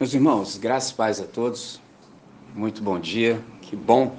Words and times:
Meus 0.00 0.14
irmãos, 0.14 0.56
graças 0.56 0.92
e 0.92 0.94
paz 0.94 1.20
a 1.20 1.24
todos. 1.24 1.80
Muito 2.54 2.80
bom 2.80 3.00
dia. 3.00 3.42
Que 3.60 3.74
bom 3.74 4.16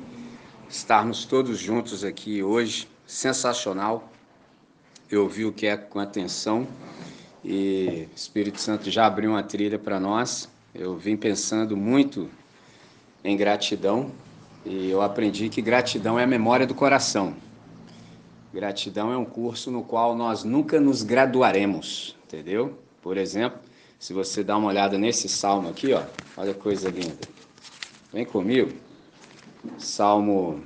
estarmos 0.67 1.24
todos 1.24 1.58
juntos 1.58 2.04
aqui 2.04 2.44
hoje. 2.44 2.86
Sensacional. 3.07 4.12
Eu 5.10 5.23
ouvi 5.23 5.46
o 5.46 5.54
que 5.54 5.68
é 5.68 5.78
com 5.78 5.97
atenção 5.97 6.68
e 7.46 8.10
Espírito 8.13 8.60
Santo 8.60 8.92
já 8.92 9.05
abriu 9.05 9.29
uma 9.31 9.42
trilha 9.42 9.79
para 9.79 10.02
nós. 10.02 10.50
Eu 10.76 10.97
vim 10.97 11.15
pensando 11.15 11.78
muito 11.78 12.30
em 13.23 13.38
gratidão 13.38 14.11
e 14.66 14.89
eu 14.89 15.02
aprendi 15.02 15.48
que 15.48 15.61
gratidão 15.61 16.20
é 16.20 16.25
a 16.25 16.27
memória 16.27 16.68
do 16.68 16.75
coração. 16.75 17.34
Gratidão 18.54 19.14
é 19.14 19.18
um 19.18 19.23
curso 19.23 19.71
no 19.71 19.82
qual 19.82 20.14
nós 20.14 20.43
nunca 20.43 20.77
nos 20.77 21.04
graduaremos, 21.04 22.18
entendeu? 22.25 22.77
Por 23.02 23.16
exemplo, 23.16 23.68
se 24.00 24.13
você 24.13 24.43
dá 24.43 24.57
uma 24.57 24.70
olhada 24.70 24.97
nesse 24.97 25.27
salmo 25.27 25.70
aqui, 25.70 25.93
ó, 25.93 26.02
olha 26.38 26.54
que 26.54 26.59
coisa 26.61 26.89
linda. 26.89 27.19
Vem 28.14 28.25
comigo. 28.25 28.71
Salmo 29.78 30.64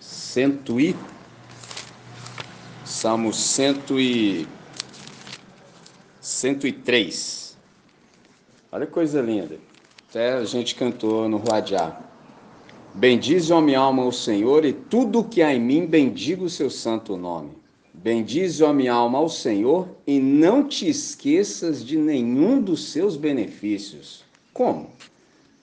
100 0.00 0.58
e 0.80 0.96
Salmo 2.84 3.32
100 3.32 3.82
e 3.92 4.48
103. 6.20 7.56
Olha 8.72 8.84
que 8.84 8.92
coisa 8.92 9.22
linda. 9.22 9.60
Até 10.10 10.32
a 10.32 10.44
gente 10.44 10.74
cantou 10.74 11.28
no 11.28 11.36
Ruadiá. 11.36 12.00
Bendize, 12.92 13.52
ó 13.52 13.60
minha 13.60 13.78
alma, 13.78 14.04
o 14.04 14.12
Senhor, 14.12 14.64
e 14.64 14.72
tudo 14.72 15.22
que 15.22 15.40
há 15.40 15.54
em 15.54 15.60
mim, 15.60 15.86
bendiga 15.86 16.42
o 16.42 16.50
seu 16.50 16.68
santo 16.68 17.16
nome. 17.16 17.52
Bendize, 18.00 18.62
ó 18.62 18.72
minha 18.72 18.92
alma, 18.92 19.18
ao 19.18 19.28
Senhor 19.28 19.88
e 20.06 20.20
não 20.20 20.62
te 20.62 20.88
esqueças 20.88 21.84
de 21.84 21.98
nenhum 21.98 22.62
dos 22.62 22.92
seus 22.92 23.16
benefícios. 23.16 24.24
Como? 24.54 24.88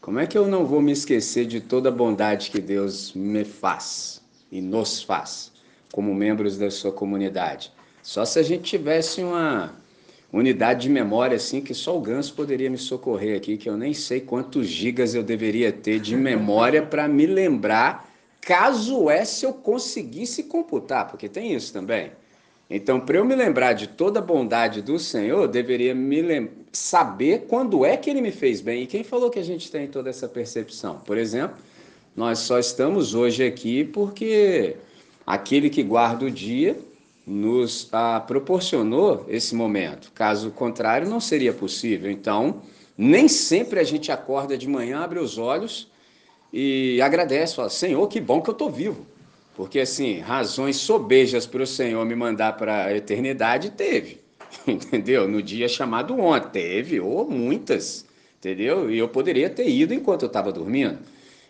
Como 0.01 0.19
é 0.19 0.27
que 0.27 0.37
eu 0.37 0.45
não 0.45 0.65
vou 0.65 0.81
me 0.81 0.91
esquecer 0.91 1.45
de 1.45 1.61
toda 1.61 1.87
a 1.87 1.91
bondade 1.93 2.51
que 2.51 2.59
Deus 2.59 3.13
me 3.13 3.45
faz 3.45 4.21
e 4.51 4.59
nos 4.59 5.01
faz 5.01 5.53
como 5.93 6.13
membros 6.13 6.57
da 6.57 6.69
sua 6.69 6.91
comunidade? 6.91 7.71
Só 8.03 8.25
se 8.25 8.37
a 8.37 8.43
gente 8.43 8.63
tivesse 8.63 9.21
uma 9.23 9.73
unidade 10.31 10.81
de 10.81 10.89
memória 10.89 11.37
assim 11.37 11.61
que 11.61 11.73
só 11.73 11.97
o 11.97 12.01
Ganso 12.01 12.33
poderia 12.33 12.69
me 12.69 12.77
socorrer 12.77 13.37
aqui, 13.37 13.55
que 13.55 13.69
eu 13.69 13.77
nem 13.77 13.93
sei 13.93 14.19
quantos 14.19 14.67
gigas 14.67 15.15
eu 15.15 15.23
deveria 15.23 15.71
ter 15.71 16.01
de 16.01 16.17
memória 16.17 16.85
para 16.85 17.07
me 17.07 17.25
lembrar, 17.25 18.13
caso 18.41 19.09
é 19.09 19.23
se 19.23 19.45
eu 19.45 19.53
conseguisse 19.53 20.43
computar, 20.43 21.07
porque 21.07 21.29
tem 21.29 21.53
isso 21.53 21.71
também. 21.71 22.11
Então, 22.69 22.99
para 22.99 23.17
eu 23.17 23.25
me 23.25 23.35
lembrar 23.35 23.73
de 23.73 23.87
toda 23.87 24.19
a 24.19 24.23
bondade 24.23 24.81
do 24.81 24.97
Senhor, 24.97 25.43
eu 25.43 25.47
deveria 25.47 25.93
me 25.93 26.49
saber 26.71 27.45
quando 27.47 27.85
é 27.85 27.95
que 27.95 28.09
Ele 28.09 28.21
me 28.21 28.31
fez 28.31 28.59
bem. 28.59 28.83
E 28.83 28.87
quem 28.87 29.03
falou 29.03 29.29
que 29.29 29.39
a 29.39 29.43
gente 29.43 29.71
tem 29.71 29.87
toda 29.87 30.09
essa 30.09 30.27
percepção? 30.27 30.99
Por 31.05 31.17
exemplo, 31.17 31.57
nós 32.15 32.39
só 32.39 32.57
estamos 32.57 33.13
hoje 33.13 33.45
aqui 33.45 33.83
porque 33.83 34.77
aquele 35.27 35.69
que 35.69 35.83
guarda 35.83 36.25
o 36.25 36.31
dia 36.31 36.77
nos 37.25 37.87
ah, 37.91 38.19
proporcionou 38.19 39.25
esse 39.27 39.53
momento. 39.53 40.11
Caso 40.13 40.49
contrário, 40.51 41.09
não 41.09 41.19
seria 41.19 41.53
possível. 41.53 42.09
Então, 42.09 42.61
nem 42.97 43.27
sempre 43.27 43.79
a 43.79 43.83
gente 43.83 44.11
acorda 44.11 44.57
de 44.57 44.67
manhã, 44.67 44.99
abre 44.99 45.19
os 45.19 45.37
olhos 45.37 45.91
e 46.53 47.01
agradece, 47.01 47.55
fala: 47.55 47.69
Senhor, 47.69 48.07
que 48.07 48.21
bom 48.21 48.41
que 48.41 48.49
eu 48.49 48.53
estou 48.53 48.71
vivo. 48.71 49.05
Porque, 49.55 49.79
assim, 49.79 50.19
razões 50.19 50.75
sobejas 50.75 51.45
para 51.45 51.63
o 51.63 51.67
Senhor 51.67 52.05
me 52.05 52.15
mandar 52.15 52.57
para 52.57 52.85
a 52.85 52.95
eternidade, 52.95 53.71
teve. 53.71 54.19
Entendeu? 54.67 55.27
No 55.27 55.41
dia 55.41 55.67
chamado 55.67 56.19
ontem, 56.19 56.49
teve, 56.49 56.99
ou 56.99 57.29
muitas. 57.29 58.05
Entendeu? 58.37 58.91
E 58.91 58.97
eu 58.97 59.07
poderia 59.07 59.49
ter 59.49 59.69
ido 59.69 59.93
enquanto 59.93 60.23
eu 60.23 60.27
estava 60.27 60.51
dormindo. 60.51 60.99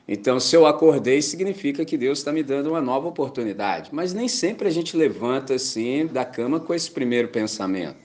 Então, 0.07 0.39
se 0.39 0.55
eu 0.55 0.67
acordei, 0.67 1.19
significa 1.19 1.83
que 1.83 1.97
Deus 1.97 2.19
está 2.19 2.31
me 2.31 2.43
dando 2.43 2.69
uma 2.69 2.81
nova 2.81 3.07
oportunidade. 3.07 3.89
Mas 3.91 4.13
nem 4.13 4.27
sempre 4.27 4.67
a 4.67 4.71
gente 4.71 4.95
levanta 4.95 5.55
assim 5.55 6.05
da 6.05 6.23
cama 6.23 6.59
com 6.59 6.75
esse 6.75 6.91
primeiro 6.91 7.29
pensamento. 7.29 8.04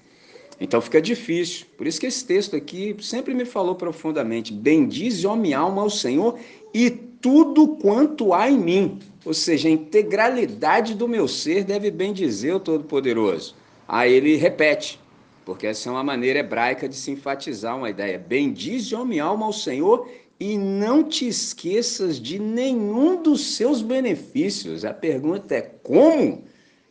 Então 0.61 0.81
fica 0.81 1.01
difícil. 1.01 1.67
Por 1.77 1.87
isso 1.87 1.99
que 1.99 2.07
esse 2.07 2.25
texto 2.25 2.55
aqui 2.55 2.95
sempre 3.01 3.33
me 3.33 3.47
falou 3.47 3.75
profundamente: 3.75 4.53
Bendize, 4.53 5.27
ó 5.27 5.35
minha 5.35 5.59
alma, 5.59 5.83
ao 5.83 5.91
Senhor 5.91 6.39
e 6.75 6.91
tudo 6.91 7.69
quanto 7.77 8.35
há 8.35 8.51
em 8.51 8.59
mim. 8.59 8.99
Ou 9.25 9.33
seja, 9.35 9.69
a 9.69 9.73
integralidade 9.73 10.95
do 10.95 11.09
meu 11.09 11.27
ser 11.27 11.65
deve 11.65 11.91
bem 11.91 12.13
dizer 12.13 12.55
o 12.55 12.61
Todo-Poderoso. 12.61 13.55
Aí 13.89 14.13
ele 14.13 14.37
repete, 14.37 15.01
porque 15.45 15.67
essa 15.67 15.89
é 15.89 15.93
uma 15.93 16.05
maneira 16.05 16.39
hebraica 16.39 16.89
de 16.89 16.95
se 16.95 17.11
enfatizar 17.11 17.77
uma 17.77 17.91
ideia. 17.91 18.19
Bendize, 18.19 18.95
ó 18.95 19.05
minha 19.05 19.25
alma, 19.25 19.47
ao 19.47 19.53
Senhor 19.53 20.09
e 20.39 20.57
não 20.57 21.05
te 21.05 21.29
esqueças 21.29 22.19
de 22.19 22.39
nenhum 22.39 23.23
dos 23.23 23.57
seus 23.57 23.83
benefícios. 23.83 24.87
A 24.87 24.95
pergunta 24.95 25.55
é 25.55 25.61
como? 25.61 26.45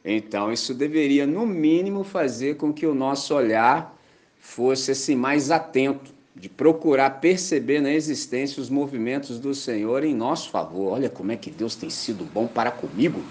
Então, 0.03 0.51
isso 0.51 0.73
deveria, 0.73 1.27
no 1.27 1.45
mínimo, 1.45 2.03
fazer 2.03 2.55
com 2.55 2.71
que 2.71 2.85
o 2.85 2.95
nosso 2.95 3.33
olhar 3.35 3.97
fosse 4.39 4.91
assim, 4.91 5.15
mais 5.15 5.51
atento 5.51 6.13
de 6.35 6.47
procurar 6.47 7.19
perceber 7.19 7.81
na 7.81 7.91
existência 7.91 8.61
os 8.61 8.69
movimentos 8.69 9.39
do 9.39 9.53
Senhor 9.53 10.03
em 10.03 10.15
nosso 10.15 10.49
favor. 10.49 10.93
Olha 10.93 11.09
como 11.09 11.31
é 11.31 11.35
que 11.35 11.51
Deus 11.51 11.75
tem 11.75 11.89
sido 11.89 12.23
bom 12.23 12.47
para 12.47 12.71
comigo. 12.71 13.21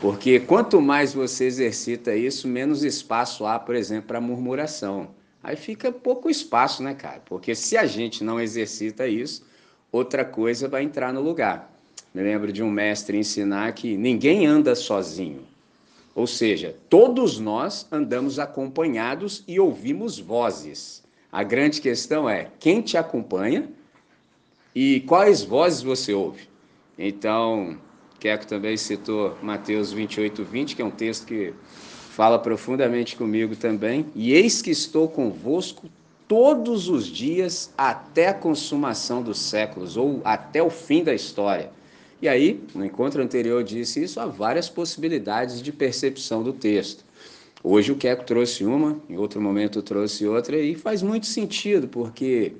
Porque 0.00 0.38
quanto 0.38 0.80
mais 0.80 1.12
você 1.12 1.46
exercita 1.46 2.14
isso, 2.14 2.46
menos 2.46 2.84
espaço 2.84 3.44
há, 3.44 3.58
por 3.58 3.74
exemplo, 3.74 4.08
para 4.08 4.20
murmuração. 4.20 5.08
Aí 5.42 5.56
fica 5.56 5.90
pouco 5.90 6.30
espaço, 6.30 6.82
né, 6.82 6.94
cara? 6.94 7.20
Porque 7.24 7.54
se 7.54 7.76
a 7.76 7.86
gente 7.86 8.22
não 8.22 8.40
exercita 8.40 9.06
isso, 9.08 9.44
outra 9.90 10.24
coisa 10.24 10.68
vai 10.68 10.84
entrar 10.84 11.12
no 11.12 11.20
lugar. 11.20 11.72
Me 12.14 12.22
lembro 12.22 12.52
de 12.52 12.62
um 12.62 12.70
mestre 12.70 13.18
ensinar 13.18 13.72
que 13.72 13.96
ninguém 13.96 14.46
anda 14.46 14.74
sozinho. 14.74 15.53
Ou 16.14 16.26
seja, 16.26 16.76
todos 16.88 17.40
nós 17.40 17.86
andamos 17.90 18.38
acompanhados 18.38 19.42
e 19.48 19.58
ouvimos 19.58 20.18
vozes. 20.18 21.02
A 21.32 21.42
grande 21.42 21.80
questão 21.80 22.28
é 22.28 22.48
quem 22.60 22.80
te 22.80 22.96
acompanha 22.96 23.68
e 24.74 25.00
quais 25.00 25.42
vozes 25.42 25.82
você 25.82 26.14
ouve. 26.14 26.48
Então, 26.96 27.76
Queco 28.20 28.46
também 28.46 28.76
citou 28.76 29.36
Mateus 29.42 29.92
28, 29.92 30.44
20, 30.44 30.76
que 30.76 30.82
é 30.82 30.84
um 30.84 30.90
texto 30.90 31.26
que 31.26 31.52
fala 32.10 32.38
profundamente 32.38 33.16
comigo 33.16 33.56
também. 33.56 34.06
E 34.14 34.32
eis 34.32 34.62
que 34.62 34.70
estou 34.70 35.08
convosco 35.08 35.90
todos 36.28 36.88
os 36.88 37.06
dias 37.06 37.72
até 37.76 38.28
a 38.28 38.34
consumação 38.34 39.22
dos 39.22 39.38
séculos, 39.38 39.96
ou 39.96 40.20
até 40.24 40.62
o 40.62 40.70
fim 40.70 41.02
da 41.02 41.12
história. 41.12 41.70
E 42.24 42.28
aí, 42.28 42.58
no 42.74 42.82
encontro 42.82 43.22
anterior 43.22 43.60
eu 43.60 43.62
disse 43.62 44.02
isso, 44.02 44.18
há 44.18 44.24
várias 44.24 44.66
possibilidades 44.66 45.60
de 45.60 45.70
percepção 45.70 46.42
do 46.42 46.54
texto. 46.54 47.04
Hoje 47.62 47.92
o 47.92 47.96
Queco 47.96 48.24
trouxe 48.24 48.64
uma, 48.64 48.98
em 49.10 49.18
outro 49.18 49.42
momento 49.42 49.82
trouxe 49.82 50.26
outra, 50.26 50.58
e 50.58 50.74
faz 50.74 51.02
muito 51.02 51.26
sentido, 51.26 51.86
porque 51.86 52.54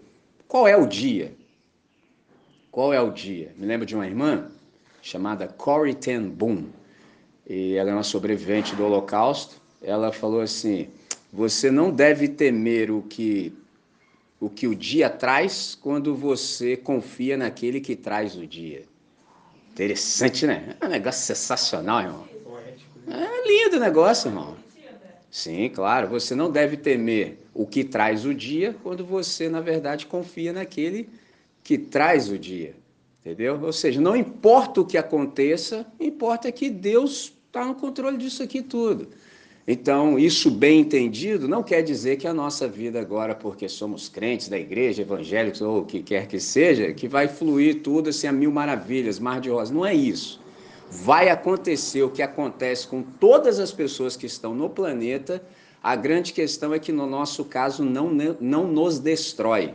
qual 0.46 0.68
é 0.68 0.76
o 0.76 0.86
dia? 0.86 1.32
Qual 2.70 2.92
é 2.92 3.00
o 3.00 3.10
dia? 3.10 3.54
Me 3.56 3.64
lembro 3.64 3.86
de 3.86 3.94
uma 3.94 4.06
irmã 4.06 4.50
chamada 5.00 5.48
Corrie 5.48 5.94
ten 5.94 6.28
Boom, 6.28 6.66
e 7.48 7.72
ela 7.72 7.88
é 7.88 7.94
uma 7.94 8.02
sobrevivente 8.02 8.76
do 8.76 8.84
Holocausto. 8.84 9.56
Ela 9.80 10.12
falou 10.12 10.42
assim: 10.42 10.88
você 11.32 11.70
não 11.70 11.90
deve 11.90 12.28
temer 12.28 12.90
o 12.90 13.00
que 13.00 13.50
o 14.38 14.50
que 14.50 14.66
o 14.66 14.74
dia 14.74 15.08
traz 15.08 15.74
quando 15.74 16.14
você 16.14 16.76
confia 16.76 17.34
naquele 17.34 17.80
que 17.80 17.96
traz 17.96 18.36
o 18.36 18.46
dia. 18.46 18.92
Interessante, 19.74 20.46
né? 20.46 20.76
É 20.80 20.86
um 20.86 20.88
negócio 20.88 21.26
sensacional, 21.26 22.00
irmão. 22.00 22.28
É 23.08 23.48
lindo 23.48 23.76
o 23.76 23.80
negócio, 23.80 24.28
irmão. 24.28 24.56
Sim, 25.28 25.68
claro, 25.68 26.06
você 26.06 26.32
não 26.32 26.48
deve 26.48 26.76
temer 26.76 27.40
o 27.52 27.66
que 27.66 27.82
traz 27.82 28.24
o 28.24 28.32
dia 28.32 28.76
quando 28.84 29.04
você, 29.04 29.48
na 29.48 29.60
verdade, 29.60 30.06
confia 30.06 30.52
naquele 30.52 31.08
que 31.64 31.76
traz 31.76 32.30
o 32.30 32.38
dia. 32.38 32.76
Entendeu? 33.20 33.60
Ou 33.60 33.72
seja, 33.72 34.00
não 34.00 34.14
importa 34.14 34.80
o 34.80 34.86
que 34.86 34.96
aconteça, 34.96 35.84
importa 35.98 36.52
que 36.52 36.70
Deus 36.70 37.32
está 37.46 37.64
no 37.64 37.74
controle 37.74 38.16
disso 38.16 38.44
aqui 38.44 38.62
tudo. 38.62 39.08
Então, 39.66 40.18
isso 40.18 40.50
bem 40.50 40.80
entendido 40.80 41.48
não 41.48 41.62
quer 41.62 41.82
dizer 41.82 42.16
que 42.16 42.26
a 42.26 42.34
nossa 42.34 42.68
vida 42.68 43.00
agora, 43.00 43.34
porque 43.34 43.68
somos 43.68 44.08
crentes 44.08 44.48
da 44.48 44.58
igreja, 44.58 45.02
evangélicos 45.02 45.62
ou 45.62 45.80
o 45.80 45.86
que 45.86 46.02
quer 46.02 46.26
que 46.26 46.38
seja, 46.38 46.92
que 46.92 47.08
vai 47.08 47.28
fluir 47.28 47.82
tudo 47.82 48.10
assim 48.10 48.26
a 48.26 48.32
mil 48.32 48.52
maravilhas, 48.52 49.18
mar 49.18 49.40
de 49.40 49.48
rosas. 49.48 49.74
Não 49.74 49.86
é 49.86 49.94
isso 49.94 50.44
vai 51.02 51.28
acontecer 51.28 52.02
o 52.02 52.10
que 52.10 52.22
acontece 52.22 52.86
com 52.86 53.02
todas 53.02 53.58
as 53.58 53.72
pessoas 53.72 54.16
que 54.16 54.26
estão 54.26 54.54
no 54.54 54.70
planeta. 54.70 55.42
A 55.82 55.96
grande 55.96 56.32
questão 56.32 56.72
é 56.72 56.78
que, 56.78 56.92
no 56.92 57.06
nosso 57.06 57.44
caso, 57.44 57.84
não, 57.84 58.10
não 58.40 58.66
nos 58.66 58.98
destrói. 58.98 59.74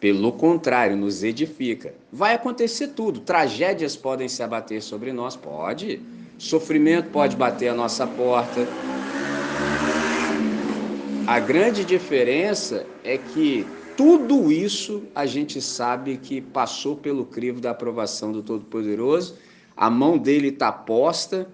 Pelo 0.00 0.32
contrário, 0.32 0.96
nos 0.96 1.22
edifica. 1.22 1.94
Vai 2.12 2.34
acontecer 2.34 2.88
tudo. 2.88 3.20
Tragédias 3.20 3.96
podem 3.96 4.28
se 4.28 4.42
abater 4.42 4.82
sobre 4.82 5.12
nós, 5.12 5.36
pode. 5.36 6.00
Sofrimento 6.38 7.10
pode 7.10 7.36
bater 7.36 7.68
a 7.68 7.74
nossa 7.74 8.06
porta. 8.06 8.66
A 11.26 11.38
grande 11.38 11.84
diferença 11.84 12.84
é 13.04 13.16
que 13.16 13.66
tudo 13.96 14.50
isso 14.50 15.02
a 15.14 15.26
gente 15.26 15.60
sabe 15.60 16.16
que 16.16 16.40
passou 16.40 16.96
pelo 16.96 17.24
crivo 17.24 17.60
da 17.60 17.70
aprovação 17.70 18.32
do 18.32 18.42
Todo-Poderoso, 18.42 19.36
a 19.76 19.88
mão 19.88 20.18
dele 20.18 20.48
está 20.48 20.72
posta 20.72 21.46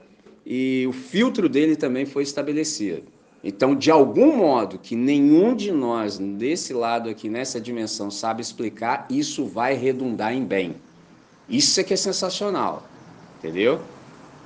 e 0.46 0.86
o 0.88 0.92
filtro 0.92 1.48
dele 1.48 1.76
também 1.76 2.06
foi 2.06 2.22
estabelecido. 2.22 3.02
Então, 3.42 3.76
de 3.76 3.90
algum 3.90 4.36
modo 4.36 4.78
que 4.78 4.96
nenhum 4.96 5.54
de 5.54 5.70
nós 5.70 6.18
desse 6.18 6.72
lado 6.72 7.08
aqui, 7.08 7.28
nessa 7.28 7.60
dimensão, 7.60 8.10
sabe 8.10 8.40
explicar, 8.40 9.06
isso 9.10 9.44
vai 9.44 9.74
redundar 9.74 10.32
em 10.32 10.44
bem. 10.44 10.76
Isso 11.48 11.80
é 11.80 11.84
que 11.84 11.94
é 11.94 11.96
sensacional, 11.96 12.86
entendeu? 13.38 13.80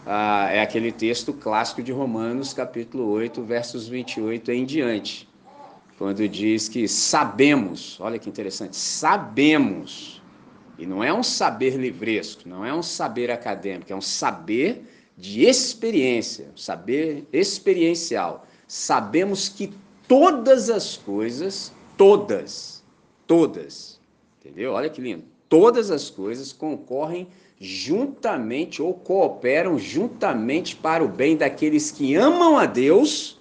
Ah, 0.05 0.49
é 0.51 0.61
aquele 0.61 0.91
texto 0.91 1.33
clássico 1.33 1.83
de 1.83 1.93
Romanos, 1.93 2.53
capítulo 2.53 3.09
8, 3.11 3.43
versos 3.43 3.87
28 3.87 4.51
em 4.51 4.65
diante, 4.65 5.29
quando 5.97 6.29
diz 6.29 6.69
que 6.69 6.89
sabemos, 6.89 8.01
olha 8.01 8.19
que 8.19 8.29
interessante, 8.29 8.77
sabemos, 8.77 10.21
e 10.79 10.87
não 10.87 11.05
é 11.05 11.13
um 11.13 11.23
saber 11.23 11.77
livresco, 11.77 12.49
não 12.49 12.65
é 12.65 12.75
um 12.75 12.83
saber 12.83 13.31
acadêmico, 13.31 13.93
é 13.93 13.97
um 13.97 14.01
saber 14.01 14.85
de 15.17 15.45
experiência, 15.45 16.51
saber 16.57 17.27
experiencial 17.33 18.47
sabemos 18.73 19.51
que 19.51 19.71
todas 20.09 20.71
as 20.71 20.97
coisas, 20.97 21.71
todas, 21.95 22.83
todas, 23.27 24.01
entendeu? 24.41 24.73
Olha 24.73 24.89
que 24.89 24.99
lindo. 24.99 25.25
Todas 25.47 25.91
as 25.91 26.09
coisas 26.09 26.55
concorrem 26.55 27.29
juntamente 27.63 28.83
ou 28.83 28.93
cooperam 28.93 29.79
juntamente 29.79 30.75
para 30.75 31.05
o 31.05 31.07
bem 31.07 31.37
daqueles 31.37 31.93
que 31.93 32.17
amam 32.17 32.59
a 32.59 32.67
Deus 32.67 33.41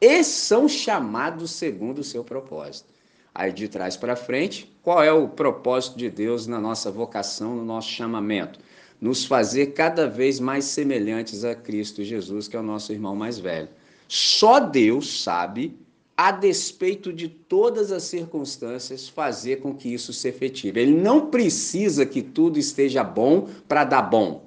e 0.00 0.24
são 0.24 0.68
chamados 0.68 1.52
segundo 1.52 2.00
o 2.00 2.04
seu 2.04 2.24
propósito. 2.24 2.88
Aí 3.32 3.52
de 3.52 3.68
trás 3.68 3.96
para 3.96 4.16
frente, 4.16 4.68
qual 4.82 5.00
é 5.00 5.12
o 5.12 5.28
propósito 5.28 5.96
de 5.96 6.10
Deus 6.10 6.48
na 6.48 6.60
nossa 6.60 6.90
vocação, 6.90 7.54
no 7.54 7.64
nosso 7.64 7.88
chamamento? 7.88 8.58
Nos 9.00 9.24
fazer 9.24 9.68
cada 9.68 10.08
vez 10.08 10.40
mais 10.40 10.64
semelhantes 10.64 11.44
a 11.44 11.54
Cristo 11.54 12.02
Jesus, 12.02 12.48
que 12.48 12.56
é 12.56 12.60
o 12.60 12.64
nosso 12.64 12.92
irmão 12.92 13.14
mais 13.14 13.38
velho. 13.38 13.68
Só 14.08 14.58
Deus 14.58 15.22
sabe, 15.22 15.78
a 16.22 16.30
despeito 16.30 17.12
de 17.12 17.26
todas 17.26 17.90
as 17.90 18.04
circunstâncias, 18.04 19.08
fazer 19.08 19.56
com 19.56 19.74
que 19.74 19.92
isso 19.92 20.12
se 20.12 20.28
efetive. 20.28 20.78
Ele 20.78 20.94
não 20.94 21.26
precisa 21.26 22.06
que 22.06 22.22
tudo 22.22 22.60
esteja 22.60 23.02
bom 23.02 23.48
para 23.66 23.82
dar 23.82 24.02
bom. 24.02 24.44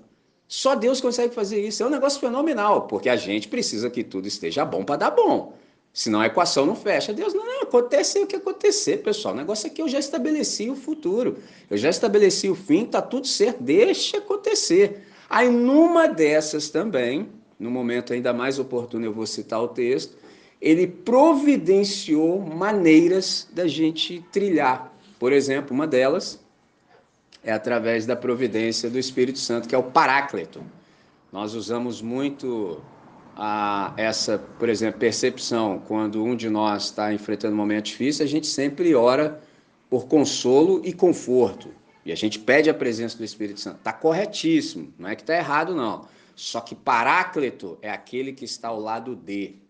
Só 0.48 0.74
Deus 0.74 1.01
consegue 1.01 1.36
fazer 1.36 1.60
isso. 1.60 1.83
É 1.83 1.86
um 1.86 1.89
negócio 1.89 2.22
fenomenal, 2.22 2.83
porque 2.83 3.10
a 3.10 3.18
gente 3.18 3.50
precisa 3.50 3.89
que 3.89 4.06
tudo 4.06 4.25
esteja 4.25 4.63
bom 4.63 4.86
para 4.86 4.95
dar 4.95 5.12
bom. 5.12 5.54
Senão 5.92 6.22
a 6.22 6.27
equação 6.27 6.66
não 6.66 6.77
fecha. 6.77 7.12
Deus, 7.12 7.33
não, 7.33 7.45
não, 7.45 7.63
acontece 7.63 8.19
o 8.19 8.27
que 8.27 8.38
acontecer, 8.38 9.04
pessoal. 9.04 9.33
O 9.33 9.38
negócio 9.38 9.68
é 9.68 9.69
que 9.69 9.81
eu 9.81 9.89
já 9.89 10.00
estabeleci 10.00 10.69
o 10.69 10.77
futuro. 10.77 11.39
Eu 11.69 11.75
já 11.75 11.89
estabeleci 11.89 12.50
o 12.50 12.56
fim, 12.56 12.86
tá 12.86 13.01
tudo 13.01 13.27
certo, 13.27 13.62
deixa 13.62 14.19
acontecer. 14.19 15.06
Aí 15.30 15.50
numa 15.50 16.07
dessas 16.07 16.69
também, 16.69 17.27
no 17.60 17.69
momento 17.69 18.13
ainda 18.13 18.31
mais 18.31 18.60
oportuno 18.60 19.06
eu 19.06 19.12
vou 19.12 19.25
citar 19.25 19.62
o 19.62 19.68
texto, 19.68 20.16
ele 20.65 20.88
providenciou 20.88 22.41
maneiras 22.41 23.47
da 23.53 23.67
gente 23.67 24.25
trilhar. 24.31 24.91
Por 25.19 25.31
exemplo, 25.31 25.75
uma 25.75 25.85
delas 25.85 26.44
é 27.44 27.51
através 27.51 28.07
da 28.07 28.15
providência 28.15 28.89
do 28.89 28.97
Espírito 28.97 29.38
Santo, 29.38 29.69
que 29.69 29.75
é 29.75 29.77
o 29.77 29.83
Paráclito. 29.83 30.63
Nós 31.31 31.53
usamos 31.53 32.01
muito 32.01 32.81
a, 33.35 33.94
essa, 33.95 34.39
por 34.39 34.67
exemplo, 34.67 35.00
percepção 35.00 35.83
quando 35.88 36.23
um 36.23 36.35
de 36.35 36.50
nós 36.50 36.85
está 36.85 37.13
enfrentando 37.13 37.53
um 37.53 37.57
momento 37.57 37.85
difícil, 37.85 38.25
a 38.25 38.27
gente 38.27 38.47
sempre 38.47 38.95
ora 38.95 39.39
por 39.88 40.07
consolo 40.07 40.81
e 40.83 40.91
conforto. 40.91 41.69
E 42.03 42.12
a 42.12 42.15
gente 42.15 42.39
pede 42.39 42.71
a 42.71 42.73
presença 42.73 43.15
do 43.15 43.23
Espírito 43.23 43.59
Santo. 43.59 43.77
Está 43.77 43.94
corretíssimo, 43.94 44.91
não 44.97 45.09
é 45.09 45.15
que 45.15 45.21
está 45.21 45.35
errado, 45.35 45.75
não. 45.75 46.07
Só 46.35 46.59
que 46.59 46.73
Paráclito 46.73 47.77
é 47.83 47.91
aquele 47.91 48.33
que 48.33 48.45
está 48.45 48.69
ao 48.69 48.79
lado 48.79 49.15
de. 49.15 49.63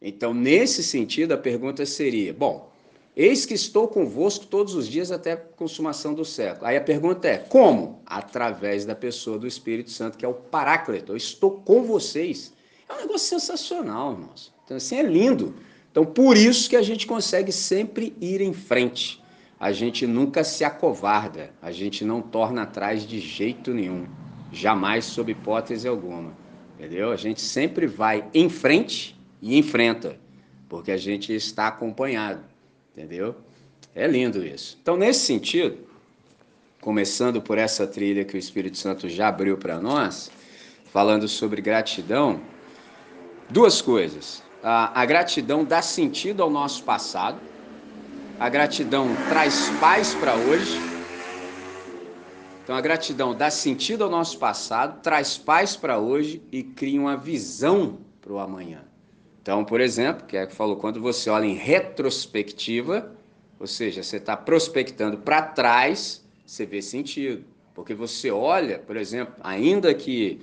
Então, 0.00 0.32
nesse 0.32 0.82
sentido, 0.82 1.32
a 1.32 1.38
pergunta 1.38 1.84
seria: 1.84 2.32
bom, 2.32 2.70
eis 3.16 3.44
que 3.44 3.54
estou 3.54 3.88
convosco 3.88 4.46
todos 4.46 4.74
os 4.74 4.88
dias 4.88 5.10
até 5.10 5.32
a 5.32 5.36
consumação 5.36 6.14
do 6.14 6.24
século. 6.24 6.66
Aí 6.66 6.76
a 6.76 6.80
pergunta 6.80 7.26
é: 7.26 7.38
como? 7.38 8.00
Através 8.06 8.84
da 8.84 8.94
pessoa 8.94 9.38
do 9.38 9.46
Espírito 9.46 9.90
Santo, 9.90 10.16
que 10.16 10.24
é 10.24 10.28
o 10.28 10.34
Paráclito. 10.34 11.12
Eu 11.12 11.16
estou 11.16 11.50
com 11.50 11.82
vocês. 11.82 12.52
É 12.88 12.92
um 12.94 12.98
negócio 12.98 13.28
sensacional, 13.28 14.12
irmãos. 14.12 14.52
Então, 14.64 14.76
assim, 14.76 14.96
é 14.96 15.02
lindo. 15.02 15.54
Então, 15.90 16.04
por 16.06 16.36
isso 16.36 16.70
que 16.70 16.76
a 16.76 16.82
gente 16.82 17.06
consegue 17.06 17.50
sempre 17.50 18.14
ir 18.20 18.40
em 18.40 18.52
frente. 18.52 19.22
A 19.58 19.72
gente 19.72 20.06
nunca 20.06 20.44
se 20.44 20.62
acovarda, 20.62 21.50
a 21.60 21.72
gente 21.72 22.04
não 22.04 22.22
torna 22.22 22.62
atrás 22.62 23.04
de 23.04 23.18
jeito 23.18 23.74
nenhum. 23.74 24.06
Jamais 24.52 25.04
sob 25.04 25.32
hipótese 25.32 25.88
alguma. 25.88 26.32
Entendeu? 26.78 27.10
A 27.10 27.16
gente 27.16 27.40
sempre 27.40 27.86
vai 27.88 28.24
em 28.32 28.48
frente 28.48 29.17
e 29.40 29.58
enfrenta, 29.58 30.18
porque 30.68 30.90
a 30.90 30.96
gente 30.96 31.34
está 31.34 31.68
acompanhado. 31.68 32.42
Entendeu? 32.92 33.36
É 33.94 34.06
lindo 34.06 34.44
isso. 34.44 34.78
Então, 34.82 34.96
nesse 34.96 35.20
sentido, 35.20 35.78
começando 36.80 37.40
por 37.40 37.58
essa 37.58 37.86
trilha 37.86 38.24
que 38.24 38.36
o 38.36 38.38
Espírito 38.38 38.76
Santo 38.76 39.08
já 39.08 39.28
abriu 39.28 39.56
para 39.56 39.80
nós, 39.80 40.30
falando 40.92 41.28
sobre 41.28 41.60
gratidão, 41.60 42.40
duas 43.48 43.80
coisas. 43.80 44.42
A, 44.62 45.00
a, 45.00 45.04
gratidão 45.06 45.64
dá 45.64 45.80
sentido 45.80 46.42
ao 46.42 46.50
nosso 46.50 46.82
passado, 46.82 47.40
a 48.38 48.48
gratidão 48.48 49.08
traz 49.28 49.70
paz 49.80 50.14
para 50.14 50.34
hoje 50.34 50.88
então 52.68 52.76
a 52.76 52.82
gratidão 52.82 53.34
dá 53.34 53.50
sentido 53.50 54.04
ao 54.04 54.10
nosso 54.10 54.38
passado, 54.38 55.00
traz 55.00 55.38
paz 55.38 55.74
para 55.74 55.98
hoje 55.98 56.42
e 56.52 56.62
cria 56.62 57.00
uma 57.00 57.16
visão 57.16 58.00
para 58.20 58.30
o 58.30 58.38
amanhã. 58.38 58.82
Então, 59.48 59.64
por 59.64 59.80
exemplo, 59.80 60.26
que 60.26 60.36
é 60.36 60.44
que 60.44 60.54
falou, 60.54 60.76
quando 60.76 61.00
você 61.00 61.30
olha 61.30 61.46
em 61.46 61.54
retrospectiva, 61.54 63.10
ou 63.58 63.66
seja, 63.66 64.02
você 64.02 64.18
está 64.18 64.36
prospectando 64.36 65.16
para 65.16 65.40
trás, 65.40 66.22
você 66.44 66.66
vê 66.66 66.82
sentido. 66.82 67.44
Porque 67.74 67.94
você 67.94 68.30
olha, 68.30 68.78
por 68.78 68.94
exemplo, 68.94 69.32
ainda 69.42 69.94
que 69.94 70.42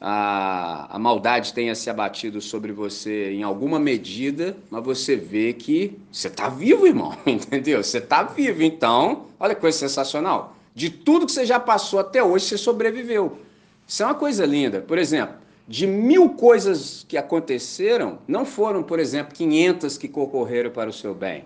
a, 0.00 0.96
a 0.96 0.98
maldade 0.98 1.52
tenha 1.52 1.74
se 1.74 1.90
abatido 1.90 2.40
sobre 2.40 2.72
você 2.72 3.30
em 3.30 3.42
alguma 3.42 3.78
medida, 3.78 4.56
mas 4.70 4.82
você 4.82 5.16
vê 5.16 5.52
que 5.52 5.98
você 6.10 6.28
está 6.28 6.48
vivo, 6.48 6.86
irmão, 6.86 7.14
entendeu? 7.26 7.84
Você 7.84 7.98
está 7.98 8.22
vivo. 8.22 8.62
Então, 8.62 9.26
olha 9.38 9.54
que 9.54 9.60
coisa 9.60 9.76
sensacional. 9.76 10.56
De 10.74 10.88
tudo 10.88 11.26
que 11.26 11.32
você 11.32 11.44
já 11.44 11.60
passou 11.60 12.00
até 12.00 12.24
hoje, 12.24 12.46
você 12.46 12.56
sobreviveu. 12.56 13.38
Isso 13.86 14.02
é 14.02 14.06
uma 14.06 14.14
coisa 14.14 14.46
linda. 14.46 14.80
Por 14.80 14.96
exemplo, 14.96 15.34
de 15.70 15.86
mil 15.86 16.28
coisas 16.30 17.06
que 17.08 17.16
aconteceram, 17.16 18.18
não 18.26 18.44
foram, 18.44 18.82
por 18.82 18.98
exemplo, 18.98 19.36
500 19.36 19.96
que 19.96 20.08
concorreram 20.08 20.72
para 20.72 20.90
o 20.90 20.92
seu 20.92 21.14
bem. 21.14 21.44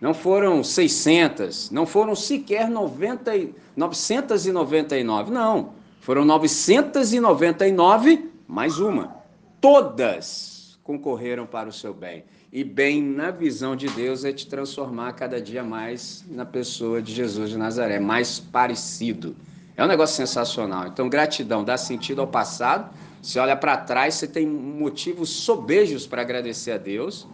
Não 0.00 0.14
foram 0.14 0.64
600, 0.64 1.70
não 1.70 1.84
foram 1.84 2.14
sequer 2.14 2.70
90, 2.70 3.32
999, 3.76 5.30
não. 5.30 5.74
Foram 6.00 6.24
999 6.24 8.30
mais 8.48 8.78
uma. 8.78 9.14
Todas 9.60 10.78
concorreram 10.82 11.44
para 11.44 11.68
o 11.68 11.72
seu 11.72 11.92
bem 11.92 12.24
e 12.50 12.64
bem 12.64 13.02
na 13.02 13.30
visão 13.30 13.76
de 13.76 13.90
Deus 13.90 14.24
é 14.24 14.32
te 14.32 14.46
transformar 14.46 15.12
cada 15.12 15.38
dia 15.38 15.62
mais 15.62 16.24
na 16.30 16.46
pessoa 16.46 17.02
de 17.02 17.12
Jesus 17.12 17.50
de 17.50 17.58
Nazaré, 17.58 18.00
mais 18.00 18.40
parecido. 18.40 19.36
É 19.76 19.84
um 19.84 19.86
negócio 19.86 20.16
sensacional. 20.16 20.86
Então, 20.86 21.10
gratidão 21.10 21.62
dá 21.62 21.76
sentido 21.76 22.22
ao 22.22 22.26
passado. 22.26 22.90
Você 23.26 23.38
olha 23.38 23.56
para 23.56 23.76
trás, 23.76 24.14
você 24.14 24.26
tem 24.26 24.46
motivos 24.46 25.30
sobejos 25.30 26.06
para 26.06 26.22
agradecer 26.22 26.72
a 26.72 26.78
Deus. 26.78 27.26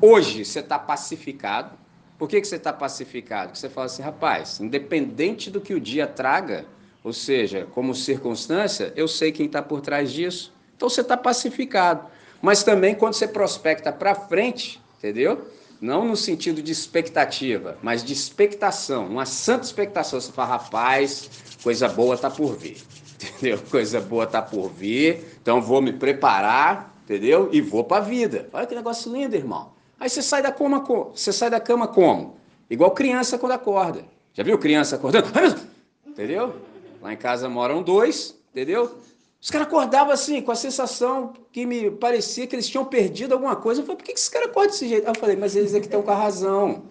Hoje 0.00 0.44
você 0.44 0.60
está 0.60 0.78
pacificado. 0.78 1.76
Por 2.18 2.28
que, 2.28 2.40
que 2.40 2.46
você 2.46 2.56
está 2.56 2.72
pacificado? 2.72 3.48
Porque 3.48 3.58
você 3.58 3.68
fala 3.68 3.86
assim, 3.86 4.02
rapaz, 4.02 4.60
independente 4.60 5.50
do 5.50 5.60
que 5.60 5.74
o 5.74 5.80
dia 5.80 6.06
traga, 6.06 6.64
ou 7.04 7.12
seja, 7.12 7.66
como 7.74 7.94
circunstância, 7.94 8.92
eu 8.96 9.06
sei 9.06 9.32
quem 9.32 9.46
está 9.46 9.60
por 9.60 9.80
trás 9.80 10.10
disso. 10.12 10.52
Então 10.76 10.88
você 10.88 11.00
está 11.00 11.16
pacificado 11.16 12.08
mas 12.42 12.64
também 12.64 12.92
quando 12.92 13.14
você 13.14 13.28
prospecta 13.28 13.92
para 13.92 14.16
frente, 14.16 14.82
entendeu? 14.98 15.46
Não 15.80 16.04
no 16.04 16.16
sentido 16.16 16.60
de 16.60 16.72
expectativa, 16.72 17.78
mas 17.80 18.04
de 18.04 18.12
expectação, 18.12 19.06
uma 19.06 19.24
santa 19.24 19.64
expectação. 19.64 20.20
Você 20.20 20.32
fala, 20.32 20.56
rapaz, 20.56 21.30
coisa 21.62 21.88
boa 21.88 22.16
está 22.16 22.28
por 22.28 22.56
vir, 22.56 22.78
entendeu? 23.22 23.58
Coisa 23.70 24.00
boa 24.00 24.24
está 24.24 24.42
por 24.42 24.68
vir, 24.68 25.24
então 25.40 25.60
vou 25.60 25.80
me 25.80 25.92
preparar, 25.92 26.94
entendeu? 27.04 27.48
E 27.52 27.60
vou 27.60 27.84
para 27.84 27.98
a 27.98 28.00
vida. 28.00 28.48
Olha 28.52 28.66
que 28.66 28.74
negócio 28.74 29.12
lindo, 29.12 29.36
irmão. 29.36 29.72
Aí 29.98 30.08
você 30.08 30.22
sai 30.22 30.42
da 30.42 30.50
cama, 30.50 30.84
você 31.14 31.32
sai 31.32 31.50
da 31.50 31.60
cama 31.60 31.86
como? 31.86 32.36
Igual 32.68 32.90
criança 32.90 33.38
quando 33.38 33.52
acorda. 33.52 34.04
Já 34.32 34.42
viu 34.42 34.58
criança 34.58 34.96
acordando? 34.96 35.28
Entendeu? 36.06 36.54
Lá 37.00 37.12
em 37.12 37.16
casa 37.16 37.48
moram 37.48 37.82
dois, 37.82 38.36
entendeu? 38.50 38.96
Os 39.40 39.50
caras 39.50 39.66
acordavam 39.66 40.12
assim, 40.12 40.40
com 40.40 40.52
a 40.52 40.54
sensação 40.54 41.32
que 41.50 41.66
me 41.66 41.90
parecia 41.90 42.46
que 42.46 42.54
eles 42.54 42.68
tinham 42.68 42.84
perdido 42.84 43.32
alguma 43.32 43.56
coisa. 43.56 43.80
Eu 43.80 43.84
falei, 43.84 43.96
por 43.96 44.04
que, 44.04 44.12
esses 44.12 44.28
caras 44.28 44.48
acordam 44.48 44.70
desse 44.70 44.88
jeito? 44.88 45.04
Aí 45.04 45.12
eu 45.12 45.18
falei, 45.18 45.34
mas 45.34 45.56
eles 45.56 45.74
é 45.74 45.80
que 45.80 45.86
estão 45.86 46.00
com 46.00 46.12
a 46.12 46.14
razão. 46.14 46.84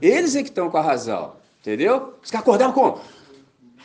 Eles 0.00 0.34
é 0.34 0.42
que 0.42 0.48
estão 0.48 0.70
com 0.70 0.78
a 0.78 0.80
razão, 0.80 1.34
entendeu? 1.60 2.14
Os 2.22 2.30
que 2.30 2.36
acordaram 2.38 2.72
com. 2.72 2.98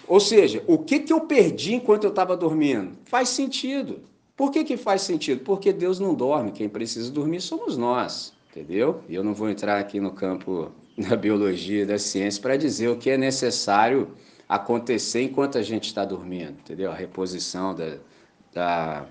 Ou 0.07 0.19
seja, 0.19 0.63
o 0.67 0.77
que, 0.77 0.99
que 0.99 1.11
eu 1.11 1.21
perdi 1.21 1.73
enquanto 1.73 2.03
eu 2.03 2.09
estava 2.09 2.37
dormindo? 2.37 2.97
Faz 3.05 3.29
sentido. 3.29 4.01
Por 4.35 4.51
que, 4.51 4.63
que 4.63 4.77
faz 4.77 5.01
sentido? 5.01 5.41
Porque 5.43 5.71
Deus 5.71 5.99
não 5.99 6.13
dorme, 6.13 6.51
quem 6.51 6.67
precisa 6.67 7.09
dormir 7.09 7.41
somos 7.41 7.77
nós, 7.77 8.33
entendeu? 8.51 9.01
E 9.07 9.15
eu 9.15 9.23
não 9.23 9.33
vou 9.33 9.49
entrar 9.49 9.79
aqui 9.79 9.99
no 9.99 10.11
campo 10.11 10.71
da 10.97 11.15
biologia, 11.15 11.85
da 11.85 11.97
ciência, 11.97 12.41
para 12.41 12.57
dizer 12.57 12.89
o 12.89 12.97
que 12.97 13.09
é 13.09 13.17
necessário 13.17 14.09
acontecer 14.47 15.23
enquanto 15.23 15.57
a 15.57 15.61
gente 15.61 15.87
está 15.87 16.05
dormindo, 16.05 16.51
entendeu? 16.51 16.91
A 16.91 16.95
reposição 16.95 17.73
da, 17.73 17.97
da, 18.53 19.05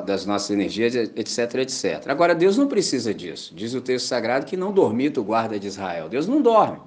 das 0.00 0.26
nossas 0.26 0.50
energias, 0.50 0.94
etc, 0.94 1.54
etc. 1.60 2.08
Agora, 2.08 2.34
Deus 2.34 2.58
não 2.58 2.66
precisa 2.66 3.14
disso. 3.14 3.54
Diz 3.54 3.74
o 3.74 3.80
texto 3.80 4.06
sagrado 4.06 4.44
que 4.44 4.56
não 4.56 4.72
dormita 4.72 5.20
o 5.20 5.24
guarda 5.24 5.58
de 5.58 5.68
Israel. 5.68 6.08
Deus 6.08 6.26
não 6.26 6.42
dorme. 6.42 6.80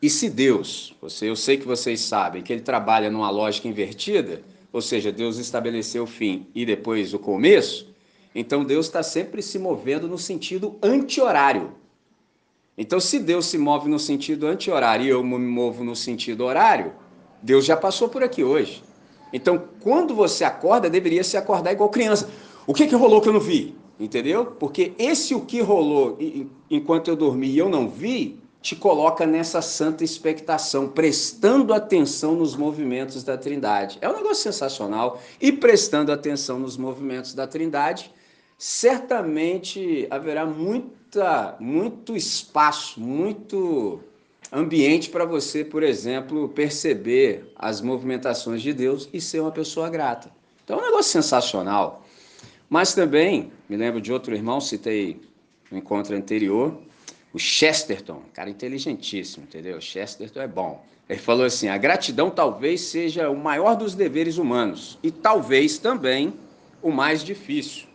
E 0.00 0.08
se 0.08 0.30
Deus, 0.30 0.94
você, 1.00 1.28
eu 1.28 1.34
sei 1.34 1.56
que 1.56 1.66
vocês 1.66 2.00
sabem 2.00 2.42
que 2.42 2.52
ele 2.52 2.62
trabalha 2.62 3.10
numa 3.10 3.30
lógica 3.30 3.66
invertida, 3.66 4.42
ou 4.72 4.80
seja, 4.80 5.10
Deus 5.10 5.38
estabeleceu 5.38 6.04
o 6.04 6.06
fim 6.06 6.46
e 6.54 6.64
depois 6.64 7.12
o 7.12 7.18
começo, 7.18 7.92
então 8.34 8.64
Deus 8.64 8.86
está 8.86 9.02
sempre 9.02 9.42
se 9.42 9.58
movendo 9.58 10.06
no 10.06 10.18
sentido 10.18 10.76
anti-horário. 10.80 11.72
Então, 12.76 13.00
se 13.00 13.18
Deus 13.18 13.46
se 13.46 13.58
move 13.58 13.88
no 13.88 13.98
sentido 13.98 14.46
anti-horário 14.46 15.04
e 15.04 15.08
eu 15.08 15.24
me 15.24 15.36
movo 15.36 15.82
no 15.82 15.96
sentido 15.96 16.44
horário, 16.44 16.92
Deus 17.42 17.64
já 17.64 17.76
passou 17.76 18.08
por 18.08 18.22
aqui 18.22 18.44
hoje. 18.44 18.84
Então, 19.32 19.64
quando 19.80 20.14
você 20.14 20.44
acorda, 20.44 20.88
deveria 20.88 21.24
se 21.24 21.36
acordar 21.36 21.72
igual 21.72 21.88
criança. 21.88 22.30
O 22.68 22.72
que, 22.72 22.86
que 22.86 22.94
rolou 22.94 23.20
que 23.20 23.28
eu 23.28 23.32
não 23.32 23.40
vi? 23.40 23.74
Entendeu? 23.98 24.46
Porque 24.46 24.92
esse 24.96 25.34
o 25.34 25.40
que 25.40 25.60
rolou 25.60 26.16
enquanto 26.70 27.08
eu 27.08 27.16
dormi 27.16 27.48
e 27.48 27.58
eu 27.58 27.68
não 27.68 27.88
vi, 27.88 28.38
te 28.60 28.74
coloca 28.74 29.24
nessa 29.24 29.62
santa 29.62 30.02
expectação, 30.02 30.88
prestando 30.88 31.72
atenção 31.72 32.34
nos 32.34 32.56
movimentos 32.56 33.22
da 33.22 33.38
Trindade. 33.38 33.98
É 34.00 34.08
um 34.08 34.14
negócio 34.14 34.42
sensacional. 34.42 35.20
E 35.40 35.52
prestando 35.52 36.10
atenção 36.10 36.58
nos 36.58 36.76
movimentos 36.76 37.34
da 37.34 37.46
Trindade, 37.46 38.12
certamente 38.56 40.06
haverá 40.10 40.44
muita, 40.44 41.56
muito 41.60 42.16
espaço, 42.16 43.00
muito 43.00 44.00
ambiente 44.50 45.10
para 45.10 45.24
você, 45.24 45.64
por 45.64 45.82
exemplo, 45.82 46.48
perceber 46.48 47.52
as 47.54 47.80
movimentações 47.80 48.60
de 48.60 48.72
Deus 48.72 49.08
e 49.12 49.20
ser 49.20 49.40
uma 49.40 49.52
pessoa 49.52 49.88
grata. 49.88 50.30
Então 50.64 50.78
é 50.78 50.82
um 50.82 50.84
negócio 50.86 51.12
sensacional. 51.12 52.04
Mas 52.68 52.92
também, 52.92 53.52
me 53.68 53.76
lembro 53.76 54.00
de 54.00 54.12
outro 54.12 54.34
irmão, 54.34 54.60
citei 54.60 55.20
no 55.70 55.78
encontro 55.78 56.16
anterior, 56.16 56.76
o 57.32 57.38
Chesterton, 57.38 58.22
cara 58.32 58.48
inteligentíssimo, 58.48 59.44
entendeu? 59.44 59.78
O 59.78 59.82
Chesterton 59.82 60.40
é 60.40 60.48
bom. 60.48 60.84
Ele 61.08 61.18
falou 61.18 61.44
assim: 61.44 61.68
a 61.68 61.78
gratidão 61.78 62.30
talvez 62.30 62.80
seja 62.82 63.30
o 63.30 63.36
maior 63.36 63.76
dos 63.76 63.94
deveres 63.94 64.38
humanos 64.38 64.98
e 65.02 65.10
talvez 65.10 65.78
também 65.78 66.34
o 66.82 66.90
mais 66.90 67.24
difícil, 67.24 67.86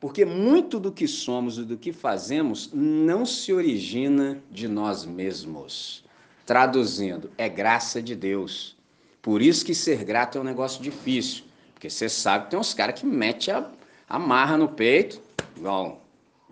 porque 0.00 0.24
muito 0.24 0.78
do 0.78 0.90
que 0.90 1.06
somos 1.06 1.58
e 1.58 1.62
do 1.62 1.76
que 1.76 1.92
fazemos 1.92 2.70
não 2.72 3.26
se 3.26 3.52
origina 3.52 4.42
de 4.50 4.66
nós 4.66 5.04
mesmos. 5.04 6.04
Traduzindo, 6.46 7.30
é 7.38 7.48
graça 7.48 8.02
de 8.02 8.16
Deus. 8.16 8.76
Por 9.22 9.42
isso 9.42 9.64
que 9.64 9.74
ser 9.74 10.02
grato 10.04 10.38
é 10.38 10.40
um 10.40 10.44
negócio 10.44 10.82
difícil, 10.82 11.44
porque 11.74 11.90
você 11.90 12.08
sabe 12.08 12.44
que 12.44 12.50
tem 12.50 12.58
uns 12.58 12.72
caras 12.72 12.98
que 12.98 13.06
metem 13.06 13.52
a, 13.54 13.66
a 14.08 14.18
marra 14.18 14.56
no 14.56 14.68
peito, 14.68 15.20
igual 15.56 15.99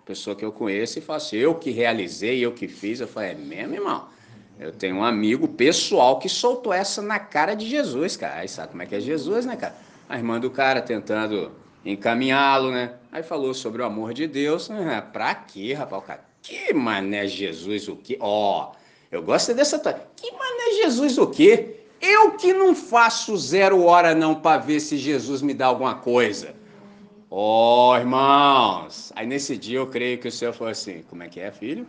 pessoa 0.09 0.35
que 0.35 0.43
eu 0.43 0.51
conheço 0.51 0.97
e 0.97 1.01
fala 1.03 1.17
assim, 1.17 1.37
eu 1.37 1.53
que 1.53 1.69
realizei, 1.69 2.43
eu 2.43 2.51
que 2.51 2.67
fiz. 2.67 2.99
Eu 2.99 3.07
falei, 3.07 3.29
é 3.29 3.35
mesmo, 3.35 3.75
irmão? 3.75 4.07
Eu 4.59 4.71
tenho 4.71 4.95
um 4.95 5.03
amigo 5.03 5.47
pessoal 5.47 6.17
que 6.17 6.27
soltou 6.27 6.73
essa 6.73 6.99
na 6.99 7.19
cara 7.19 7.53
de 7.53 7.69
Jesus, 7.69 8.17
cara. 8.17 8.39
Aí 8.39 8.47
sabe 8.47 8.69
como 8.69 8.81
é 8.81 8.87
que 8.87 8.95
é 8.95 8.99
Jesus, 8.99 9.45
né, 9.45 9.55
cara? 9.55 9.75
A 10.09 10.17
irmã 10.17 10.39
do 10.39 10.49
cara 10.49 10.81
tentando 10.81 11.51
encaminhá-lo, 11.85 12.71
né? 12.71 12.95
Aí 13.11 13.21
falou 13.21 13.53
sobre 13.53 13.83
o 13.83 13.85
amor 13.85 14.11
de 14.15 14.25
Deus. 14.25 14.67
Né? 14.67 14.99
Pra 15.13 15.35
quê, 15.35 15.73
rapaz? 15.73 16.03
Cara, 16.03 16.25
que 16.41 16.73
mané 16.73 17.27
Jesus 17.27 17.87
o 17.87 17.95
quê? 17.95 18.17
Ó, 18.19 18.71
oh, 18.71 18.75
eu 19.11 19.21
gosto 19.21 19.53
dessa... 19.53 19.77
Que 20.15 20.31
mané 20.31 20.83
Jesus 20.83 21.19
o 21.19 21.27
quê? 21.27 21.81
Eu 22.01 22.31
que 22.31 22.51
não 22.51 22.73
faço 22.73 23.37
zero 23.37 23.83
hora 23.83 24.15
não 24.15 24.33
para 24.33 24.59
ver 24.59 24.79
se 24.79 24.97
Jesus 24.97 25.43
me 25.43 25.53
dá 25.53 25.67
alguma 25.67 25.93
coisa. 25.93 26.55
Ó, 27.31 27.91
oh, 27.91 27.97
irmãos! 27.97 29.11
Aí 29.15 29.27
nesse 29.27 29.55
dia 29.55 29.77
eu 29.77 29.87
creio 29.87 30.17
que 30.17 30.27
o 30.27 30.31
senhor 30.31 30.53
falou 30.53 30.71
assim: 30.71 31.03
como 31.09 31.21
é 31.21 31.29
que 31.29 31.39
é, 31.39 31.51
filho? 31.51 31.87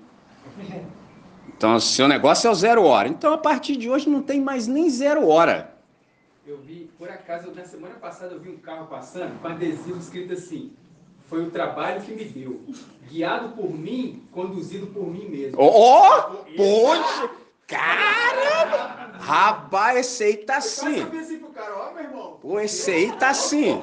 Então, 1.57 1.75
o 1.75 1.81
seu 1.81 2.09
negócio 2.09 2.49
é 2.49 2.51
o 2.51 2.55
zero 2.55 2.85
hora. 2.85 3.07
Então, 3.07 3.35
a 3.35 3.37
partir 3.37 3.77
de 3.77 3.91
hoje 3.91 4.09
não 4.09 4.23
tem 4.23 4.41
mais 4.41 4.67
nem 4.67 4.89
zero 4.89 5.29
hora. 5.29 5.75
Eu 6.47 6.57
vi, 6.57 6.91
por 6.97 7.11
acaso, 7.11 7.53
na 7.55 7.65
semana 7.65 7.97
passada 7.97 8.33
eu 8.33 8.41
vi 8.41 8.49
um 8.49 8.57
carro 8.57 8.87
passando 8.87 9.39
com 9.43 9.49
adesivo 9.49 9.99
escrito 9.99 10.33
assim: 10.33 10.73
foi 11.29 11.45
o 11.45 11.51
trabalho 11.51 12.01
que 12.01 12.13
me 12.13 12.25
deu. 12.25 12.65
Guiado 13.11 13.51
por 13.51 13.71
mim, 13.71 14.27
conduzido 14.33 14.87
por 14.87 15.07
mim 15.07 15.29
mesmo. 15.29 15.59
Ó! 15.61 16.31
Oh, 16.31 16.45
poxa! 16.57 17.31
Caramba! 17.67 19.00
Rapaz, 19.21 19.99
esse 19.99 20.25
aí 20.25 20.37
tá 20.39 20.57
assim. 20.57 21.07
Pô, 22.41 22.59
esse 22.59 22.91
aí 22.91 23.13
tá 23.13 23.29
assim. 23.29 23.83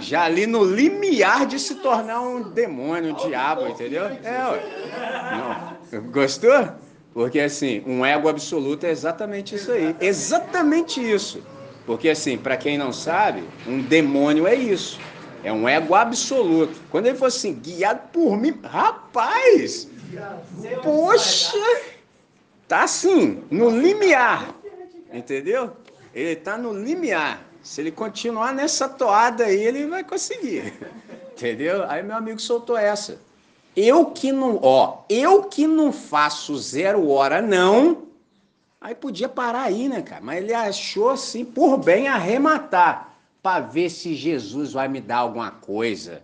Já 0.00 0.24
ali 0.24 0.46
no 0.46 0.64
limiar 0.64 1.46
de 1.46 1.58
se 1.58 1.76
tornar 1.76 2.20
um 2.20 2.42
demônio, 2.42 3.12
um 3.12 3.28
diabo, 3.28 3.68
entendeu? 3.68 4.04
É, 4.04 4.50
ué. 4.50 5.90
Não. 5.92 6.02
Gostou? 6.10 6.68
Porque 7.14 7.38
assim, 7.38 7.82
um 7.86 8.04
ego 8.04 8.28
absoluto 8.28 8.84
é 8.84 8.90
exatamente 8.90 9.54
isso 9.54 9.70
aí. 9.70 9.94
Exatamente 10.00 11.00
isso. 11.00 11.42
Porque 11.86 12.08
assim, 12.08 12.36
para 12.36 12.56
quem 12.56 12.76
não 12.76 12.92
sabe, 12.92 13.44
um 13.66 13.80
demônio 13.80 14.46
é 14.46 14.54
isso. 14.54 14.98
É 15.44 15.52
um 15.52 15.68
ego 15.68 15.94
absoluto. 15.94 16.80
Quando 16.90 17.06
ele 17.06 17.18
fosse 17.18 17.38
assim, 17.38 17.54
guiado 17.54 18.00
por 18.12 18.36
mim, 18.36 18.58
rapaz! 18.64 19.88
Poxa! 20.82 21.58
Tá 22.66 22.84
assim, 22.84 23.42
no 23.50 23.68
limiar. 23.70 24.61
Entendeu? 25.12 25.76
Ele 26.14 26.36
tá 26.36 26.56
no 26.56 26.72
limiar. 26.72 27.42
Se 27.62 27.80
ele 27.80 27.92
continuar 27.92 28.52
nessa 28.52 28.88
toada 28.88 29.44
aí, 29.44 29.62
ele 29.62 29.86
vai 29.86 30.02
conseguir. 30.02 30.74
Entendeu? 31.32 31.84
Aí 31.88 32.02
meu 32.02 32.16
amigo 32.16 32.40
soltou 32.40 32.76
essa. 32.76 33.20
Eu 33.74 34.06
que 34.06 34.30
não, 34.30 34.58
ó, 34.62 34.98
eu 35.08 35.44
que 35.44 35.66
não 35.66 35.92
faço 35.92 36.56
zero 36.58 37.08
hora 37.08 37.40
não. 37.40 38.08
Aí 38.80 38.94
podia 38.94 39.28
parar 39.28 39.62
aí, 39.62 39.88
né, 39.88 40.02
cara? 40.02 40.20
Mas 40.20 40.42
ele 40.42 40.52
achou 40.52 41.08
assim 41.08 41.44
por 41.44 41.78
bem 41.78 42.08
arrematar 42.08 43.14
para 43.42 43.60
ver 43.60 43.90
se 43.90 44.14
Jesus 44.14 44.72
vai 44.72 44.88
me 44.88 45.00
dar 45.00 45.18
alguma 45.18 45.50
coisa. 45.50 46.22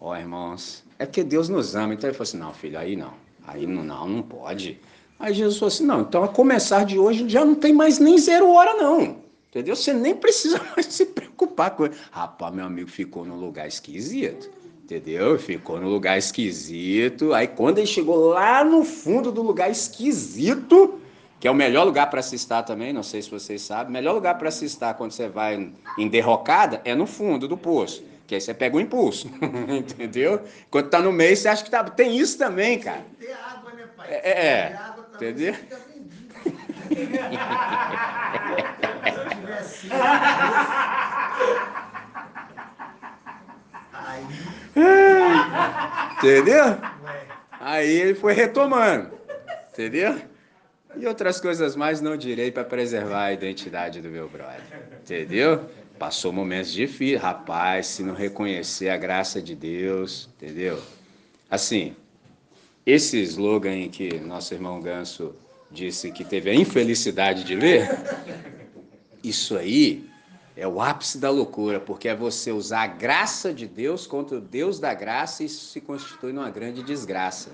Ó, 0.00 0.16
irmãos, 0.16 0.84
é 0.98 1.04
porque 1.04 1.24
Deus 1.24 1.48
nos 1.48 1.74
ama. 1.74 1.94
Então 1.94 2.08
ele 2.08 2.16
falou 2.16 2.28
assim: 2.28 2.38
"Não, 2.38 2.54
filho, 2.54 2.78
aí 2.78 2.96
não. 2.96 3.12
Aí 3.46 3.66
não, 3.66 3.82
não, 3.82 4.08
não 4.08 4.22
pode. 4.22 4.80
Aí 5.18 5.34
Jesus 5.34 5.58
falou 5.58 5.72
assim: 5.72 5.84
não, 5.84 6.00
então 6.02 6.22
a 6.22 6.28
começar 6.28 6.84
de 6.84 6.98
hoje 6.98 7.28
já 7.28 7.44
não 7.44 7.54
tem 7.54 7.72
mais 7.72 7.98
nem 7.98 8.16
zero 8.18 8.48
hora, 8.50 8.74
não. 8.74 9.16
Entendeu? 9.50 9.74
Você 9.74 9.92
nem 9.92 10.14
precisa 10.14 10.60
mais 10.76 10.86
se 10.86 11.06
preocupar 11.06 11.70
com. 11.72 11.88
Rapaz, 12.10 12.54
meu 12.54 12.64
amigo 12.64 12.88
ficou 12.88 13.24
num 13.24 13.36
lugar 13.36 13.66
esquisito. 13.66 14.50
Entendeu? 14.84 15.38
Ficou 15.38 15.78
no 15.80 15.88
lugar 15.88 16.16
esquisito. 16.16 17.34
Aí 17.34 17.46
quando 17.46 17.78
ele 17.78 17.86
chegou 17.86 18.30
lá 18.30 18.64
no 18.64 18.84
fundo 18.84 19.30
do 19.30 19.42
lugar 19.42 19.70
esquisito, 19.70 20.98
que 21.38 21.46
é 21.46 21.50
o 21.50 21.54
melhor 21.54 21.84
lugar 21.84 22.08
para 22.08 22.22
se 22.22 22.36
estar 22.36 22.62
também, 22.62 22.90
não 22.92 23.02
sei 23.02 23.20
se 23.20 23.30
vocês 23.30 23.60
sabem, 23.60 23.88
o 23.88 23.92
melhor 23.92 24.14
lugar 24.14 24.38
para 24.38 24.50
se 24.50 24.64
estar 24.64 24.94
quando 24.94 25.12
você 25.12 25.28
vai 25.28 25.72
em 25.98 26.08
derrocada 26.08 26.80
é 26.86 26.94
no 26.94 27.06
fundo 27.06 27.46
do 27.46 27.56
poço. 27.56 28.02
Que 28.26 28.34
aí 28.34 28.40
você 28.40 28.54
pega 28.54 28.76
o 28.76 28.80
impulso. 28.80 29.28
Entendeu? 29.68 30.42
Quando 30.70 30.88
tá 30.88 31.00
no 31.00 31.12
meio, 31.12 31.36
você 31.36 31.48
acha 31.48 31.64
que 31.64 31.70
tá. 31.70 31.82
Tem 31.84 32.16
isso 32.16 32.38
também, 32.38 32.78
cara. 32.78 33.04
Tem 33.18 33.32
água, 33.32 33.72
né, 33.72 33.88
pai? 33.96 34.08
É. 34.10 34.46
é. 34.46 34.78
Entendeu? 35.18 35.54
Entendeu? 46.18 46.78
Aí 47.60 47.90
ele 47.90 48.14
foi 48.14 48.32
retomando. 48.32 49.10
Entendeu? 49.72 50.20
E 50.96 51.04
outras 51.04 51.40
coisas 51.40 51.74
mais 51.74 52.00
não 52.00 52.16
direi 52.16 52.52
para 52.52 52.62
preservar 52.62 53.24
a 53.24 53.32
identidade 53.32 54.00
do 54.00 54.08
meu 54.08 54.28
brother. 54.28 54.62
Entendeu? 55.02 55.68
Passou 55.98 56.32
momentos 56.32 56.72
difíceis. 56.72 57.20
Rapaz, 57.20 57.88
se 57.88 58.04
não 58.04 58.14
reconhecer 58.14 58.88
a 58.88 58.96
graça 58.96 59.42
de 59.42 59.56
Deus, 59.56 60.28
entendeu? 60.36 60.80
Assim, 61.50 61.96
esse 62.90 63.20
slogan 63.20 63.86
que 63.90 64.18
nosso 64.18 64.54
irmão 64.54 64.80
Ganso 64.80 65.34
disse 65.70 66.10
que 66.10 66.24
teve 66.24 66.48
a 66.48 66.54
infelicidade 66.54 67.44
de 67.44 67.54
ler, 67.54 67.86
isso 69.22 69.58
aí 69.58 70.08
é 70.56 70.66
o 70.66 70.80
ápice 70.80 71.18
da 71.18 71.28
loucura, 71.28 71.78
porque 71.78 72.08
é 72.08 72.16
você 72.16 72.50
usar 72.50 72.84
a 72.84 72.86
graça 72.86 73.52
de 73.52 73.66
Deus 73.66 74.06
contra 74.06 74.38
o 74.38 74.40
Deus 74.40 74.80
da 74.80 74.94
graça 74.94 75.42
e 75.42 75.46
isso 75.46 75.66
se 75.66 75.82
constitui 75.82 76.32
numa 76.32 76.48
grande 76.48 76.82
desgraça. 76.82 77.50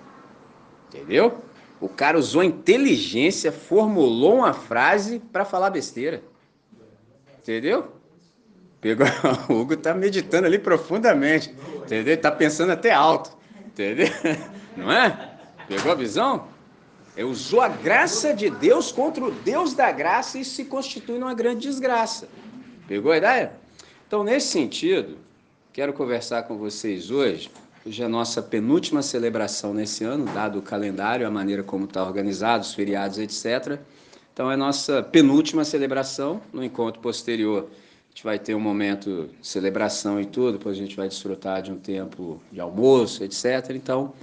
Entendeu? 0.87 1.43
O 1.81 1.89
cara 1.89 2.17
usou 2.17 2.45
inteligência, 2.45 3.51
formulou 3.51 4.37
uma 4.37 4.53
frase 4.53 5.19
para 5.19 5.45
falar 5.45 5.71
besteira. 5.71 6.23
Entendeu? 7.41 7.89
Pegou, 8.81 9.05
o 9.51 9.55
Hugo 9.55 9.77
tá 9.77 9.93
meditando 9.93 10.47
ali 10.47 10.61
profundamente. 10.61 11.53
Entendeu? 11.83 12.17
Tá 12.17 12.31
pensando 12.31 12.71
até 12.71 12.93
alto. 12.93 13.43
Entendeu? 13.75 14.07
Não 14.77 14.91
é? 14.91 15.33
Pegou 15.67 15.91
a 15.91 15.95
visão? 15.97 16.47
Ele 17.17 17.27
usou 17.27 17.61
a 17.61 17.69
graça 17.69 18.33
de 18.33 18.49
Deus 18.49 18.93
contra 18.93 19.25
o 19.25 19.33
Deus 19.33 19.75
da 19.75 19.91
graça 19.91 20.39
e 20.39 20.45
se 20.45 20.65
constitui 20.65 21.19
numa 21.19 21.35
grande 21.35 21.67
desgraça. 21.67 22.29
Pegou 22.87 23.11
a 23.11 23.17
ideia? 23.17 23.53
Então, 24.07 24.23
nesse 24.23 24.49
sentido, 24.49 25.19
quero 25.73 25.93
conversar 25.93 26.45
com 26.45 26.57
vocês 26.57 27.11
hoje. 27.11 27.51
Hoje 27.85 28.01
é 28.01 28.07
a 28.07 28.09
nossa 28.09 28.41
penúltima 28.41 29.03
celebração 29.03 29.75
nesse 29.75 30.05
ano, 30.05 30.25
dado 30.27 30.61
o 30.61 30.63
calendário, 30.63 31.27
a 31.27 31.31
maneira 31.31 31.63
como 31.63 31.85
está 31.85 32.03
organizado, 32.05 32.63
os 32.63 32.75
feriados, 32.75 33.19
etc. 33.19 33.79
Então, 34.33 34.51
é 34.51 34.55
a 34.55 34.57
nossa 34.57 35.03
penúltima 35.03 35.65
celebração. 35.65 36.41
No 36.53 36.63
encontro 36.63 37.01
posterior, 37.01 37.69
gente 38.15 38.23
vai 38.23 38.39
ter 38.39 38.55
um 38.55 38.61
momento 38.61 39.29
de 39.41 39.47
celebração 39.47 40.21
e 40.21 40.25
tudo, 40.25 40.53
depois 40.57 40.77
a 40.77 40.81
gente 40.81 40.95
vai 40.95 41.09
desfrutar 41.09 41.61
de 41.61 41.73
um 41.73 41.77
tempo 41.77 42.41
de 42.53 42.61
almoço, 42.61 43.25
etc. 43.25 43.71
Então, 43.71 44.15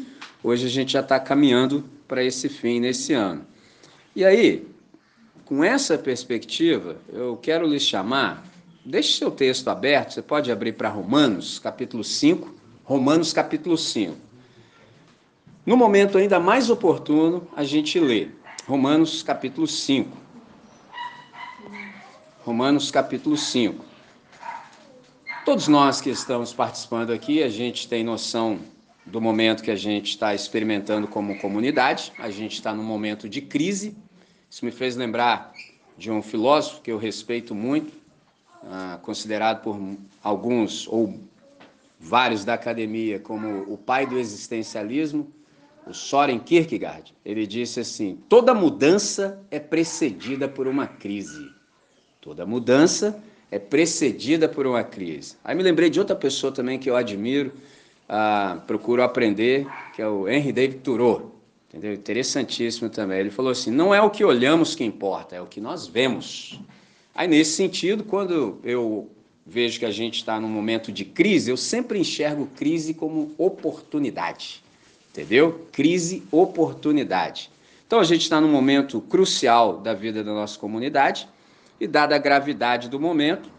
hoje 0.42 0.66
a 0.66 0.70
gente 0.70 0.94
já 0.94 1.02
está 1.02 1.20
caminhando 1.20 1.84
para 2.08 2.24
esse 2.24 2.48
fim 2.48 2.80
nesse 2.80 3.12
ano. 3.12 3.46
E 4.16 4.24
aí, 4.24 4.66
com 5.44 5.62
essa 5.62 5.98
perspectiva, 5.98 6.96
eu 7.12 7.36
quero 7.36 7.68
lhes 7.68 7.84
chamar, 7.84 8.46
deixe 8.86 9.18
seu 9.18 9.30
texto 9.30 9.68
aberto, 9.68 10.14
você 10.14 10.22
pode 10.22 10.50
abrir 10.50 10.72
para 10.72 10.88
Romanos, 10.88 11.60
capítulo 11.60 12.02
5, 12.02 12.56
Romanos, 12.86 13.34
capítulo 13.34 13.78
5. 13.78 14.16
No 15.66 15.76
momento 15.76 16.18
ainda 16.18 16.40
mais 16.40 16.70
oportuno, 16.70 17.46
a 17.54 17.66
gente 17.66 18.00
lê 18.00 18.30
Romanos, 18.66 19.22
capítulo 19.22 19.68
5. 19.68 20.21
Romanos, 22.44 22.90
capítulo 22.90 23.38
5. 23.38 23.86
Todos 25.46 25.68
nós 25.68 26.02
que 26.02 26.10
estamos 26.10 26.52
participando 26.52 27.12
aqui, 27.12 27.44
a 27.44 27.50
gente 27.50 27.88
tem 27.88 28.04
noção 28.04 28.60
do 29.06 29.22
momento 29.22 29.62
que 29.62 29.70
a 29.70 29.76
gente 29.76 30.10
está 30.10 30.34
experimentando 30.34 31.08
como 31.08 31.38
comunidade. 31.38 32.12
A 32.18 32.32
gente 32.32 32.54
está 32.54 32.74
num 32.74 32.84
momento 32.84 33.30
de 33.30 33.42
crise. 33.42 33.96
Isso 34.50 34.66
me 34.66 34.72
fez 34.72 34.96
lembrar 34.96 35.54
de 35.96 36.10
um 36.10 36.24
filósofo 36.24 36.82
que 36.82 36.92
eu 36.92 36.98
respeito 36.98 37.54
muito, 37.54 37.94
ah, 38.64 38.98
considerado 39.04 39.62
por 39.62 39.80
alguns 40.24 40.88
ou 40.88 41.20
vários 42.00 42.44
da 42.44 42.56
academia 42.56 43.20
como 43.20 43.72
o 43.72 43.78
pai 43.78 44.08
do 44.08 44.18
existencialismo, 44.18 45.32
o 45.86 45.94
Soren 45.94 46.40
Kierkegaard. 46.40 47.14
Ele 47.24 47.46
disse 47.46 47.82
assim: 47.82 48.18
toda 48.28 48.52
mudança 48.52 49.46
é 49.52 49.60
precedida 49.60 50.48
por 50.48 50.66
uma 50.66 50.88
crise. 50.88 51.51
Toda 52.22 52.46
mudança 52.46 53.20
é 53.50 53.58
precedida 53.58 54.48
por 54.48 54.68
uma 54.68 54.84
crise. 54.84 55.36
Aí 55.44 55.56
me 55.56 55.64
lembrei 55.64 55.90
de 55.90 56.00
outra 56.00 56.16
pessoa 56.16 56.54
também 56.54 56.78
que 56.78 56.88
eu 56.88 56.96
admiro, 56.96 57.52
ah, 58.08 58.62
procuro 58.68 59.02
aprender, 59.02 59.68
que 59.96 60.04
é 60.04 60.08
o 60.08 60.30
Henry 60.30 60.52
David 60.52 60.80
Thoreau. 60.82 61.36
Entendeu? 61.68 61.94
Interessantíssimo 61.94 62.92
também. 62.92 63.20
Ele 63.20 63.32
falou 63.32 63.52
assim: 63.52 63.72
não 63.72 63.94
é 63.94 64.00
o 64.00 64.12
que 64.12 64.24
olhamos 64.24 64.76
que 64.76 64.84
importa, 64.84 65.36
é 65.36 65.42
o 65.42 65.48
que 65.48 65.60
nós 65.60 65.88
vemos. 65.88 66.60
Aí, 67.16 67.28
nesse 67.28 67.54
sentido, 67.54 68.04
quando 68.04 68.60
eu 68.64 69.10
vejo 69.44 69.80
que 69.80 69.86
a 69.86 69.92
gente 69.92 70.18
está 70.18 70.40
num 70.40 70.48
momento 70.48 70.92
de 70.92 71.04
crise, 71.04 71.50
eu 71.50 71.58
sempre 71.58 71.98
enxergo 71.98 72.48
crise 72.56 72.94
como 72.94 73.34
oportunidade. 73.36 74.64
Entendeu? 75.10 75.66
Crise, 75.72 76.22
oportunidade. 76.32 77.50
Então, 77.88 78.00
a 78.00 78.04
gente 78.04 78.22
está 78.22 78.40
num 78.40 78.52
momento 78.52 79.02
crucial 79.02 79.80
da 79.80 79.94
vida 79.94 80.24
da 80.24 80.34
nossa 80.34 80.60
comunidade 80.60 81.28
e, 81.82 81.88
dada 81.88 82.16
a 82.16 82.20
gravidade 82.20 82.88
do 82.88 83.00
momento, 83.00 83.50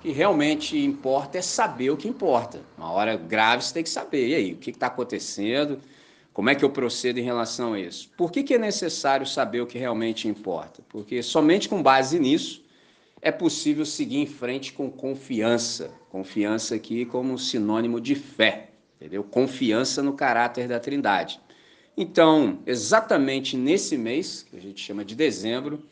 que 0.00 0.12
realmente 0.12 0.78
importa 0.78 1.38
é 1.38 1.42
saber 1.42 1.90
o 1.90 1.96
que 1.96 2.06
importa. 2.06 2.60
Uma 2.78 2.92
hora 2.92 3.16
grave 3.16 3.64
você 3.64 3.74
tem 3.74 3.82
que 3.82 3.90
saber. 3.90 4.28
E 4.28 4.34
aí, 4.36 4.52
o 4.52 4.56
que 4.56 4.70
está 4.70 4.86
acontecendo? 4.86 5.80
Como 6.32 6.48
é 6.48 6.54
que 6.54 6.64
eu 6.64 6.70
procedo 6.70 7.18
em 7.18 7.24
relação 7.24 7.72
a 7.72 7.80
isso? 7.80 8.08
Por 8.16 8.30
que, 8.30 8.44
que 8.44 8.54
é 8.54 8.58
necessário 8.58 9.26
saber 9.26 9.60
o 9.62 9.66
que 9.66 9.78
realmente 9.78 10.28
importa? 10.28 10.80
Porque 10.88 11.24
somente 11.24 11.68
com 11.68 11.82
base 11.82 12.20
nisso 12.20 12.62
é 13.20 13.32
possível 13.32 13.84
seguir 13.84 14.18
em 14.18 14.26
frente 14.26 14.72
com 14.72 14.88
confiança. 14.88 15.90
Confiança 16.08 16.76
aqui 16.76 17.04
como 17.04 17.36
sinônimo 17.36 18.00
de 18.00 18.14
fé, 18.14 18.70
entendeu? 18.94 19.24
Confiança 19.24 20.04
no 20.04 20.12
caráter 20.12 20.68
da 20.68 20.78
Trindade. 20.78 21.40
Então, 21.96 22.60
exatamente 22.64 23.56
nesse 23.56 23.98
mês, 23.98 24.46
que 24.48 24.56
a 24.56 24.60
gente 24.60 24.80
chama 24.80 25.04
de 25.04 25.16
dezembro, 25.16 25.82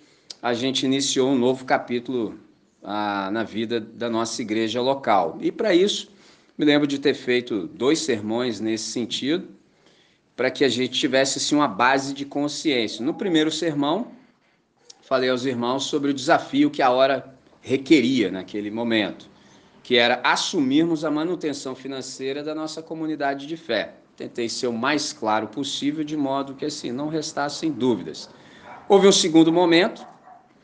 a 0.42 0.54
gente 0.54 0.86
iniciou 0.86 1.30
um 1.30 1.38
novo 1.38 1.64
capítulo 1.64 2.38
ah, 2.82 3.30
na 3.30 3.42
vida 3.42 3.78
da 3.80 4.08
nossa 4.08 4.40
igreja 4.40 4.80
local. 4.80 5.38
E 5.40 5.52
para 5.52 5.74
isso, 5.74 6.10
me 6.56 6.64
lembro 6.64 6.86
de 6.86 6.98
ter 6.98 7.14
feito 7.14 7.66
dois 7.66 8.00
sermões 8.00 8.60
nesse 8.60 8.84
sentido, 8.84 9.48
para 10.34 10.50
que 10.50 10.64
a 10.64 10.68
gente 10.68 10.98
tivesse 10.98 11.38
assim, 11.38 11.54
uma 11.54 11.68
base 11.68 12.14
de 12.14 12.24
consciência. 12.24 13.04
No 13.04 13.12
primeiro 13.12 13.50
sermão, 13.50 14.12
falei 15.02 15.28
aos 15.28 15.44
irmãos 15.44 15.84
sobre 15.84 16.10
o 16.10 16.14
desafio 16.14 16.70
que 16.70 16.80
a 16.80 16.90
hora 16.90 17.34
requeria 17.60 18.30
naquele 18.30 18.70
momento, 18.70 19.28
que 19.82 19.96
era 19.96 20.20
assumirmos 20.24 21.04
a 21.04 21.10
manutenção 21.10 21.74
financeira 21.74 22.42
da 22.42 22.54
nossa 22.54 22.82
comunidade 22.82 23.46
de 23.46 23.56
fé. 23.56 23.94
Tentei 24.16 24.48
ser 24.48 24.66
o 24.66 24.72
mais 24.72 25.12
claro 25.12 25.48
possível, 25.48 26.02
de 26.02 26.16
modo 26.16 26.54
que 26.54 26.64
assim 26.64 26.90
não 26.92 27.08
restassem 27.08 27.70
dúvidas. 27.70 28.30
Houve 28.88 29.06
um 29.06 29.12
segundo 29.12 29.52
momento, 29.52 30.06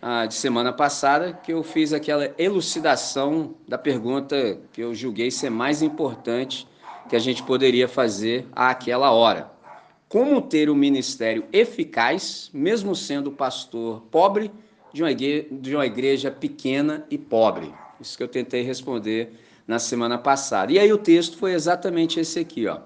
ah, 0.08 0.24
de 0.24 0.34
semana 0.34 0.72
passada 0.72 1.32
que 1.32 1.52
eu 1.52 1.64
fiz 1.64 1.92
aquela 1.92 2.32
elucidação 2.38 3.56
da 3.66 3.76
pergunta 3.76 4.60
que 4.72 4.80
eu 4.80 4.94
julguei 4.94 5.32
ser 5.32 5.50
mais 5.50 5.82
importante 5.82 6.64
que 7.08 7.16
a 7.16 7.18
gente 7.18 7.42
poderia 7.42 7.88
fazer 7.88 8.46
àquela 8.52 9.10
hora. 9.10 9.50
Como 10.08 10.40
ter 10.40 10.70
um 10.70 10.76
ministério 10.76 11.44
eficaz, 11.52 12.48
mesmo 12.54 12.94
sendo 12.94 13.32
pastor 13.32 14.00
pobre 14.08 14.52
de 14.92 15.02
uma, 15.02 15.10
igreja, 15.10 15.48
de 15.50 15.74
uma 15.74 15.86
igreja 15.86 16.30
pequena 16.30 17.04
e 17.10 17.18
pobre? 17.18 17.74
Isso 18.00 18.16
que 18.16 18.22
eu 18.22 18.28
tentei 18.28 18.62
responder 18.62 19.32
na 19.66 19.80
semana 19.80 20.16
passada. 20.16 20.70
E 20.70 20.78
aí 20.78 20.92
o 20.92 20.98
texto 20.98 21.36
foi 21.36 21.52
exatamente 21.52 22.20
esse 22.20 22.38
aqui, 22.38 22.68
ó. 22.68 22.78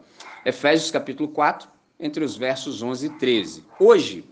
Efésios 0.42 0.90
capítulo 0.90 1.28
4, 1.28 1.68
entre 2.00 2.24
os 2.24 2.34
versos 2.34 2.82
11 2.82 3.08
e 3.08 3.10
13. 3.10 3.64
Hoje, 3.78 4.24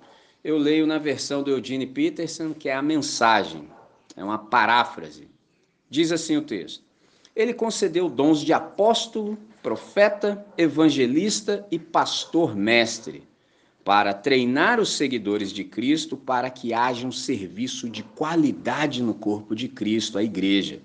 eu 0.48 0.56
leio 0.56 0.86
na 0.86 0.96
versão 0.96 1.42
do 1.42 1.50
Eugene 1.50 1.86
Peterson, 1.86 2.54
que 2.54 2.70
é 2.70 2.74
a 2.74 2.80
mensagem, 2.80 3.68
é 4.16 4.24
uma 4.24 4.38
paráfrase. 4.38 5.28
Diz 5.90 6.10
assim 6.10 6.38
o 6.38 6.42
texto: 6.42 6.82
Ele 7.36 7.52
concedeu 7.52 8.08
dons 8.08 8.40
de 8.40 8.54
apóstolo, 8.54 9.36
profeta, 9.62 10.46
evangelista 10.56 11.66
e 11.70 11.78
pastor-mestre, 11.78 13.24
para 13.84 14.14
treinar 14.14 14.80
os 14.80 14.96
seguidores 14.96 15.52
de 15.52 15.64
Cristo 15.64 16.16
para 16.16 16.48
que 16.48 16.72
haja 16.72 17.06
um 17.06 17.12
serviço 17.12 17.86
de 17.90 18.02
qualidade 18.02 19.02
no 19.02 19.12
corpo 19.12 19.54
de 19.54 19.68
Cristo, 19.68 20.16
a 20.16 20.24
igreja. 20.24 20.80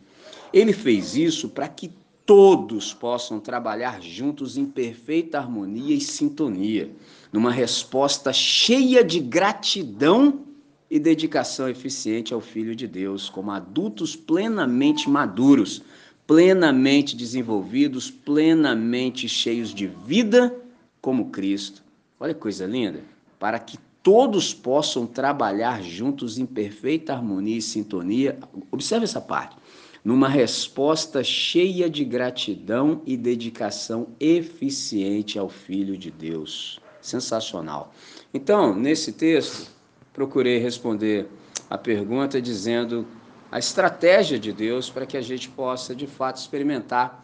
Ele 0.51 0.73
fez 0.73 1.15
isso 1.15 1.47
para 1.47 1.69
que 1.69 1.89
todos 2.25 2.93
possam 2.93 3.39
trabalhar 3.39 4.01
juntos 4.01 4.57
em 4.57 4.65
perfeita 4.65 5.37
harmonia 5.37 5.95
e 5.95 6.01
sintonia 6.01 6.91
numa 7.31 7.51
resposta 7.51 8.31
cheia 8.31 9.03
de 9.03 9.19
gratidão 9.19 10.45
e 10.89 10.99
dedicação 10.99 11.67
eficiente 11.67 12.33
ao 12.33 12.39
Filho 12.39 12.75
de 12.75 12.87
Deus, 12.87 13.29
como 13.29 13.49
adultos 13.49 14.15
plenamente 14.15 15.09
maduros, 15.09 15.81
plenamente 16.27 17.15
desenvolvidos, 17.15 18.11
plenamente 18.11 19.27
cheios 19.27 19.73
de 19.73 19.87
vida, 19.87 20.55
como 21.01 21.31
Cristo. 21.31 21.83
Olha 22.19 22.33
que 22.33 22.39
coisa 22.39 22.67
linda! 22.67 23.01
Para 23.39 23.57
que 23.57 23.77
todos 24.03 24.53
possam 24.53 25.07
trabalhar 25.07 25.81
juntos 25.81 26.37
em 26.37 26.45
perfeita 26.45 27.13
harmonia 27.13 27.57
e 27.57 27.61
sintonia. 27.61 28.37
Observe 28.69 29.05
essa 29.05 29.19
parte. 29.19 29.55
Numa 30.03 30.27
resposta 30.27 31.23
cheia 31.23 31.89
de 31.89 32.03
gratidão 32.03 33.01
e 33.05 33.15
dedicação 33.15 34.09
eficiente 34.19 35.39
ao 35.39 35.47
Filho 35.47 35.97
de 35.97 36.11
Deus 36.11 36.81
sensacional. 37.01 37.93
Então, 38.33 38.75
nesse 38.75 39.13
texto, 39.13 39.71
procurei 40.11 40.57
responder 40.57 41.27
a 41.69 41.77
pergunta 41.77 42.41
dizendo 42.41 43.07
a 43.51 43.59
estratégia 43.59 44.39
de 44.39 44.51
Deus 44.51 44.89
para 44.89 45.05
que 45.05 45.15
a 45.15 45.21
gente 45.21 45.49
possa, 45.49 45.95
de 45.95 46.07
fato, 46.07 46.37
experimentar 46.37 47.23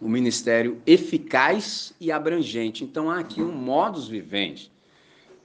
o 0.00 0.06
um 0.06 0.08
ministério 0.08 0.80
eficaz 0.86 1.92
e 2.00 2.12
abrangente. 2.12 2.84
Então, 2.84 3.10
há 3.10 3.18
aqui 3.18 3.42
um 3.42 3.52
modus 3.52 4.08
vivendi. 4.08 4.70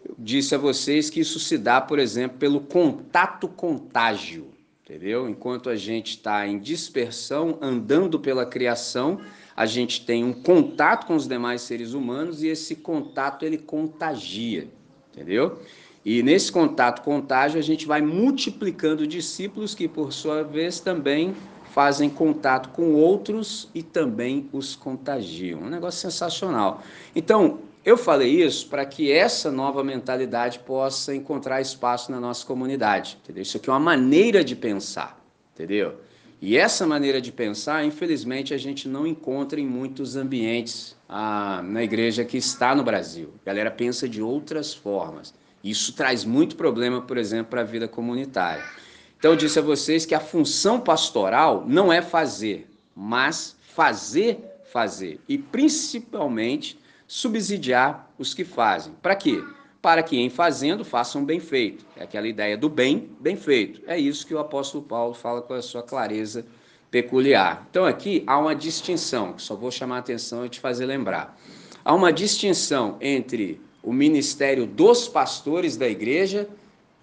Eu 0.07 0.15
disse 0.17 0.53
a 0.53 0.57
vocês 0.57 1.09
que 1.09 1.19
isso 1.19 1.39
se 1.39 1.57
dá, 1.57 1.81
por 1.81 1.99
exemplo, 1.99 2.37
pelo 2.37 2.61
contato 2.61 3.47
contágio, 3.47 4.47
entendeu? 4.87 5.27
Enquanto 5.27 5.69
a 5.69 5.75
gente 5.75 6.11
está 6.11 6.47
em 6.47 6.57
dispersão, 6.57 7.57
andando 7.61 8.17
pela 8.17 8.45
criação, 8.45 9.19
a 9.55 9.65
gente 9.65 10.05
tem 10.05 10.23
um 10.23 10.31
contato 10.31 11.05
com 11.05 11.15
os 11.15 11.27
demais 11.27 11.61
seres 11.61 11.93
humanos 11.93 12.41
e 12.41 12.47
esse 12.47 12.73
contato 12.73 13.43
ele 13.43 13.57
contagia. 13.57 14.69
entendeu? 15.11 15.59
E 16.05 16.23
nesse 16.23 16.49
contato 16.49 17.01
contágio 17.01 17.59
a 17.59 17.61
gente 17.61 17.85
vai 17.85 18.01
multiplicando 18.01 19.05
discípulos 19.05 19.75
que 19.75 19.89
por 19.89 20.13
sua 20.13 20.41
vez 20.41 20.79
também 20.79 21.35
fazem 21.73 22.09
contato 22.09 22.69
com 22.69 22.93
outros 22.93 23.69
e 23.75 23.83
também 23.83 24.49
os 24.53 24.73
contagiam. 24.73 25.63
Um 25.63 25.69
negócio 25.69 25.99
sensacional. 25.99 26.81
Então, 27.13 27.59
eu 27.87 27.95
falei 27.95 28.43
isso 28.43 28.67
para 28.67 28.85
que 28.85 29.09
essa 29.09 29.49
nova 29.49 29.81
mentalidade 29.81 30.59
possa 30.59 31.15
encontrar 31.15 31.61
espaço 31.61 32.11
na 32.11 32.19
nossa 32.19 32.45
comunidade, 32.45 33.17
entendeu? 33.23 33.41
Isso 33.41 33.55
aqui 33.55 33.69
é 33.69 33.71
uma 33.71 33.79
maneira 33.79 34.43
de 34.43 34.57
pensar, 34.57 35.17
entendeu? 35.53 35.95
E 36.41 36.57
essa 36.57 36.85
maneira 36.85 37.21
de 37.21 37.31
pensar, 37.31 37.85
infelizmente, 37.85 38.53
a 38.53 38.57
gente 38.57 38.89
não 38.89 39.07
encontra 39.07 39.57
em 39.57 39.65
muitos 39.65 40.17
ambientes 40.17 40.97
ah, 41.07 41.61
na 41.63 41.81
igreja 41.81 42.25
que 42.25 42.35
está 42.35 42.75
no 42.75 42.83
Brasil. 42.83 43.33
A 43.41 43.45
galera 43.45 43.71
pensa 43.71 44.05
de 44.09 44.21
outras 44.21 44.73
formas. 44.73 45.33
Isso 45.63 45.93
traz 45.93 46.25
muito 46.25 46.57
problema, 46.57 47.01
por 47.01 47.17
exemplo, 47.17 47.51
para 47.51 47.61
a 47.61 47.63
vida 47.63 47.87
comunitária. 47.87 48.65
Então, 49.17 49.31
eu 49.31 49.37
disse 49.37 49.59
a 49.59 49.61
vocês 49.61 50.05
que 50.05 50.13
a 50.13 50.19
função 50.19 50.77
pastoral 50.77 51.63
não 51.65 51.91
é 51.93 52.01
fazer, 52.01 52.69
mas 52.93 53.55
fazer, 53.73 54.39
fazer. 54.73 55.21
E 55.25 55.37
principalmente 55.37 56.77
subsidiar 57.07 58.11
os 58.19 58.33
que 58.33 58.43
fazem. 58.43 58.93
Para 59.01 59.15
quê? 59.15 59.41
Para 59.81 60.03
que 60.03 60.17
em 60.17 60.29
fazendo 60.29 60.83
façam 60.83 61.23
bem 61.23 61.39
feito. 61.39 61.85
É 61.95 62.03
aquela 62.03 62.27
ideia 62.27 62.57
do 62.57 62.67
bem, 62.67 63.09
bem 63.19 63.37
feito. 63.37 63.81
É 63.87 63.97
isso 63.97 64.27
que 64.27 64.33
o 64.33 64.39
apóstolo 64.39 64.83
Paulo 64.83 65.13
fala 65.13 65.41
com 65.41 65.53
a 65.53 65.61
sua 65.61 65.81
clareza 65.81 66.45
peculiar. 66.91 67.65
Então 67.69 67.85
aqui 67.85 68.23
há 68.27 68.37
uma 68.37 68.53
distinção, 68.53 69.33
que 69.33 69.41
só 69.41 69.55
vou 69.55 69.71
chamar 69.71 69.97
a 69.97 69.99
atenção 69.99 70.45
e 70.45 70.49
te 70.49 70.59
fazer 70.59 70.85
lembrar. 70.85 71.39
Há 71.85 71.93
uma 71.93 72.11
distinção 72.11 72.97
entre 72.99 73.61
o 73.81 73.93
ministério 73.93 74.65
dos 74.65 75.07
pastores 75.07 75.77
da 75.77 75.87
igreja 75.87 76.49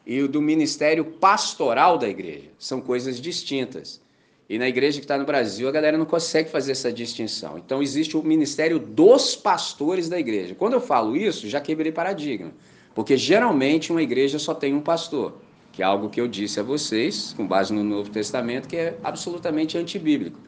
e 0.07 0.21
o 0.21 0.29
do 0.29 0.43
ministério 0.43 1.05
pastoral 1.05 1.97
da 1.97 2.07
igreja. 2.07 2.51
São 2.59 2.81
coisas 2.81 3.19
distintas. 3.19 4.04
E 4.49 4.59
na 4.59 4.69
igreja 4.69 4.99
que 4.99 5.05
está 5.05 5.17
no 5.17 5.25
Brasil, 5.25 5.67
a 5.69 5.73
galera 5.73 5.97
não 5.97 6.05
consegue 6.05 6.51
fazer 6.51 6.73
essa 6.73 6.93
distinção. 6.93 7.57
Então, 7.57 7.83
existe 7.83 8.17
o 8.17 8.23
ministério 8.23 8.79
dos 8.79 9.35
pastores 9.35 10.09
da 10.09 10.19
igreja. 10.19 10.55
Quando 10.55 10.75
eu 10.75 10.81
falo 10.81 11.17
isso, 11.17 11.49
já 11.49 11.61
quebrei 11.61 11.91
paradigma. 11.91 12.53
Porque 12.95 13.17
geralmente 13.17 13.91
uma 13.91 14.03
igreja 14.03 14.39
só 14.39 14.55
tem 14.55 14.75
um 14.75 14.81
pastor, 14.81 15.39
que 15.73 15.83
é 15.83 15.85
algo 15.85 16.11
que 16.11 16.21
eu 16.21 16.29
disse 16.29 16.61
a 16.61 16.63
vocês, 16.63 17.33
com 17.37 17.47
base 17.47 17.73
no 17.73 17.83
Novo 17.83 18.11
Testamento, 18.11 18.69
que 18.69 18.77
é 18.77 18.99
absolutamente 19.03 19.79
antibíblico. 19.79 20.39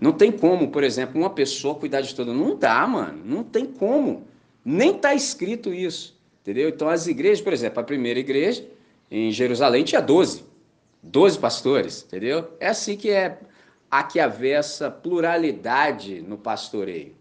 Não 0.00 0.12
tem 0.12 0.32
como, 0.32 0.68
por 0.68 0.82
exemplo, 0.82 1.20
uma 1.20 1.30
pessoa 1.30 1.74
cuidar 1.74 2.00
de 2.00 2.14
todo. 2.14 2.32
Não 2.32 2.56
dá, 2.56 2.86
mano. 2.86 3.20
Não 3.24 3.42
tem 3.42 3.66
como. 3.66 4.26
Nem 4.64 4.96
está 4.96 5.12
escrito 5.12 5.74
isso. 5.74 6.18
Entendeu? 6.40 6.68
Então, 6.68 6.88
as 6.88 7.06
igrejas, 7.06 7.40
por 7.40 7.52
exemplo, 7.52 7.80
a 7.80 7.82
primeira 7.82 8.18
igreja 8.18 8.64
em 9.10 9.30
Jerusalém 9.30 9.84
tinha 9.84 10.00
12. 10.00 10.44
12 11.02 11.38
pastores, 11.38 12.04
entendeu? 12.06 12.56
É 12.60 12.68
assim 12.68 12.96
que 12.96 13.10
é 13.10 13.38
há 13.90 14.02
que 14.02 14.20
haver 14.20 14.58
essa 14.58 14.90
pluralidade 14.90 16.20
no 16.20 16.38
pastoreio. 16.38 17.14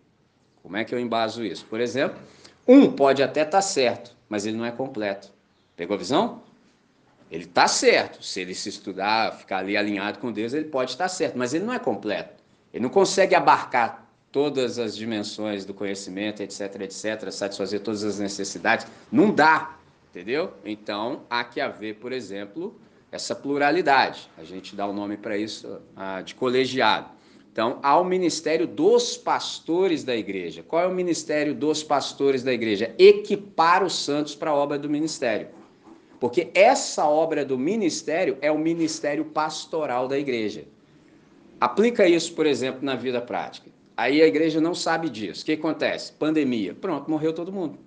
Como 0.61 0.77
é 0.77 0.83
que 0.83 0.93
eu 0.93 0.99
embaso 0.99 1.43
isso? 1.43 1.65
Por 1.65 1.79
exemplo, 1.79 2.19
um 2.67 2.91
pode 2.91 3.23
até 3.23 3.41
estar 3.41 3.57
tá 3.57 3.61
certo, 3.61 4.15
mas 4.27 4.45
ele 4.45 4.57
não 4.57 4.65
é 4.65 4.71
completo. 4.71 5.31
Pegou 5.75 5.95
a 5.95 5.97
visão? 5.97 6.43
Ele 7.31 7.45
está 7.45 7.67
certo. 7.67 8.23
Se 8.23 8.41
ele 8.41 8.53
se 8.53 8.69
estudar, 8.69 9.33
ficar 9.35 9.59
ali 9.59 9.77
alinhado 9.77 10.19
com 10.19 10.31
Deus, 10.31 10.53
ele 10.53 10.65
pode 10.65 10.91
estar 10.91 11.07
certo, 11.07 11.37
mas 11.37 11.53
ele 11.53 11.65
não 11.65 11.73
é 11.73 11.79
completo. 11.79 12.35
Ele 12.73 12.83
não 12.83 12.89
consegue 12.89 13.33
abarcar 13.33 14.07
todas 14.31 14.77
as 14.77 14.95
dimensões 14.95 15.65
do 15.65 15.73
conhecimento, 15.73 16.41
etc, 16.41 16.81
etc, 16.81 17.31
satisfazer 17.31 17.79
todas 17.79 18.03
as 18.03 18.19
necessidades. 18.19 18.85
Não 19.11 19.33
dá, 19.33 19.77
entendeu? 20.09 20.53
Então, 20.63 21.23
há 21.29 21.43
que 21.43 21.59
haver, 21.59 21.95
por 21.95 22.11
exemplo, 22.11 22.79
essa 23.11 23.35
pluralidade. 23.35 24.29
A 24.37 24.43
gente 24.43 24.75
dá 24.75 24.87
o 24.87 24.93
nome 24.93 25.17
para 25.17 25.37
isso 25.37 25.81
ah, 25.95 26.21
de 26.21 26.35
colegiado. 26.35 27.09
Então, 27.51 27.79
há 27.81 27.99
o 27.99 28.05
ministério 28.05 28.67
dos 28.67 29.17
pastores 29.17 30.03
da 30.03 30.15
igreja. 30.15 30.63
Qual 30.63 30.83
é 30.83 30.87
o 30.87 30.93
ministério 30.93 31.53
dos 31.53 31.83
pastores 31.83 32.43
da 32.43 32.53
igreja? 32.53 32.93
Equipar 32.97 33.83
os 33.83 33.95
santos 33.95 34.35
para 34.35 34.51
a 34.51 34.55
obra 34.55 34.77
do 34.77 34.89
ministério. 34.89 35.47
Porque 36.19 36.51
essa 36.53 37.05
obra 37.05 37.43
do 37.43 37.57
ministério 37.57 38.37
é 38.41 38.51
o 38.51 38.57
ministério 38.57 39.25
pastoral 39.25 40.07
da 40.07 40.17
igreja. 40.17 40.65
Aplica 41.59 42.07
isso, 42.07 42.33
por 42.33 42.45
exemplo, 42.45 42.79
na 42.83 42.95
vida 42.95 43.19
prática. 43.19 43.69
Aí 43.97 44.21
a 44.21 44.27
igreja 44.27 44.61
não 44.61 44.73
sabe 44.75 45.09
disso. 45.09 45.41
O 45.41 45.45
que 45.45 45.53
acontece? 45.53 46.13
Pandemia. 46.13 46.73
Pronto, 46.73 47.09
morreu 47.09 47.33
todo 47.33 47.51
mundo. 47.51 47.77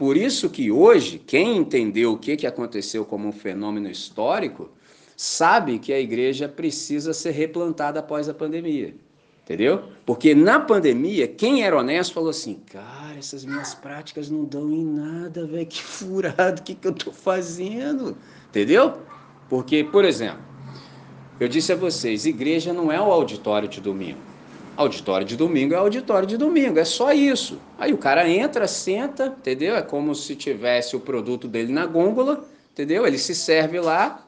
Por 0.00 0.16
isso 0.16 0.48
que 0.48 0.72
hoje, 0.72 1.18
quem 1.18 1.58
entendeu 1.58 2.12
o 2.12 2.18
que, 2.18 2.34
que 2.34 2.46
aconteceu 2.46 3.04
como 3.04 3.28
um 3.28 3.32
fenômeno 3.32 3.90
histórico, 3.90 4.70
sabe 5.14 5.78
que 5.78 5.92
a 5.92 6.00
igreja 6.00 6.48
precisa 6.48 7.12
ser 7.12 7.32
replantada 7.32 8.00
após 8.00 8.26
a 8.26 8.32
pandemia. 8.32 8.94
Entendeu? 9.44 9.90
Porque 10.06 10.34
na 10.34 10.58
pandemia, 10.58 11.28
quem 11.28 11.64
era 11.64 11.78
honesto 11.78 12.14
falou 12.14 12.30
assim: 12.30 12.62
cara, 12.72 13.18
essas 13.18 13.44
minhas 13.44 13.74
práticas 13.74 14.30
não 14.30 14.46
dão 14.46 14.72
em 14.72 14.86
nada, 14.86 15.46
velho, 15.46 15.66
que 15.66 15.82
furado, 15.82 16.62
o 16.62 16.64
que, 16.64 16.74
que 16.74 16.88
eu 16.88 16.92
estou 16.92 17.12
fazendo? 17.12 18.16
Entendeu? 18.48 19.00
Porque, 19.50 19.84
por 19.84 20.06
exemplo, 20.06 20.40
eu 21.38 21.46
disse 21.46 21.74
a 21.74 21.76
vocês: 21.76 22.24
igreja 22.24 22.72
não 22.72 22.90
é 22.90 22.98
o 22.98 23.12
auditório 23.12 23.68
de 23.68 23.82
domingo. 23.82 24.29
Auditório 24.80 25.26
de 25.26 25.36
domingo 25.36 25.74
é 25.74 25.76
auditório 25.76 26.26
de 26.26 26.38
domingo, 26.38 26.78
é 26.78 26.86
só 26.86 27.12
isso. 27.12 27.60
Aí 27.78 27.92
o 27.92 27.98
cara 27.98 28.26
entra, 28.26 28.66
senta, 28.66 29.26
entendeu? 29.26 29.76
É 29.76 29.82
como 29.82 30.14
se 30.14 30.34
tivesse 30.34 30.96
o 30.96 31.00
produto 31.00 31.46
dele 31.46 31.70
na 31.70 31.84
gôndola, 31.84 32.48
entendeu? 32.72 33.06
Ele 33.06 33.18
se 33.18 33.34
serve 33.34 33.78
lá 33.78 34.26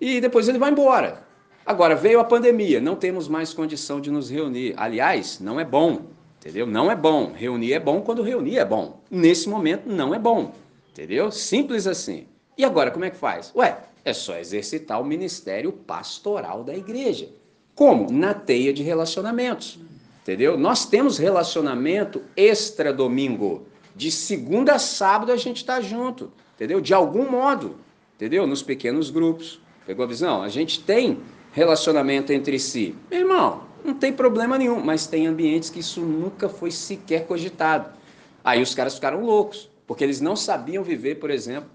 e 0.00 0.18
depois 0.18 0.48
ele 0.48 0.58
vai 0.58 0.70
embora. 0.70 1.22
Agora 1.66 1.94
veio 1.94 2.18
a 2.18 2.24
pandemia, 2.24 2.80
não 2.80 2.96
temos 2.96 3.28
mais 3.28 3.52
condição 3.52 4.00
de 4.00 4.10
nos 4.10 4.30
reunir. 4.30 4.72
Aliás, 4.78 5.38
não 5.38 5.60
é 5.60 5.66
bom, 5.66 6.06
entendeu? 6.38 6.66
Não 6.66 6.90
é 6.90 6.96
bom. 6.96 7.32
Reunir 7.34 7.74
é 7.74 7.78
bom 7.78 8.00
quando 8.00 8.22
reunir 8.22 8.56
é 8.56 8.64
bom. 8.64 9.02
Nesse 9.10 9.50
momento 9.50 9.86
não 9.86 10.14
é 10.14 10.18
bom, 10.18 10.54
entendeu? 10.92 11.30
Simples 11.30 11.86
assim. 11.86 12.26
E 12.56 12.64
agora 12.64 12.90
como 12.90 13.04
é 13.04 13.10
que 13.10 13.18
faz? 13.18 13.52
Ué, 13.54 13.76
é 14.02 14.14
só 14.14 14.38
exercitar 14.38 14.98
o 14.98 15.04
ministério 15.04 15.70
pastoral 15.70 16.64
da 16.64 16.74
igreja. 16.74 17.28
Como? 17.74 18.10
Na 18.10 18.32
teia 18.32 18.72
de 18.72 18.82
relacionamentos 18.82 19.78
entendeu? 20.30 20.56
Nós 20.56 20.86
temos 20.86 21.18
relacionamento 21.18 22.22
extra 22.36 22.92
domingo. 22.92 23.66
De 23.96 24.12
segunda 24.12 24.74
a 24.74 24.78
sábado 24.78 25.32
a 25.32 25.36
gente 25.36 25.56
está 25.56 25.80
junto, 25.80 26.30
entendeu? 26.54 26.80
De 26.80 26.94
algum 26.94 27.28
modo, 27.28 27.76
entendeu? 28.14 28.46
Nos 28.46 28.62
pequenos 28.62 29.10
grupos. 29.10 29.60
Pegou 29.84 30.04
a 30.04 30.08
visão? 30.08 30.40
A 30.40 30.48
gente 30.48 30.84
tem 30.84 31.18
relacionamento 31.52 32.32
entre 32.32 32.60
si. 32.60 32.94
Meu 33.10 33.20
irmão, 33.20 33.64
não 33.84 33.92
tem 33.92 34.12
problema 34.12 34.56
nenhum, 34.56 34.80
mas 34.80 35.08
tem 35.08 35.26
ambientes 35.26 35.68
que 35.68 35.80
isso 35.80 36.00
nunca 36.00 36.48
foi 36.48 36.70
sequer 36.70 37.26
cogitado. 37.26 37.90
Aí 38.44 38.62
os 38.62 38.72
caras 38.72 38.94
ficaram 38.94 39.24
loucos, 39.24 39.68
porque 39.84 40.04
eles 40.04 40.20
não 40.20 40.36
sabiam 40.36 40.84
viver, 40.84 41.16
por 41.16 41.30
exemplo, 41.30 41.68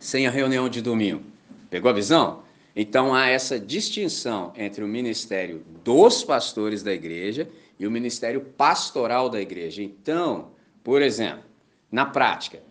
sem 0.00 0.26
a 0.26 0.30
reunião 0.30 0.68
de 0.68 0.82
domingo. 0.82 1.22
Pegou 1.70 1.88
a 1.88 1.94
visão? 1.94 2.39
Então 2.74 3.14
há 3.14 3.28
essa 3.28 3.58
distinção 3.58 4.52
entre 4.56 4.84
o 4.84 4.88
ministério 4.88 5.64
dos 5.84 6.22
pastores 6.22 6.82
da 6.82 6.92
igreja 6.92 7.48
e 7.78 7.86
o 7.86 7.90
ministério 7.90 8.40
pastoral 8.40 9.28
da 9.28 9.40
igreja. 9.40 9.82
Então, 9.82 10.48
por 10.84 11.02
exemplo, 11.02 11.44
na 11.90 12.06
prática, 12.06 12.62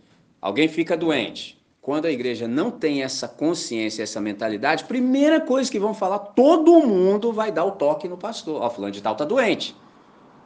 alguém 0.42 0.68
fica 0.68 0.96
doente. 0.96 1.60
Quando 1.82 2.06
a 2.06 2.12
igreja 2.12 2.48
não 2.48 2.70
tem 2.70 3.04
essa 3.04 3.28
consciência, 3.28 4.04
essa 4.04 4.22
mentalidade, 4.22 4.84
primeira 4.84 5.42
coisa 5.42 5.72
que 5.72 5.80
vão 5.80 5.94
falar, 5.94 6.20
todo 6.20 6.82
mundo 6.82 7.34
vai 7.34 7.52
dar 7.52 7.66
o 7.66 7.72
toque 7.72 8.08
no 8.08 8.18
pastor. 8.18 8.62
Ó, 8.62 8.68
oh, 8.68 8.70
fulano 8.70 8.94
de 8.94 9.02
tal 9.02 9.14
está 9.14 9.26
doente. 9.26 9.76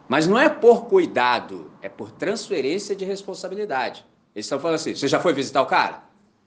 Mas 0.07 0.27
não 0.27 0.37
é 0.37 0.47
por 0.47 0.85
cuidado, 0.85 1.71
é 1.81 1.89
por 1.89 2.11
transferência 2.11 2.95
de 2.95 3.03
responsabilidade. 3.03 4.05
Eles 4.35 4.45
estão 4.45 4.59
falando 4.59 4.75
assim: 4.75 4.95
você 4.95 5.07
já 5.07 5.19
foi 5.19 5.33
visitar 5.33 5.61
o 5.61 5.65
cara? 5.65 6.03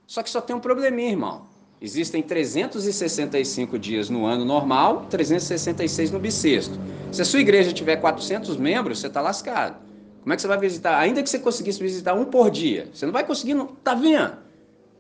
Só 0.07 0.23
que 0.23 0.31
só 0.31 0.41
tem 0.41 0.55
um 0.55 0.61
probleminha, 0.61 1.11
irmão. 1.11 1.47
Existem 1.81 2.23
365 2.23 3.79
dias 3.79 4.09
no 4.09 4.25
ano 4.25 4.45
normal, 4.45 5.07
366 5.11 6.11
no 6.11 6.19
bissexto. 6.19 6.79
Se 7.13 7.21
a 7.21 7.25
sua 7.25 7.41
igreja 7.41 7.73
tiver 7.73 7.97
400 7.97 8.57
membros, 8.57 8.99
você 8.99 9.09
está 9.09 9.21
lascado. 9.21 9.77
Como 10.23 10.33
é 10.33 10.37
que 10.37 10.43
você 10.43 10.49
vai 10.49 10.59
visitar? 10.59 10.99
Ainda 10.99 11.23
que 11.23 11.29
você 11.29 11.39
conseguisse 11.39 11.81
visitar 11.81 12.15
um 12.15 12.25
por 12.25 12.51
dia, 12.51 12.89
você 12.93 13.05
não 13.05 13.13
vai 13.13 13.25
conseguir, 13.25 13.55
não. 13.55 13.67
Tá 13.67 13.95
vendo? 13.95 14.39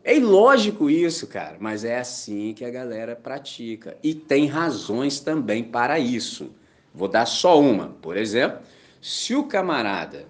É 0.04 0.16
ilógico 0.16 0.88
isso, 0.88 1.26
cara, 1.26 1.56
mas 1.58 1.82
é 1.82 1.98
assim 1.98 2.54
que 2.54 2.64
a 2.64 2.70
galera 2.70 3.16
pratica. 3.16 3.96
E 4.02 4.14
tem 4.14 4.46
razões 4.46 5.18
também 5.18 5.64
para 5.64 5.98
isso. 5.98 6.50
Vou 6.94 7.08
dar 7.08 7.26
só 7.26 7.60
uma. 7.60 7.88
Por 8.00 8.16
exemplo, 8.16 8.60
se 9.00 9.34
o 9.34 9.44
camarada 9.44 10.26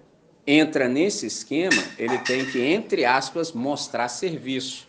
entra 0.47 0.87
nesse 0.87 1.27
esquema, 1.27 1.83
ele 1.99 2.17
tem 2.19 2.45
que, 2.45 2.59
entre 2.59 3.05
aspas, 3.05 3.51
mostrar 3.51 4.07
serviço 4.07 4.86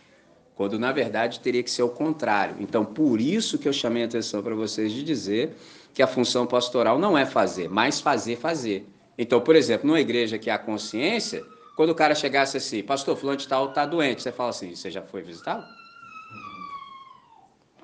quando 0.59 0.77
na 0.77 0.91
verdade 0.91 1.39
teria 1.39 1.63
que 1.63 1.71
ser 1.71 1.83
o 1.83 1.87
contrário. 1.87 2.57
Então, 2.59 2.83
por 2.83 3.21
isso 3.21 3.57
que 3.57 3.65
eu 3.65 3.71
chamei 3.71 4.03
a 4.03 4.05
atenção 4.07 4.43
para 4.43 4.53
vocês 4.53 4.91
de 4.91 5.03
dizer 5.03 5.55
que 5.93 6.03
a 6.03 6.07
função 6.07 6.45
pastoral 6.45 6.99
não 6.99 7.17
é 7.17 7.25
fazer, 7.25 7.69
mas 7.69 8.01
fazer, 8.01 8.35
fazer. 8.35 8.85
Então, 9.17 9.39
por 9.39 9.55
exemplo, 9.55 9.87
numa 9.87 10.01
igreja 10.01 10.37
que 10.37 10.49
há 10.49 10.57
consciência, 10.57 11.45
quando 11.77 11.91
o 11.91 11.95
cara 11.95 12.13
chegasse 12.13 12.57
assim, 12.57 12.83
pastor, 12.83 13.15
fulano 13.15 13.37
de 13.37 13.47
tal 13.47 13.71
tá 13.71 13.85
doente, 13.85 14.21
você 14.21 14.33
fala 14.33 14.49
assim, 14.49 14.75
você 14.75 14.91
já 14.91 15.01
foi 15.01 15.21
visitado? 15.21 15.65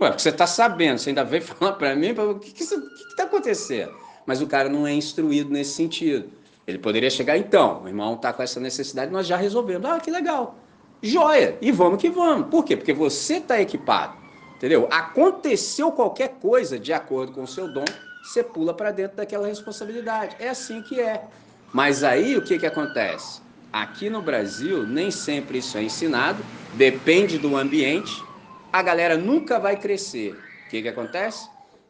Ué, 0.01 0.09
porque 0.09 0.23
você 0.23 0.27
está 0.27 0.45
sabendo, 0.45 0.97
você 0.97 1.11
ainda 1.11 1.23
veio 1.23 1.43
falar 1.47 1.71
para 1.77 1.95
mim, 1.95 2.11
o 2.11 2.39
que 2.39 2.61
está 2.61 2.75
tá 3.15 3.23
acontecendo? 3.23 3.93
Mas 4.25 4.41
o 4.41 4.47
cara 4.47 4.67
não 4.67 4.85
é 4.85 4.93
instruído 4.93 5.49
nesse 5.49 5.75
sentido. 5.75 6.29
Ele 6.67 6.77
poderia 6.77 7.09
chegar, 7.09 7.38
então, 7.38 7.83
o 7.83 7.88
irmão 7.88 8.15
está 8.15 8.33
com 8.33 8.43
essa 8.43 8.59
necessidade, 8.59 9.13
nós 9.13 9.25
já 9.25 9.38
resolvemos. 9.38 9.89
Ah, 9.89 9.97
que 9.97 10.11
legal. 10.11 10.59
Joia. 11.05 11.57
E 11.61 11.71
vamos 11.71 12.01
que 12.01 12.09
vamos. 12.09 12.47
Por 12.47 12.63
quê? 12.65 12.75
Porque 12.75 12.93
você 12.93 13.35
está 13.35 13.61
equipado. 13.61 14.17
Entendeu? 14.55 14.87
Aconteceu 14.91 15.91
qualquer 15.91 16.35
coisa 16.41 16.79
de 16.79 16.91
acordo 16.91 17.31
com 17.33 17.43
o 17.43 17.47
seu 17.47 17.71
dom, 17.71 17.85
você 18.23 18.41
pula 18.41 18.73
para 18.73 18.91
dentro 18.91 19.17
daquela 19.17 19.47
responsabilidade. 19.47 20.35
É 20.39 20.49
assim 20.49 20.81
que 20.81 20.99
é. 20.99 21.23
Mas 21.71 22.03
aí 22.03 22.35
o 22.35 22.41
que, 22.41 22.57
que 22.57 22.65
acontece? 22.65 23.41
Aqui 23.71 24.09
no 24.09 24.21
Brasil, 24.21 24.87
nem 24.87 25.11
sempre 25.11 25.59
isso 25.59 25.77
é 25.77 25.83
ensinado, 25.83 26.43
depende 26.73 27.37
do 27.37 27.55
ambiente. 27.55 28.23
A 28.71 28.81
galera 28.81 29.17
nunca 29.17 29.59
vai 29.59 29.77
crescer. 29.77 30.31
O 30.65 30.69
que, 30.69 30.81
que 30.81 30.87
acontece? 30.87 31.47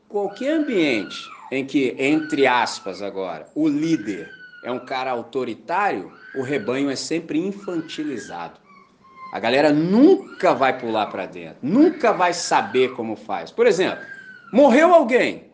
Qualquer 0.09 0.53
ambiente 0.53 1.17
em 1.51 1.63
que, 1.63 1.95
entre 1.97 2.47
aspas 2.47 3.01
agora, 3.01 3.47
o 3.55 3.67
líder 3.67 4.29
é 4.63 4.71
um 4.71 4.79
cara 4.79 5.11
autoritário, 5.11 6.11
o 6.35 6.41
rebanho 6.41 6.89
é 6.89 6.95
sempre 6.95 7.39
infantilizado. 7.39 8.64
A 9.35 9.39
galera 9.41 9.69
nunca 9.69 10.53
vai 10.53 10.79
pular 10.79 11.07
para 11.07 11.25
dentro, 11.25 11.57
nunca 11.61 12.13
vai 12.13 12.33
saber 12.33 12.93
como 12.93 13.17
faz. 13.17 13.51
Por 13.51 13.67
exemplo, 13.67 14.01
morreu 14.49 14.95
alguém, 14.95 15.51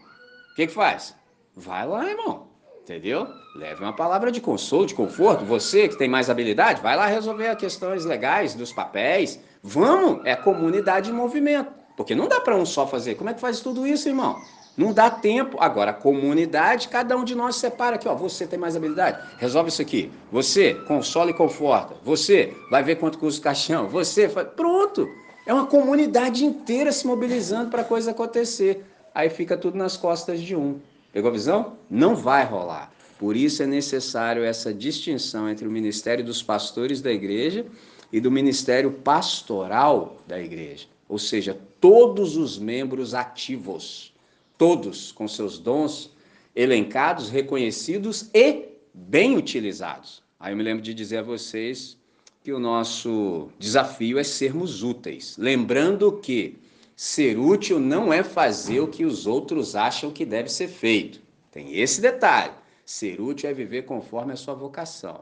o 0.52 0.56
que, 0.56 0.68
que 0.68 0.74
faz? 0.74 1.16
Vai 1.56 1.88
lá, 1.88 2.08
irmão, 2.08 2.50
entendeu? 2.84 3.28
Leve 3.56 3.82
uma 3.82 3.96
palavra 3.96 4.32
de 4.32 4.40
consolo, 4.40 4.86
de 4.86 4.94
conforto. 4.94 5.46
Você 5.46 5.88
que 5.88 5.98
tem 5.98 6.08
mais 6.08 6.30
habilidade, 6.30 6.80
vai 6.80 6.96
lá 6.96 7.08
resolver 7.08 7.48
as 7.48 7.58
questões 7.58 8.06
legais 8.06 8.54
dos 8.54 8.72
papéis. 8.72 9.40
Vamos, 9.64 10.24
é 10.28 10.36
comunidade 10.36 11.10
em 11.10 11.14
movimento. 11.14 11.72
Porque 11.98 12.14
não 12.14 12.28
dá 12.28 12.40
para 12.40 12.56
um 12.56 12.68
só 12.68 12.86
fazer. 12.86 13.16
Como 13.16 13.32
é 13.32 13.34
que 13.34 13.42
faz 13.42 13.62
tudo 13.62 13.88
isso, 13.88 14.08
irmão? 14.08 14.40
Não 14.78 14.94
dá 14.94 15.10
tempo. 15.10 15.58
Agora, 15.60 15.94
comunidade, 15.94 16.88
cada 16.88 17.16
um 17.18 17.24
de 17.24 17.36
nós 17.36 17.58
separa 17.58 17.96
aqui, 17.96 18.08
ó. 18.08 18.16
Você 18.16 18.48
tem 18.48 18.58
mais 18.58 18.76
habilidade, 18.76 19.20
resolve 19.38 19.70
isso 19.70 19.82
aqui. 19.82 20.12
Você 20.32 20.76
consola 20.88 21.32
e 21.32 21.34
conforta. 21.34 21.96
Você 22.04 22.54
vai 22.70 22.84
ver 22.84 22.96
quanto 22.96 23.18
custa 23.18 23.42
o 23.42 23.44
caixão. 23.44 23.88
Você 23.88 24.30
faz. 24.30 24.48
Pronto! 24.56 25.08
É 25.46 25.54
uma 25.54 25.66
comunidade 25.66 26.46
inteira 26.46 26.92
se 26.92 27.06
mobilizando 27.06 27.70
para 27.70 27.82
a 27.82 27.86
coisa 27.86 28.12
acontecer. 28.12 28.86
Aí 29.14 29.30
fica 29.30 29.58
tudo 29.58 29.78
nas 29.78 29.98
costas 29.98 30.40
de 30.40 30.56
um. 30.56 30.80
Pegou 31.12 31.30
a 31.30 31.34
visão? 31.34 31.74
Não 31.90 32.16
vai 32.16 32.46
rolar. 32.46 32.92
Por 33.20 33.36
isso 33.36 33.62
é 33.62 33.68
necessário 33.68 34.44
essa 34.44 34.74
distinção 34.74 35.50
entre 35.50 35.68
o 35.68 35.72
ministério 35.72 36.24
dos 36.24 36.42
pastores 36.42 37.02
da 37.02 37.12
igreja 37.12 37.66
e 38.12 38.20
do 38.20 38.32
ministério 38.32 38.92
pastoral 38.92 40.18
da 40.28 40.40
igreja. 40.40 40.88
Ou 41.10 41.20
seja, 41.20 41.58
todos 41.80 42.38
os 42.38 42.58
membros 42.58 43.14
ativos 43.14 44.14
todos 44.62 45.12
com 45.12 45.28
seus 45.28 45.58
dons 45.58 46.16
elencados, 46.56 47.32
reconhecidos 47.32 48.30
e 48.32 48.70
bem 48.94 49.36
utilizados. 49.36 50.22
Aí 50.40 50.54
eu 50.54 50.58
me 50.58 50.62
lembro 50.62 50.84
de 50.84 50.94
dizer 50.94 51.18
a 51.18 51.24
vocês 51.24 51.98
que 52.44 52.54
o 52.54 52.60
nosso 52.60 53.50
desafio 53.58 54.20
é 54.20 54.24
sermos 54.24 54.84
úteis, 54.84 55.36
lembrando 55.36 56.12
que 56.12 56.60
ser 56.96 57.40
útil 57.40 57.80
não 57.80 58.14
é 58.14 58.22
fazer 58.22 58.82
o 58.82 58.88
que 58.88 59.04
os 59.04 59.26
outros 59.26 59.76
acham 59.76 60.12
que 60.12 60.24
deve 60.24 60.48
ser 60.48 60.68
feito. 60.68 61.20
Tem 61.50 61.80
esse 61.80 62.00
detalhe. 62.00 62.54
Ser 62.86 63.20
útil 63.20 63.50
é 63.50 63.54
viver 63.56 63.86
conforme 63.86 64.34
a 64.34 64.38
sua 64.38 64.54
vocação. 64.54 65.22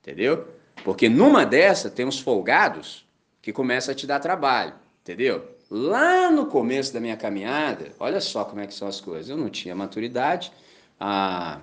Entendeu? 0.00 0.48
Porque 0.82 1.08
numa 1.08 1.46
dessa 1.46 1.88
tem 1.88 2.04
uns 2.04 2.18
folgados 2.18 3.06
que 3.40 3.52
começam 3.52 3.92
a 3.92 3.94
te 3.94 4.04
dar 4.04 4.18
trabalho. 4.18 4.74
Entendeu? 5.00 5.59
Lá 5.70 6.32
no 6.32 6.46
começo 6.46 6.92
da 6.92 6.98
minha 6.98 7.16
caminhada, 7.16 7.92
olha 8.00 8.20
só 8.20 8.44
como 8.44 8.60
é 8.60 8.66
que 8.66 8.74
são 8.74 8.88
as 8.88 9.00
coisas. 9.00 9.28
Eu 9.28 9.36
não 9.36 9.48
tinha 9.48 9.72
maturidade, 9.72 10.52
ah, 10.98 11.60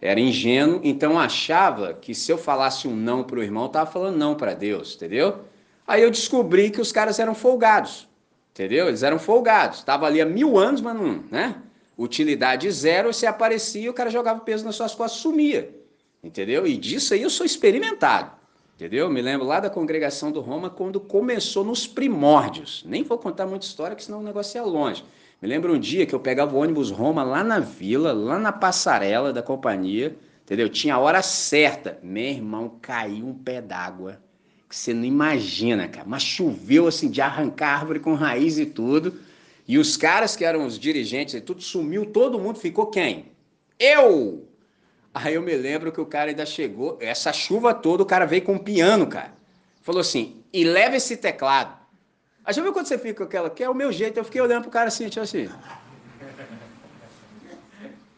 era 0.00 0.18
ingênuo, 0.18 0.80
então 0.82 1.18
achava 1.18 1.92
que 1.92 2.14
se 2.14 2.32
eu 2.32 2.38
falasse 2.38 2.88
um 2.88 2.96
não 2.96 3.22
para 3.22 3.38
o 3.38 3.42
irmão, 3.42 3.66
estava 3.66 3.90
falando 3.90 4.16
não 4.16 4.34
para 4.34 4.54
Deus, 4.54 4.96
entendeu? 4.96 5.40
Aí 5.86 6.02
eu 6.02 6.10
descobri 6.10 6.70
que 6.70 6.80
os 6.80 6.90
caras 6.90 7.18
eram 7.18 7.34
folgados, 7.34 8.08
entendeu? 8.50 8.88
Eles 8.88 9.02
eram 9.02 9.18
folgados. 9.18 9.80
Estava 9.80 10.06
ali 10.06 10.22
há 10.22 10.24
mil 10.24 10.56
anos, 10.56 10.80
mas 10.80 10.96
não, 10.96 11.22
né? 11.30 11.56
Utilidade 11.98 12.70
zero, 12.70 13.12
você 13.12 13.26
aparecia, 13.26 13.90
o 13.90 13.94
cara 13.94 14.08
jogava 14.08 14.40
peso 14.40 14.64
nas 14.64 14.74
suas 14.74 14.94
costas, 14.94 15.20
sumia, 15.20 15.70
entendeu? 16.24 16.66
E 16.66 16.78
disso 16.78 17.12
aí 17.12 17.20
eu 17.20 17.28
sou 17.28 17.44
experimentado. 17.44 18.39
Entendeu? 18.80 19.10
Me 19.10 19.20
lembro 19.20 19.46
lá 19.46 19.60
da 19.60 19.68
congregação 19.68 20.32
do 20.32 20.40
Roma 20.40 20.70
quando 20.70 20.98
começou 20.98 21.62
nos 21.62 21.86
primórdios. 21.86 22.82
Nem 22.86 23.02
vou 23.02 23.18
contar 23.18 23.46
muita 23.46 23.66
história, 23.66 23.94
que 23.94 24.02
senão 24.02 24.20
o 24.20 24.22
negócio 24.22 24.56
ia 24.56 24.64
longe. 24.64 25.04
Me 25.42 25.46
lembro 25.46 25.74
um 25.74 25.78
dia 25.78 26.06
que 26.06 26.14
eu 26.14 26.18
pegava 26.18 26.56
o 26.56 26.58
ônibus 26.58 26.90
Roma 26.90 27.22
lá 27.22 27.44
na 27.44 27.60
vila, 27.60 28.10
lá 28.14 28.38
na 28.38 28.50
passarela 28.50 29.34
da 29.34 29.42
companhia, 29.42 30.16
entendeu? 30.44 30.66
Tinha 30.66 30.94
a 30.94 30.98
hora 30.98 31.20
certa. 31.20 31.98
Meu 32.02 32.24
irmão, 32.24 32.78
caiu 32.80 33.26
um 33.26 33.34
pé 33.34 33.60
d'água 33.60 34.18
que 34.66 34.74
você 34.74 34.94
não 34.94 35.04
imagina, 35.04 35.86
cara. 35.86 36.06
Mas 36.08 36.22
choveu 36.22 36.86
assim 36.86 37.10
de 37.10 37.20
arrancar 37.20 37.80
árvore 37.80 38.00
com 38.00 38.14
raiz 38.14 38.56
e 38.56 38.64
tudo. 38.64 39.12
E 39.68 39.76
os 39.76 39.94
caras 39.94 40.34
que 40.34 40.44
eram 40.44 40.64
os 40.64 40.78
dirigentes 40.78 41.34
e 41.34 41.40
tudo 41.42 41.60
sumiu, 41.60 42.06
todo 42.06 42.38
mundo 42.38 42.58
ficou 42.58 42.86
quem? 42.86 43.26
Eu! 43.78 44.49
Aí 45.12 45.34
eu 45.34 45.42
me 45.42 45.54
lembro 45.54 45.90
que 45.90 46.00
o 46.00 46.06
cara 46.06 46.30
ainda 46.30 46.46
chegou, 46.46 46.96
essa 47.00 47.32
chuva 47.32 47.74
toda, 47.74 48.02
o 48.02 48.06
cara 48.06 48.24
veio 48.24 48.42
com 48.42 48.54
um 48.54 48.58
piano, 48.58 49.06
cara. 49.06 49.32
Falou 49.82 50.00
assim, 50.00 50.42
e 50.52 50.62
leva 50.62 50.96
esse 50.96 51.16
teclado. 51.16 51.76
Aí 52.44 52.54
já 52.54 52.62
viu 52.62 52.72
quando 52.72 52.86
você 52.86 52.96
fica 52.96 53.14
com 53.14 53.24
aquela, 53.24 53.50
que 53.50 53.62
é 53.62 53.68
o 53.68 53.74
meu 53.74 53.90
jeito, 53.92 54.18
eu 54.18 54.24
fiquei 54.24 54.40
olhando 54.40 54.62
pro 54.62 54.70
cara 54.70 54.88
assim, 54.88 55.08
tipo 55.08 55.22
assim. 55.22 55.48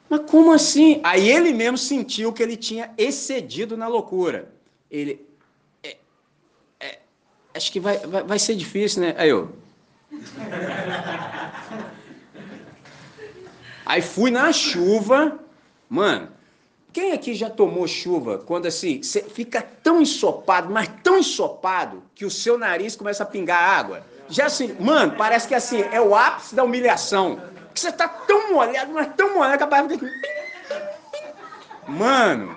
Mas 0.08 0.30
como 0.30 0.52
assim? 0.52 1.00
Aí 1.02 1.26
ele 1.30 1.54
mesmo 1.54 1.78
sentiu 1.78 2.32
que 2.32 2.42
ele 2.42 2.56
tinha 2.56 2.90
excedido 2.98 3.76
na 3.76 3.88
loucura. 3.88 4.52
Ele, 4.90 5.26
é, 5.82 5.96
é, 6.78 6.98
acho 7.54 7.72
que 7.72 7.80
vai, 7.80 7.96
vai, 7.98 8.22
vai 8.22 8.38
ser 8.38 8.54
difícil, 8.54 9.00
né? 9.00 9.14
Aí 9.16 9.30
eu. 9.30 9.56
Aí 13.86 14.02
fui 14.02 14.30
na 14.30 14.52
chuva, 14.52 15.38
mano, 15.88 16.28
quem 16.92 17.12
aqui 17.12 17.34
já 17.34 17.48
tomou 17.48 17.88
chuva 17.88 18.38
quando 18.38 18.66
assim, 18.66 19.02
você 19.02 19.22
fica 19.22 19.62
tão 19.62 20.00
ensopado, 20.00 20.70
mas 20.70 20.88
tão 21.02 21.18
ensopado, 21.18 22.02
que 22.14 22.24
o 22.24 22.30
seu 22.30 22.58
nariz 22.58 22.94
começa 22.94 23.22
a 23.22 23.26
pingar 23.26 23.58
água? 23.58 24.04
Já 24.28 24.46
assim, 24.46 24.76
mano, 24.78 25.14
parece 25.16 25.48
que 25.48 25.54
assim, 25.54 25.82
é 25.90 26.00
o 26.00 26.14
ápice 26.14 26.54
da 26.54 26.62
humilhação. 26.62 27.40
Que 27.74 27.80
você 27.80 27.90
tá 27.90 28.06
tão 28.06 28.52
molhado, 28.52 28.92
mas 28.92 29.08
tão 29.16 29.34
molhado 29.34 29.56
que 29.56 29.64
a 29.64 29.66
barra 29.66 29.88
fica 29.88 30.06
Mano, 31.88 32.54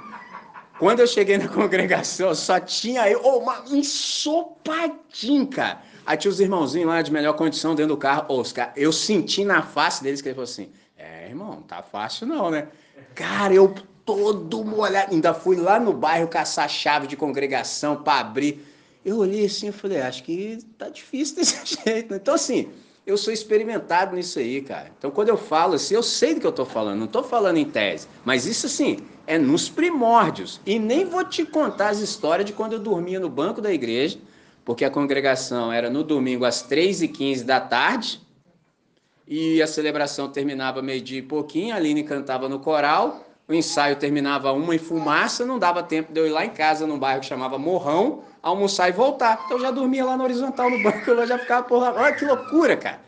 quando 0.78 1.00
eu 1.00 1.08
cheguei 1.08 1.38
na 1.38 1.48
congregação, 1.50 2.36
só 2.36 2.60
tinha 2.60 3.10
eu, 3.10 3.22
oh, 3.24 3.40
uma 3.40 3.64
ensopadinho, 3.70 5.48
cara. 5.48 5.82
Aí 6.06 6.18
tinha 6.18 6.30
os 6.30 6.40
irmãozinhos 6.40 6.88
lá 6.88 7.02
de 7.02 7.12
melhor 7.12 7.34
condição 7.34 7.74
dentro 7.74 7.96
do 7.96 7.98
carro. 7.98 8.26
Oh, 8.28 8.44
cara, 8.54 8.74
eu 8.76 8.92
senti 8.92 9.44
na 9.44 9.62
face 9.62 10.04
deles 10.04 10.22
que 10.22 10.28
ele 10.28 10.36
falou 10.36 10.44
assim: 10.44 10.72
É, 10.98 11.28
irmão, 11.28 11.62
tá 11.64 11.82
fácil 11.82 12.28
não, 12.28 12.52
né? 12.52 12.68
Cara, 13.16 13.54
eu 13.54 13.74
todo 14.06 14.64
molhado. 14.64 15.14
Ainda 15.14 15.34
fui 15.34 15.56
lá 15.58 15.80
no 15.80 15.92
bairro 15.92 16.28
caçar 16.28 16.70
chave 16.70 17.08
de 17.08 17.18
congregação 17.18 17.98
para 17.98 18.20
abrir. 18.20 18.66
Eu 19.04 19.18
olhei 19.18 19.46
assim 19.46 19.70
e 19.70 19.72
falei, 19.72 20.02
acho 20.02 20.24
que 20.24 20.60
tá 20.78 20.90
difícil 20.90 21.36
desse 21.38 21.78
jeito. 21.84 22.14
Então, 22.14 22.36
assim, 22.36 22.70
eu 23.06 23.18
sou 23.18 23.34
experimentado 23.34 24.16
nisso 24.16 24.40
aí, 24.40 24.62
cara. 24.62 24.92
Então, 24.98 25.12
quando 25.12 25.30
eu 25.30 25.38
falo 25.38 25.76
assim, 25.76 25.96
eu 25.96 26.04
sei 26.04 26.36
do 26.36 26.42
que 26.42 26.48
eu 26.48 26.52
tô 26.52 26.66
falando, 26.66 27.00
não 27.00 27.08
tô 27.08 27.24
falando 27.24 27.58
em 27.58 27.66
tese. 27.66 28.08
Mas 28.24 28.46
isso, 28.46 28.68
assim, 28.68 29.00
é 29.28 29.38
nos 29.38 29.70
primórdios. 29.70 30.62
E 30.66 30.80
nem 30.80 31.06
vou 31.06 31.24
te 31.24 31.46
contar 31.46 31.90
as 31.90 32.00
histórias 32.00 32.46
de 32.46 32.54
quando 32.54 32.74
eu 32.74 32.80
dormia 32.80 33.20
no 33.20 33.30
banco 33.30 33.62
da 33.62 33.74
igreja, 33.74 34.18
porque 34.64 34.86
a 34.86 34.90
congregação 34.90 35.72
era 35.72 35.90
no 35.90 36.04
domingo 36.04 36.46
às 36.46 36.68
3h15 36.68 37.44
da 37.44 37.60
tarde, 37.60 38.22
e 39.28 39.62
a 39.62 39.68
celebração 39.68 40.30
terminava 40.30 40.82
meio-dia 40.82 41.20
e 41.20 41.22
pouquinho, 41.22 41.74
a 41.74 41.78
Aline 41.78 42.04
cantava 42.04 42.48
no 42.48 42.60
coral, 42.60 43.25
o 43.48 43.54
ensaio 43.54 43.96
terminava 43.96 44.52
uma 44.52 44.76
em 44.76 44.80
fumaça, 44.80 45.46
não 45.46 45.60
dava 45.60 45.84
tempo 45.84 46.12
de 46.12 46.20
eu 46.20 46.26
ir 46.26 46.32
lá 46.32 46.46
em 46.46 46.50
casa, 46.50 46.88
num 46.88 46.98
bairro 46.98 47.22
que 47.22 47.28
chamava 47.28 47.58
Morrão, 47.60 48.24
almoçar 48.42 48.90
e 48.90 48.92
voltar. 48.92 49.42
Então 49.46 49.58
eu 49.58 49.62
já 49.62 49.72
dormia 49.72 50.04
lá 50.04 50.18
na 50.18 50.24
horizontal 50.24 50.70
no 50.70 50.82
banco, 50.82 51.10
eu 51.10 51.28
já 51.28 51.38
ficava 51.38 51.64
por 51.64 51.80
lá. 51.80 51.94
Olha 51.94 52.14
que 52.14 52.26
loucura, 52.26 52.76
cara. 52.76 53.00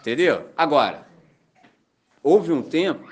Entendeu? 0.00 0.48
Agora, 0.56 1.06
houve 2.22 2.52
um 2.52 2.62
tempo 2.62 3.08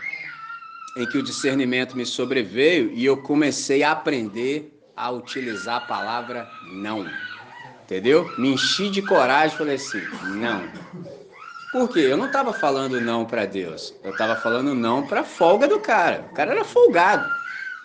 em 0.97 1.07
que 1.07 1.19
o 1.19 1.23
discernimento 1.23 1.97
me 1.97 2.05
sobreveio 2.05 2.91
e 2.93 3.05
eu 3.05 3.23
comecei 3.23 3.83
a 3.83 3.93
aprender 3.93 4.79
a 4.97 5.11
utilizar 5.11 5.77
a 5.77 5.87
palavra 5.87 6.49
não. 6.73 7.07
Entendeu? 7.85 8.31
Me 8.39 8.49
enchi 8.49 8.91
de 8.91 9.03
coragem, 9.03 9.57
falei 9.57 9.77
assim: 9.77 10.03
não. 10.35 10.63
Por 11.73 11.89
quê? 11.89 12.01
Eu 12.01 12.19
não 12.19 12.27
estava 12.27 12.53
falando 12.53 13.01
não 13.01 13.25
para 13.25 13.47
Deus. 13.47 13.95
Eu 14.05 14.13
estava 14.13 14.37
falando 14.37 14.75
não 14.75 15.07
para 15.07 15.25
folga 15.25 15.67
do 15.67 15.81
cara. 15.81 16.27
O 16.31 16.35
cara 16.35 16.53
era 16.53 16.65
folgado. 16.65 17.27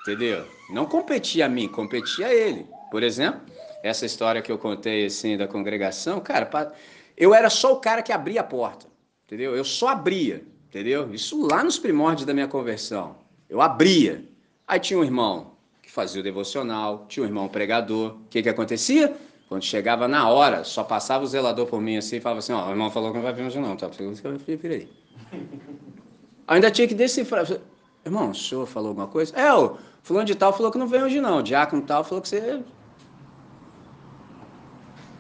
Entendeu? 0.02 0.46
Não 0.70 0.86
competia 0.86 1.46
a 1.46 1.50
mim, 1.50 1.70
competia 1.70 2.28
a 2.28 2.34
ele. 2.34 2.68
Por 2.92 3.02
exemplo, 3.02 3.42
essa 3.82 4.06
história 4.06 4.42
que 4.42 4.52
eu 4.52 4.58
contei 4.58 5.06
assim 5.06 5.38
da 5.38 5.48
congregação, 5.48 6.20
cara, 6.20 6.74
eu 7.16 7.34
era 7.34 7.50
só 7.50 7.74
o 7.74 7.80
cara 7.80 8.02
que 8.02 8.12
abria 8.12 8.42
a 8.42 8.44
porta, 8.44 8.88
entendeu? 9.26 9.56
Eu 9.56 9.64
só 9.64 9.90
abria, 9.90 10.44
entendeu? 10.68 11.14
Isso 11.14 11.42
lá 11.48 11.64
nos 11.64 11.80
primórdios 11.80 12.26
da 12.26 12.34
minha 12.34 12.48
conversão. 12.48 13.16
Eu 13.50 13.62
abria. 13.62 14.24
Aí 14.68 14.80
tinha 14.80 15.00
um 15.00 15.04
irmão 15.04 15.54
que 15.82 15.90
fazia 15.90 16.20
o 16.20 16.24
devocional, 16.24 17.06
tinha 17.08 17.24
um 17.24 17.28
irmão 17.28 17.48
pregador. 17.48 18.16
O 18.16 18.28
que 18.30 18.44
que 18.44 18.50
acontecia? 18.50 19.16
Quando 19.48 19.64
chegava 19.64 20.08
na 20.08 20.28
hora, 20.28 20.64
só 20.66 20.84
passava 20.84 21.24
o 21.24 21.28
zelador 21.28 21.68
por 21.68 21.80
mim 21.80 21.98
assim 21.98 22.18
e 22.18 22.20
falava 22.20 22.40
assim, 22.40 22.52
ó, 22.52 22.68
o 22.68 22.70
irmão 22.70 22.92
falou 22.92 23.12
que 23.12 23.18
não 23.18 23.24
vai 23.24 23.34
vir 23.34 23.46
hoje 23.46 23.60
não, 23.60 23.78
tá? 23.78 23.88
Eu 23.88 23.94
falei, 23.94 24.90
Ainda 26.48 26.70
tinha 26.70 26.88
que 26.88 26.94
decifrar. 26.94 27.46
Irmão, 28.06 28.32
o 28.32 28.36
senhor 28.36 28.66
falou 28.66 28.90
alguma 28.90 29.08
coisa? 29.08 29.36
É, 29.36 29.54
o 29.54 29.78
fulano 30.02 30.26
de 30.26 30.36
tal 30.36 30.52
falou 30.52 30.72
que 30.72 30.78
não 30.78 30.88
vem 30.88 31.02
hoje 31.04 31.22
não, 31.22 31.40
o 31.40 31.44
diácono 31.44 31.82
tal 31.82 32.04
falou 32.04 32.22
que 32.22 32.30
você... 32.30 32.62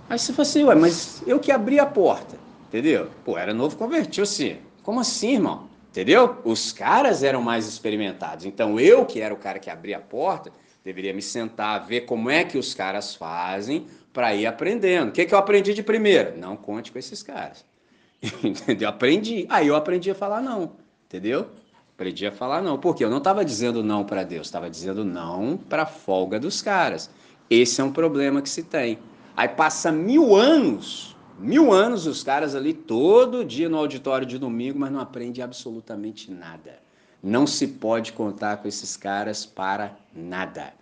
Aí 0.09 0.17
você 0.17 0.31
falou 0.31 0.49
assim, 0.49 0.63
ué, 0.63 0.75
mas 0.75 1.21
eu 1.27 1.39
que 1.39 1.51
abri 1.51 1.79
a 1.79 1.85
porta, 1.85 2.37
entendeu? 2.67 3.09
Pô, 3.25 3.37
era 3.37 3.53
novo 3.53 3.75
convertido 3.75 4.23
assim. 4.23 4.57
Como 4.83 5.01
assim, 5.01 5.33
irmão? 5.33 5.67
Entendeu? 5.89 6.37
Os 6.45 6.71
caras 6.71 7.23
eram 7.23 7.41
mais 7.41 7.67
experimentados. 7.67 8.45
Então 8.45 8.79
eu, 8.79 9.05
que 9.05 9.19
era 9.19 9.33
o 9.33 9.37
cara 9.37 9.59
que 9.59 9.69
abria 9.69 9.97
a 9.97 10.01
porta, 10.01 10.51
deveria 10.83 11.13
me 11.13 11.21
sentar, 11.21 11.85
ver 11.85 12.01
como 12.01 12.29
é 12.29 12.45
que 12.45 12.57
os 12.57 12.73
caras 12.73 13.15
fazem 13.15 13.85
para 14.17 14.33
ir 14.33 14.47
aprendendo. 14.47 15.09
O 15.09 15.11
que, 15.11 15.27
que 15.27 15.33
eu 15.35 15.37
aprendi 15.37 15.75
de 15.75 15.83
primeira? 15.83 16.35
Não 16.35 16.57
conte 16.57 16.91
com 16.91 16.97
esses 16.97 17.21
caras. 17.21 17.63
Entendeu? 18.43 18.89
Aprendi. 18.89 19.45
Aí 19.47 19.67
eu 19.67 19.75
aprendi 19.75 20.09
a 20.09 20.15
falar 20.15 20.41
não. 20.41 20.71
Entendeu? 21.05 21.45
Aprendi 21.93 22.25
a 22.25 22.31
falar 22.31 22.63
não. 22.63 22.79
Porque 22.79 23.05
eu 23.05 23.11
não 23.11 23.19
estava 23.19 23.45
dizendo 23.45 23.83
não 23.83 24.03
para 24.03 24.23
Deus, 24.23 24.47
estava 24.47 24.71
dizendo 24.71 25.05
não 25.05 25.55
para 25.55 25.83
a 25.83 25.85
folga 25.85 26.39
dos 26.39 26.63
caras. 26.63 27.11
Esse 27.47 27.79
é 27.79 27.83
um 27.83 27.91
problema 27.91 28.41
que 28.41 28.49
se 28.49 28.63
tem. 28.63 28.97
Aí 29.35 29.49
passa 29.49 29.91
mil 29.91 30.35
anos, 30.35 31.15
mil 31.37 31.71
anos 31.71 32.07
os 32.07 32.23
caras 32.23 32.55
ali 32.55 32.73
todo 32.73 33.45
dia 33.45 33.69
no 33.69 33.77
auditório 33.77 34.25
de 34.25 34.39
domingo, 34.39 34.79
mas 34.79 34.91
não 34.91 34.99
aprende 34.99 35.43
absolutamente 35.43 36.31
nada. 36.31 36.79
Não 37.21 37.45
se 37.45 37.67
pode 37.67 38.13
contar 38.13 38.57
com 38.57 38.67
esses 38.67 38.97
caras 38.97 39.45
para 39.45 39.95
nada. 40.11 40.73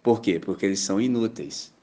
Por 0.00 0.20
quê? 0.20 0.38
Porque 0.38 0.64
eles 0.64 0.78
são 0.78 1.00
inúteis. 1.00 1.73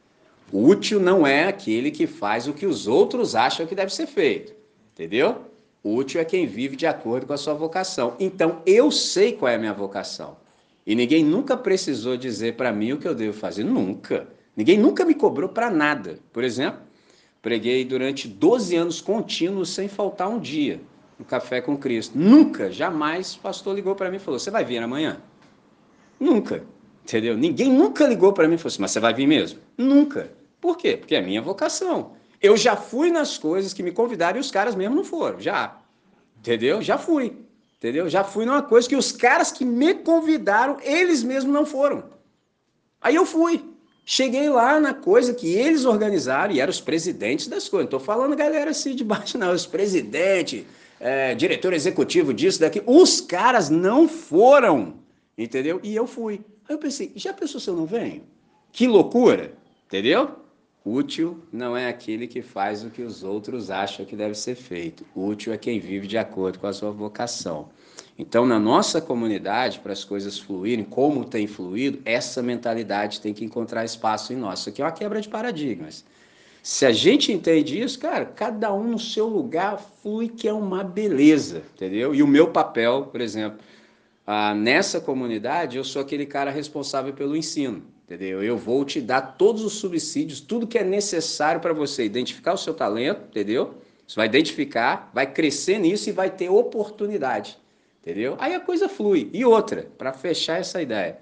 Útil 0.51 0.99
não 0.99 1.25
é 1.25 1.47
aquele 1.47 1.91
que 1.91 2.05
faz 2.05 2.47
o 2.47 2.53
que 2.53 2.65
os 2.65 2.87
outros 2.87 3.35
acham 3.35 3.65
que 3.65 3.75
deve 3.75 3.93
ser 3.93 4.07
feito. 4.07 4.53
Entendeu? 4.93 5.45
Útil 5.83 6.21
é 6.21 6.25
quem 6.25 6.45
vive 6.45 6.75
de 6.75 6.85
acordo 6.85 7.25
com 7.25 7.33
a 7.33 7.37
sua 7.37 7.53
vocação. 7.53 8.15
Então, 8.19 8.61
eu 8.65 8.91
sei 8.91 9.33
qual 9.33 9.49
é 9.49 9.55
a 9.55 9.59
minha 9.59 9.73
vocação. 9.73 10.37
E 10.85 10.95
ninguém 10.95 11.23
nunca 11.23 11.55
precisou 11.55 12.17
dizer 12.17 12.55
para 12.55 12.71
mim 12.71 12.93
o 12.93 12.97
que 12.97 13.07
eu 13.07 13.15
devo 13.15 13.37
fazer. 13.37 13.63
Nunca. 13.63 14.27
Ninguém 14.55 14.77
nunca 14.77 15.05
me 15.05 15.15
cobrou 15.15 15.49
para 15.49 15.69
nada. 15.69 16.19
Por 16.33 16.43
exemplo, 16.43 16.81
preguei 17.41 17.85
durante 17.85 18.27
12 18.27 18.75
anos 18.75 19.01
contínuos, 19.01 19.69
sem 19.69 19.87
faltar 19.87 20.29
um 20.29 20.39
dia, 20.39 20.81
no 21.17 21.25
Café 21.25 21.61
com 21.61 21.77
Cristo. 21.77 22.17
Nunca, 22.17 22.71
jamais, 22.71 23.35
o 23.35 23.39
pastor 23.39 23.75
ligou 23.75 23.95
para 23.95 24.09
mim 24.09 24.17
e 24.17 24.19
falou: 24.19 24.39
Você 24.39 24.51
vai 24.51 24.65
vir 24.65 24.79
amanhã? 24.79 25.21
Nunca. 26.19 26.63
Entendeu? 27.03 27.37
Ninguém 27.37 27.71
nunca 27.71 28.05
ligou 28.05 28.33
para 28.33 28.47
mim 28.47 28.55
e 28.55 28.57
falou 28.57 28.67
assim: 28.67 28.81
Mas 28.81 28.91
você 28.91 28.99
vai 28.99 29.13
vir 29.13 29.27
mesmo? 29.27 29.59
Nunca. 29.77 30.31
Por 30.61 30.77
quê? 30.77 30.95
Porque 30.95 31.15
é 31.15 31.21
minha 31.21 31.41
vocação. 31.41 32.13
Eu 32.39 32.55
já 32.55 32.75
fui 32.75 33.11
nas 33.11 33.37
coisas 33.37 33.73
que 33.73 33.83
me 33.83 33.91
convidaram 33.91 34.37
e 34.37 34.41
os 34.41 34.51
caras 34.51 34.75
mesmo 34.75 34.95
não 34.95 35.03
foram. 35.03 35.39
Já. 35.39 35.77
Entendeu? 36.37 36.81
Já 36.81 36.97
fui. 36.97 37.35
Entendeu? 37.77 38.07
Já 38.07 38.23
fui 38.23 38.45
numa 38.45 38.61
coisa 38.61 38.87
que 38.87 38.95
os 38.95 39.11
caras 39.11 39.51
que 39.51 39.65
me 39.65 39.95
convidaram, 39.95 40.77
eles 40.83 41.23
mesmos 41.23 41.51
não 41.51 41.65
foram. 41.65 42.03
Aí 43.01 43.15
eu 43.15 43.25
fui. 43.25 43.63
Cheguei 44.05 44.49
lá 44.49 44.79
na 44.79 44.93
coisa 44.93 45.33
que 45.33 45.51
eles 45.53 45.85
organizaram 45.85 46.53
e 46.53 46.59
eram 46.59 46.69
os 46.69 46.81
presidentes 46.81 47.47
das 47.47 47.67
coisas. 47.67 47.89
Não 47.89 47.97
estou 47.97 47.99
falando 47.99 48.35
galera 48.35 48.69
assim 48.69 48.95
de 48.95 49.03
baixo, 49.03 49.37
não. 49.37 49.51
Os 49.51 49.65
presidentes, 49.65 50.65
é, 50.99 51.33
diretor 51.33 51.73
executivo 51.73 52.33
disso, 52.33 52.59
daqui. 52.59 52.83
Os 52.85 53.19
caras 53.19 53.69
não 53.69 54.07
foram. 54.07 54.95
Entendeu? 55.37 55.79
E 55.81 55.95
eu 55.95 56.05
fui. 56.05 56.41
Aí 56.67 56.75
eu 56.75 56.79
pensei, 56.79 57.11
já 57.15 57.33
pensou 57.33 57.59
se 57.59 57.67
eu 57.67 57.75
não 57.75 57.85
venho? 57.85 58.23
Que 58.71 58.87
loucura. 58.87 59.53
Entendeu? 59.87 60.40
Útil 60.83 61.39
não 61.53 61.77
é 61.77 61.87
aquele 61.87 62.27
que 62.27 62.41
faz 62.41 62.83
o 62.83 62.89
que 62.89 63.03
os 63.03 63.23
outros 63.23 63.69
acham 63.69 64.03
que 64.03 64.15
deve 64.15 64.33
ser 64.33 64.55
feito. 64.55 65.05
Útil 65.15 65.53
é 65.53 65.57
quem 65.57 65.79
vive 65.79 66.07
de 66.07 66.17
acordo 66.17 66.57
com 66.57 66.65
a 66.65 66.73
sua 66.73 66.89
vocação. 66.89 67.69
Então, 68.17 68.47
na 68.47 68.59
nossa 68.59 68.99
comunidade, 68.99 69.79
para 69.79 69.93
as 69.93 70.03
coisas 70.03 70.39
fluírem, 70.39 70.83
como 70.83 71.23
tem 71.23 71.45
fluído, 71.45 72.01
essa 72.03 72.41
mentalidade 72.41 73.21
tem 73.21 73.31
que 73.31 73.45
encontrar 73.45 73.85
espaço 73.85 74.33
em 74.33 74.35
nós. 74.35 74.59
Isso 74.59 74.69
aqui 74.69 74.81
é 74.81 74.85
uma 74.85 74.91
quebra 74.91 75.21
de 75.21 75.29
paradigmas. 75.29 76.03
Se 76.63 76.85
a 76.85 76.91
gente 76.91 77.31
entende 77.31 77.79
isso, 77.79 77.99
cara, 77.99 78.25
cada 78.25 78.73
um 78.73 78.83
no 78.83 78.99
seu 78.99 79.27
lugar 79.27 79.79
flui 80.01 80.29
que 80.29 80.47
é 80.47 80.53
uma 80.53 80.83
beleza, 80.83 81.61
entendeu? 81.75 82.13
E 82.13 82.23
o 82.23 82.27
meu 82.27 82.51
papel, 82.51 83.07
por 83.11 83.21
exemplo, 83.21 83.59
ah, 84.25 84.53
nessa 84.55 84.99
comunidade, 84.99 85.77
eu 85.77 85.83
sou 85.83 86.01
aquele 86.01 86.25
cara 86.25 86.49
responsável 86.49 87.13
pelo 87.13 87.35
ensino 87.35 87.83
entendeu? 88.13 88.43
Eu 88.43 88.57
vou 88.57 88.83
te 88.83 88.99
dar 88.99 89.21
todos 89.21 89.63
os 89.63 89.73
subsídios, 89.73 90.41
tudo 90.41 90.67
que 90.67 90.77
é 90.77 90.83
necessário 90.83 91.61
para 91.61 91.73
você 91.73 92.03
identificar 92.03 92.53
o 92.53 92.57
seu 92.57 92.73
talento, 92.73 93.21
entendeu? 93.29 93.75
Você 94.05 94.15
vai 94.15 94.25
identificar, 94.27 95.09
vai 95.13 95.31
crescer 95.31 95.79
nisso 95.79 96.09
e 96.09 96.11
vai 96.11 96.29
ter 96.29 96.49
oportunidade, 96.49 97.57
entendeu? 98.01 98.35
Aí 98.39 98.53
a 98.53 98.59
coisa 98.59 98.89
flui. 98.89 99.29
E 99.31 99.45
outra, 99.45 99.89
para 99.97 100.11
fechar 100.11 100.59
essa 100.59 100.81
ideia, 100.81 101.19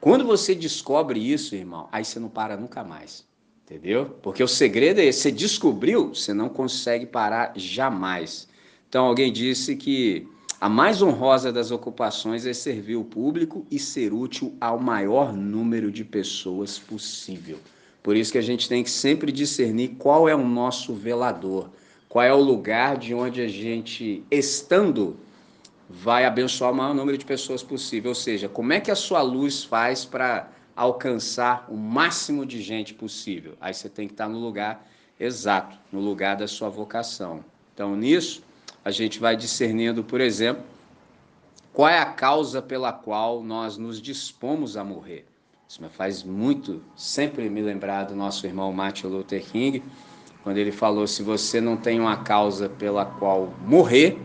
quando 0.00 0.24
você 0.24 0.54
descobre 0.54 1.20
isso, 1.20 1.54
irmão, 1.54 1.88
aí 1.92 2.04
você 2.04 2.18
não 2.18 2.28
para 2.28 2.56
nunca 2.56 2.82
mais, 2.82 3.24
entendeu? 3.64 4.16
Porque 4.20 4.42
o 4.42 4.48
segredo 4.48 5.00
é 5.00 5.04
esse, 5.04 5.20
você 5.20 5.30
descobriu, 5.30 6.08
você 6.12 6.34
não 6.34 6.48
consegue 6.48 7.06
parar 7.06 7.52
jamais. 7.54 8.48
Então 8.88 9.04
alguém 9.06 9.32
disse 9.32 9.76
que 9.76 10.28
a 10.58 10.68
mais 10.68 11.02
honrosa 11.02 11.52
das 11.52 11.70
ocupações 11.70 12.46
é 12.46 12.54
servir 12.54 12.96
o 12.96 13.04
público 13.04 13.66
e 13.70 13.78
ser 13.78 14.12
útil 14.12 14.54
ao 14.60 14.78
maior 14.78 15.32
número 15.32 15.90
de 15.90 16.02
pessoas 16.04 16.78
possível. 16.78 17.58
Por 18.02 18.16
isso 18.16 18.32
que 18.32 18.38
a 18.38 18.42
gente 18.42 18.68
tem 18.68 18.82
que 18.82 18.90
sempre 18.90 19.30
discernir 19.30 19.96
qual 19.98 20.28
é 20.28 20.34
o 20.34 20.46
nosso 20.46 20.94
velador, 20.94 21.68
qual 22.08 22.24
é 22.24 22.32
o 22.32 22.40
lugar 22.40 22.96
de 22.96 23.12
onde 23.12 23.42
a 23.42 23.48
gente, 23.48 24.24
estando, 24.30 25.16
vai 25.90 26.24
abençoar 26.24 26.72
o 26.72 26.74
maior 26.74 26.94
número 26.94 27.18
de 27.18 27.26
pessoas 27.26 27.62
possível. 27.62 28.10
Ou 28.10 28.14
seja, 28.14 28.48
como 28.48 28.72
é 28.72 28.80
que 28.80 28.90
a 28.90 28.96
sua 28.96 29.20
luz 29.20 29.62
faz 29.62 30.04
para 30.04 30.48
alcançar 30.74 31.66
o 31.68 31.76
máximo 31.76 32.46
de 32.46 32.62
gente 32.62 32.94
possível? 32.94 33.54
Aí 33.60 33.74
você 33.74 33.88
tem 33.88 34.06
que 34.06 34.14
estar 34.14 34.28
no 34.28 34.38
lugar 34.38 34.86
exato, 35.20 35.76
no 35.92 36.00
lugar 36.00 36.36
da 36.36 36.46
sua 36.46 36.70
vocação. 36.70 37.44
Então, 37.74 37.94
nisso, 37.94 38.42
a 38.86 38.92
gente 38.92 39.18
vai 39.18 39.36
discernindo, 39.36 40.04
por 40.04 40.20
exemplo, 40.20 40.62
qual 41.72 41.88
é 41.88 41.98
a 41.98 42.06
causa 42.06 42.62
pela 42.62 42.92
qual 42.92 43.42
nós 43.42 43.76
nos 43.76 44.00
dispomos 44.00 44.76
a 44.76 44.84
morrer. 44.84 45.26
Isso 45.68 45.82
me 45.82 45.88
faz 45.88 46.22
muito 46.22 46.80
sempre 46.94 47.50
me 47.50 47.60
lembrar 47.62 48.04
do 48.04 48.14
nosso 48.14 48.46
irmão 48.46 48.72
Martin 48.72 49.08
Luther 49.08 49.44
King, 49.44 49.82
quando 50.44 50.58
ele 50.58 50.70
falou: 50.70 51.04
se 51.04 51.24
você 51.24 51.60
não 51.60 51.76
tem 51.76 51.98
uma 51.98 52.18
causa 52.18 52.68
pela 52.68 53.04
qual 53.04 53.52
morrer, 53.66 54.20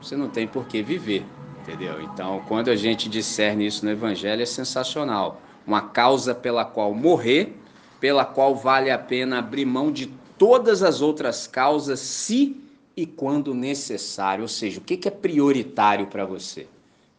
você 0.00 0.16
não 0.16 0.28
tem 0.28 0.46
por 0.46 0.68
que 0.68 0.80
viver. 0.80 1.26
Entendeu? 1.62 2.00
Então, 2.02 2.40
quando 2.46 2.70
a 2.70 2.76
gente 2.76 3.08
discerne 3.08 3.66
isso 3.66 3.84
no 3.84 3.90
Evangelho, 3.90 4.42
é 4.42 4.46
sensacional. 4.46 5.42
Uma 5.66 5.82
causa 5.88 6.36
pela 6.36 6.64
qual 6.64 6.94
morrer, 6.94 7.52
pela 7.98 8.24
qual 8.24 8.54
vale 8.54 8.92
a 8.92 8.98
pena 8.98 9.40
abrir 9.40 9.64
mão 9.64 9.90
de 9.90 10.06
todas 10.38 10.84
as 10.84 11.00
outras 11.00 11.48
causas, 11.48 11.98
se 11.98 12.62
e 12.96 13.06
quando 13.06 13.54
necessário, 13.54 14.42
ou 14.42 14.48
seja, 14.48 14.80
o 14.80 14.82
que, 14.82 15.08
é 15.08 15.10
prioritário 15.10 16.06
para 16.06 16.24
você, 16.24 16.66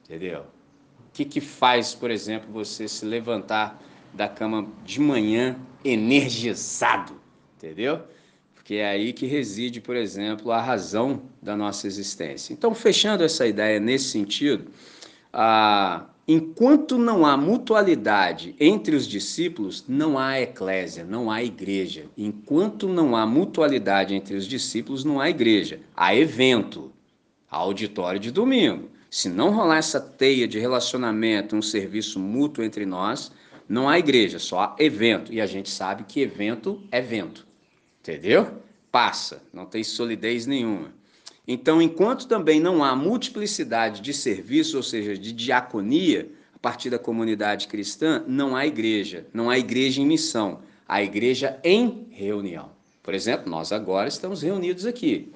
entendeu? 0.04 0.42
O 0.42 1.14
que, 1.14 1.26
que 1.26 1.42
faz, 1.42 1.94
por 1.94 2.12
exemplo, 2.12 2.52
você 2.52 2.88
se 2.88 3.06
levantar 3.06 3.82
da 4.14 4.28
cama 4.28 4.68
de 4.84 5.00
manhã 5.00 5.58
energizado, 5.84 7.20
entendeu? 7.58 8.02
Porque 8.54 8.76
é 8.76 8.90
aí 8.90 9.12
que 9.12 9.26
reside, 9.26 9.82
por 9.82 9.96
exemplo, 9.96 10.52
a 10.52 10.62
razão 10.62 11.24
da 11.42 11.56
nossa 11.56 11.88
existência. 11.88 12.54
Então, 12.54 12.74
fechando 12.74 13.24
essa 13.24 13.46
ideia 13.46 13.80
nesse 13.80 14.06
sentido, 14.06 14.72
a 15.32 16.06
Enquanto 16.26 16.98
não 16.98 17.26
há 17.26 17.36
mutualidade 17.36 18.56
entre 18.58 18.96
os 18.96 19.06
discípulos, 19.06 19.84
não 19.90 20.18
há 20.18 20.40
eclésia, 20.40 21.04
não 21.04 21.30
há 21.30 21.44
igreja. 21.44 22.06
Enquanto 22.18 22.88
não 22.88 23.14
há 23.14 23.26
mutualidade 23.26 24.16
entre 24.16 24.36
os 24.38 24.48
discípulos, 24.48 25.04
não 25.04 25.20
há 25.20 25.30
igreja. 25.30 25.82
Há 25.94 26.16
evento, 26.16 26.94
há 27.52 27.58
auditório 27.58 28.22
de 28.22 28.32
domingo. 28.32 28.90
Se 29.10 29.28
não 29.28 29.52
rolar 29.52 29.78
essa 29.78 30.00
teia 30.00 30.48
de 30.48 30.58
relacionamento, 30.58 31.58
um 31.58 31.62
serviço 31.62 32.22
mútuo 32.22 32.64
entre 32.64 32.86
nós, 32.86 33.30
não 33.68 33.90
há 33.90 34.00
igreja, 34.00 34.40
só 34.40 34.62
há 34.62 34.76
evento. 34.80 35.34
E 35.34 35.42
a 35.42 35.46
gente 35.46 35.70
sabe 35.70 36.06
que 36.06 36.22
evento 36.22 36.82
é 36.90 37.02
vento. 37.02 37.46
Entendeu? 38.00 38.60
Passa, 38.90 39.44
não 39.52 39.66
tem 39.66 39.84
solidez 39.84 40.46
nenhuma. 40.46 40.94
Então, 41.48 41.82
enquanto 41.82 42.28
também 42.28 42.60
não 42.60 42.84
há 42.84 42.96
multiplicidade 42.96 44.02
de 44.02 44.14
serviços, 44.14 44.76
ou 44.76 44.84
seja, 44.84 45.18
de 45.18 45.34
diaconia, 45.34 46.32
a 46.56 46.60
partir 46.60 46.90
da 46.90 46.98
comunidade 46.98 47.68
cristã, 47.68 48.24
não 48.26 48.56
há 48.56 48.66
igreja, 48.66 49.28
não 49.34 49.50
há 49.50 49.60
igreja 49.60 50.02
em 50.02 50.06
missão, 50.06 50.62
há 50.88 51.04
igreja 51.04 51.60
em 51.64 52.08
reunião. 52.12 52.70
Por 53.02 53.14
exemplo, 53.14 53.50
nós 53.50 53.74
agora 53.74 54.08
estamos 54.08 54.42
reunidos 54.42 54.86
aqui, 54.86 55.34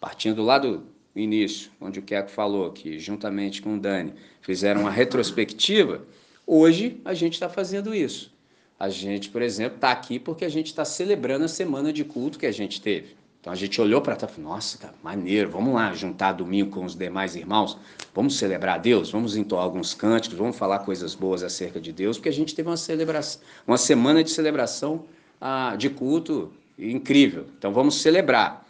partindo 0.00 0.42
lá 0.44 0.58
do 0.58 0.84
início, 1.16 1.72
onde 1.80 1.98
o 1.98 2.02
Keco 2.02 2.30
falou 2.30 2.70
que, 2.70 3.00
juntamente 3.00 3.60
com 3.60 3.74
o 3.74 3.80
Dani, 3.80 4.14
fizeram 4.40 4.82
uma 4.82 4.90
retrospectiva. 4.92 6.04
Hoje 6.46 7.00
a 7.04 7.12
gente 7.14 7.32
está 7.32 7.48
fazendo 7.48 7.92
isso. 7.92 8.32
A 8.78 8.88
gente, 8.88 9.28
por 9.28 9.42
exemplo, 9.42 9.74
está 9.74 9.90
aqui 9.90 10.20
porque 10.20 10.44
a 10.44 10.48
gente 10.48 10.66
está 10.66 10.84
celebrando 10.84 11.44
a 11.44 11.48
semana 11.48 11.92
de 11.92 12.04
culto 12.04 12.38
que 12.38 12.46
a 12.46 12.52
gente 12.52 12.80
teve. 12.80 13.16
Então 13.40 13.52
a 13.52 13.56
gente 13.56 13.80
olhou 13.80 14.00
para 14.00 14.16
trás 14.16 14.36
nossa, 14.36 14.78
cara, 14.78 14.94
maneiro, 15.02 15.48
vamos 15.50 15.72
lá 15.74 15.94
juntar 15.94 16.32
domingo 16.32 16.70
com 16.70 16.84
os 16.84 16.94
demais 16.94 17.36
irmãos, 17.36 17.78
vamos 18.14 18.36
celebrar 18.36 18.74
a 18.74 18.78
Deus, 18.78 19.10
vamos 19.10 19.36
entoar 19.36 19.62
alguns 19.62 19.94
cânticos, 19.94 20.36
vamos 20.36 20.56
falar 20.56 20.80
coisas 20.80 21.14
boas 21.14 21.42
acerca 21.42 21.80
de 21.80 21.92
Deus, 21.92 22.18
porque 22.18 22.28
a 22.28 22.32
gente 22.32 22.54
teve 22.54 22.68
uma 22.68 22.76
celebração, 22.76 23.40
uma 23.66 23.78
semana 23.78 24.24
de 24.24 24.30
celebração 24.30 25.04
ah, 25.40 25.76
de 25.76 25.88
culto 25.88 26.52
incrível. 26.78 27.46
Então 27.56 27.72
vamos 27.72 28.00
celebrar. 28.00 28.66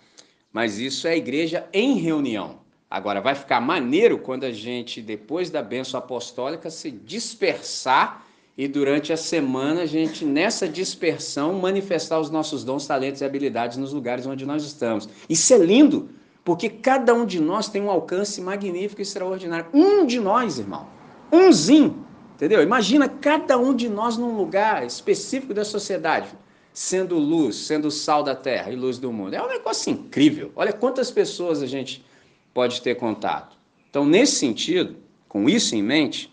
Mas 0.53 0.79
isso 0.79 1.07
é 1.07 1.12
a 1.12 1.16
igreja 1.16 1.66
em 1.73 1.95
reunião. 1.95 2.61
Agora, 2.91 3.21
vai 3.21 3.35
ficar 3.35 3.61
maneiro 3.61 4.19
quando 4.19 4.45
a 4.45 4.51
gente, 4.51 5.03
depois 5.03 5.51
da 5.51 5.62
bênção 5.62 5.99
apostólica, 5.99 6.71
se 6.71 6.91
dispersar 6.91 8.27
e 8.59 8.66
durante 8.66 9.12
a 9.12 9.16
semana 9.16 9.82
a 9.82 9.86
gente, 9.86 10.24
nessa 10.24 10.68
dispersão, 10.68 11.52
manifestar 11.52 12.18
os 12.18 12.28
nossos 12.28 12.64
dons, 12.64 12.88
talentos 12.88 13.20
e 13.20 13.24
habilidades 13.24 13.78
nos 13.78 13.92
lugares 13.92 14.26
onde 14.26 14.44
nós 14.44 14.64
estamos. 14.64 15.09
Isso 15.30 15.54
é 15.54 15.59
lindo, 15.59 16.09
porque 16.42 16.68
cada 16.68 17.14
um 17.14 17.24
de 17.24 17.40
nós 17.40 17.68
tem 17.68 17.80
um 17.80 17.88
alcance 17.88 18.40
magnífico 18.40 19.00
e 19.00 19.02
extraordinário. 19.02 19.66
Um 19.72 20.04
de 20.04 20.18
nós, 20.18 20.59
irmão, 20.59 20.88
umzinho, 21.30 22.04
entendeu? 22.34 22.61
Imagina 22.61 23.09
cada 23.09 23.56
um 23.56 23.72
de 23.72 23.88
nós 23.88 24.16
num 24.16 24.36
lugar 24.36 24.84
específico 24.84 25.54
da 25.54 25.64
sociedade 25.64 26.28
sendo 26.72 27.16
luz, 27.16 27.54
sendo 27.56 27.92
sal 27.92 28.24
da 28.24 28.34
terra 28.34 28.72
e 28.72 28.76
luz 28.76 28.98
do 28.98 29.12
mundo. 29.12 29.34
É 29.34 29.42
um 29.42 29.48
negócio 29.48 29.90
incrível. 29.90 30.50
Olha 30.56 30.72
quantas 30.72 31.12
pessoas 31.12 31.62
a 31.62 31.66
gente 31.66 32.04
pode 32.52 32.82
ter 32.82 32.96
contato. 32.96 33.56
Então, 33.88 34.04
nesse 34.04 34.34
sentido, 34.34 34.96
com 35.28 35.48
isso 35.48 35.76
em 35.76 35.82
mente, 35.82 36.32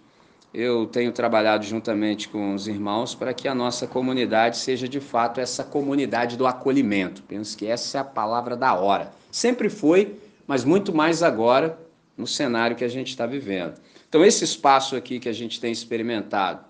eu 0.56 0.86
tenho 0.86 1.12
trabalhado 1.12 1.66
juntamente 1.66 2.30
com 2.30 2.54
os 2.54 2.66
irmãos 2.66 3.14
para 3.14 3.34
que 3.34 3.46
a 3.46 3.54
nossa 3.54 3.86
comunidade 3.86 4.58
seja 4.58 4.88
de 4.88 5.02
fato 5.02 5.42
essa 5.42 5.66
comunidade 5.66 6.38
do 6.38 6.48
acolhimento. 6.48 7.22
Penso 7.24 7.58
que 7.58 7.68
essa 7.68 7.98
é 7.98 8.02
a 8.02 8.06
palavra 8.06 8.56
da 8.56 8.74
hora. 8.74 9.12
Sempre 9.30 9.70
foi, 9.70 10.16
mas 10.48 10.64
muito 10.64 10.96
mais 10.96 11.22
agora 11.22 11.78
no 12.18 12.26
cenário 12.26 12.78
que 12.78 12.86
a 12.86 12.88
gente 12.88 13.10
está 13.10 13.26
vivendo. 13.26 13.74
Então, 14.08 14.24
esse 14.24 14.46
espaço 14.46 14.96
aqui 14.96 15.20
que 15.20 15.28
a 15.28 15.34
gente 15.34 15.60
tem 15.60 15.74
experimentado, 15.74 16.64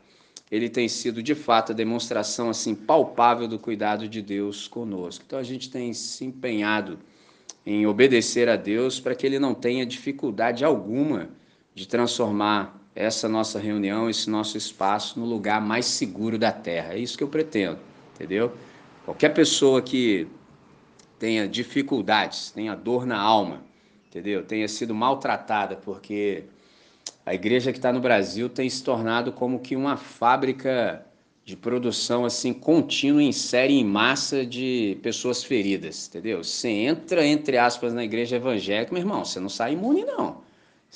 ele 0.50 0.68
tem 0.68 0.90
sido 0.90 1.22
de 1.22 1.36
fato 1.36 1.72
a 1.72 1.76
demonstração 1.76 2.50
assim 2.50 2.74
palpável 2.74 3.48
do 3.48 3.60
cuidado 3.60 4.10
de 4.10 4.20
Deus 4.20 4.68
conosco. 4.68 5.24
Então 5.28 5.38
a 5.38 5.44
gente 5.44 5.70
tem 5.70 5.94
se 5.94 6.26
empenhado 6.26 7.00
em 7.66 7.86
obedecer 7.86 8.48
a 8.48 8.56
Deus 8.56 9.00
para 9.00 9.16
que 9.16 9.26
ele 9.26 9.40
não 9.40 9.54
tenha 9.54 9.86
dificuldade 9.86 10.64
alguma 10.64 11.30
de 11.74 11.88
transformar 11.88 12.85
essa 12.96 13.28
nossa 13.28 13.60
reunião, 13.60 14.10
esse 14.10 14.30
nosso 14.30 14.58
espaço 14.58 15.20
no 15.20 15.26
lugar 15.26 15.60
mais 15.60 15.86
seguro 15.86 16.38
da 16.38 16.52
terra. 16.52 16.94
É 16.94 16.98
isso 16.98 17.18
que 17.18 17.24
eu 17.24 17.28
pretendo, 17.28 17.78
entendeu? 18.16 18.54
Qualquer 19.04 19.30
pessoa 19.30 19.82
que 19.82 20.28
tenha 21.20 21.48
dificuldades, 21.48 22.52
tenha 22.52 22.74
dor 22.74 23.06
na 23.06 23.20
alma, 23.20 23.62
entendeu? 24.08 24.46
Tenha 24.46 24.68
sido 24.68 24.96
maltratada 24.96 25.76
porque 25.76 26.46
a 27.26 27.34
igreja 27.34 27.72
que 27.72 27.78
está 27.78 27.92
no 27.92 28.00
Brasil 28.00 28.48
tem 28.48 28.70
se 28.70 28.82
tornado 28.82 29.32
como 29.32 29.60
que 29.60 29.76
uma 29.76 29.98
fábrica 29.98 31.06
de 31.44 31.56
produção 31.56 32.26
assim 32.26 32.54
contínua 32.54 33.22
em 33.22 33.32
série 33.32 33.74
em 33.74 33.86
massa 33.86 34.46
de 34.46 34.98
pessoas 35.04 35.44
feridas, 35.44 36.08
entendeu? 36.08 36.44
Você 36.44 36.70
entra 36.70 37.26
entre 37.26 37.58
aspas 37.58 37.94
na 37.94 38.04
igreja 38.04 38.38
evangélica, 38.38 38.92
meu 38.92 39.02
irmão, 39.02 39.24
você 39.24 39.40
não 39.40 39.50
sai 39.50 39.74
imune 39.74 40.04
não. 40.06 40.45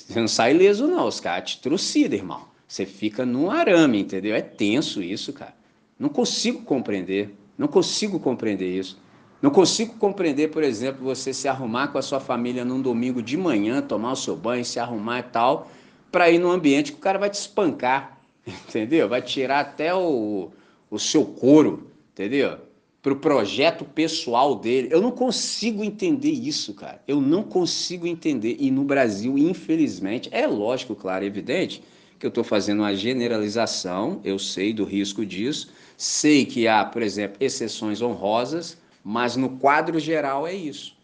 Você 0.06 0.20
não 0.20 0.28
sai 0.28 0.54
ileso 0.54 0.86
não, 0.86 1.06
os 1.06 1.20
caras 1.20 1.50
te 1.50 1.60
trucidam, 1.60 2.18
irmão. 2.18 2.48
Você 2.66 2.86
fica 2.86 3.26
num 3.26 3.50
arame, 3.50 4.00
entendeu? 4.00 4.34
É 4.34 4.40
tenso 4.40 5.02
isso, 5.02 5.32
cara. 5.32 5.54
Não 5.98 6.08
consigo 6.08 6.62
compreender, 6.62 7.34
não 7.58 7.68
consigo 7.68 8.18
compreender 8.18 8.68
isso. 8.68 8.98
Não 9.42 9.50
consigo 9.50 9.94
compreender, 9.94 10.48
por 10.48 10.62
exemplo, 10.62 11.02
você 11.02 11.32
se 11.32 11.48
arrumar 11.48 11.88
com 11.88 11.98
a 11.98 12.02
sua 12.02 12.20
família 12.20 12.64
num 12.64 12.80
domingo 12.80 13.22
de 13.22 13.36
manhã, 13.36 13.80
tomar 13.80 14.12
o 14.12 14.16
seu 14.16 14.36
banho, 14.36 14.64
se 14.64 14.78
arrumar 14.78 15.20
e 15.20 15.22
tal, 15.24 15.70
para 16.12 16.30
ir 16.30 16.38
num 16.38 16.50
ambiente 16.50 16.92
que 16.92 16.98
o 16.98 17.00
cara 17.00 17.18
vai 17.18 17.30
te 17.30 17.34
espancar, 17.34 18.18
entendeu? 18.46 19.08
Vai 19.08 19.22
tirar 19.22 19.60
até 19.60 19.94
o, 19.94 20.50
o 20.90 20.98
seu 20.98 21.24
couro, 21.24 21.90
entendeu? 22.12 22.58
Para 23.02 23.12
o 23.12 23.16
projeto 23.16 23.84
pessoal 23.84 24.54
dele. 24.54 24.88
Eu 24.90 25.00
não 25.00 25.10
consigo 25.10 25.82
entender 25.82 26.30
isso, 26.30 26.74
cara. 26.74 27.02
Eu 27.08 27.20
não 27.20 27.42
consigo 27.42 28.06
entender. 28.06 28.56
E 28.60 28.70
no 28.70 28.84
Brasil, 28.84 29.38
infelizmente, 29.38 30.28
é 30.32 30.46
lógico, 30.46 30.94
claro, 30.94 31.24
evidente, 31.24 31.82
que 32.18 32.26
eu 32.26 32.28
estou 32.28 32.44
fazendo 32.44 32.80
uma 32.80 32.94
generalização, 32.94 34.20
eu 34.22 34.38
sei 34.38 34.74
do 34.74 34.84
risco 34.84 35.24
disso, 35.24 35.70
sei 35.96 36.44
que 36.44 36.68
há, 36.68 36.84
por 36.84 37.00
exemplo, 37.02 37.38
exceções 37.40 38.02
honrosas, 38.02 38.76
mas 39.02 39.36
no 39.36 39.56
quadro 39.58 39.98
geral 39.98 40.46
é 40.46 40.54
isso 40.54 41.00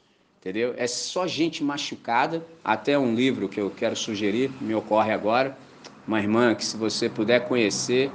entendeu? 0.47 0.75
É 0.77 0.87
só 0.87 1.27
gente 1.27 1.65
machucada. 1.65 2.47
Até 2.63 2.97
um 2.99 3.15
livro 3.15 3.49
que 3.49 3.61
eu 3.61 3.71
quero 3.71 3.97
sugerir, 3.97 4.51
me 4.61 4.75
ocorre 4.75 5.13
agora, 5.13 5.59
uma 6.07 6.21
irmã 6.21 6.55
que 6.55 6.65
se 6.65 6.77
você 6.77 7.09
puder 7.09 7.49
conhecer 7.49 8.11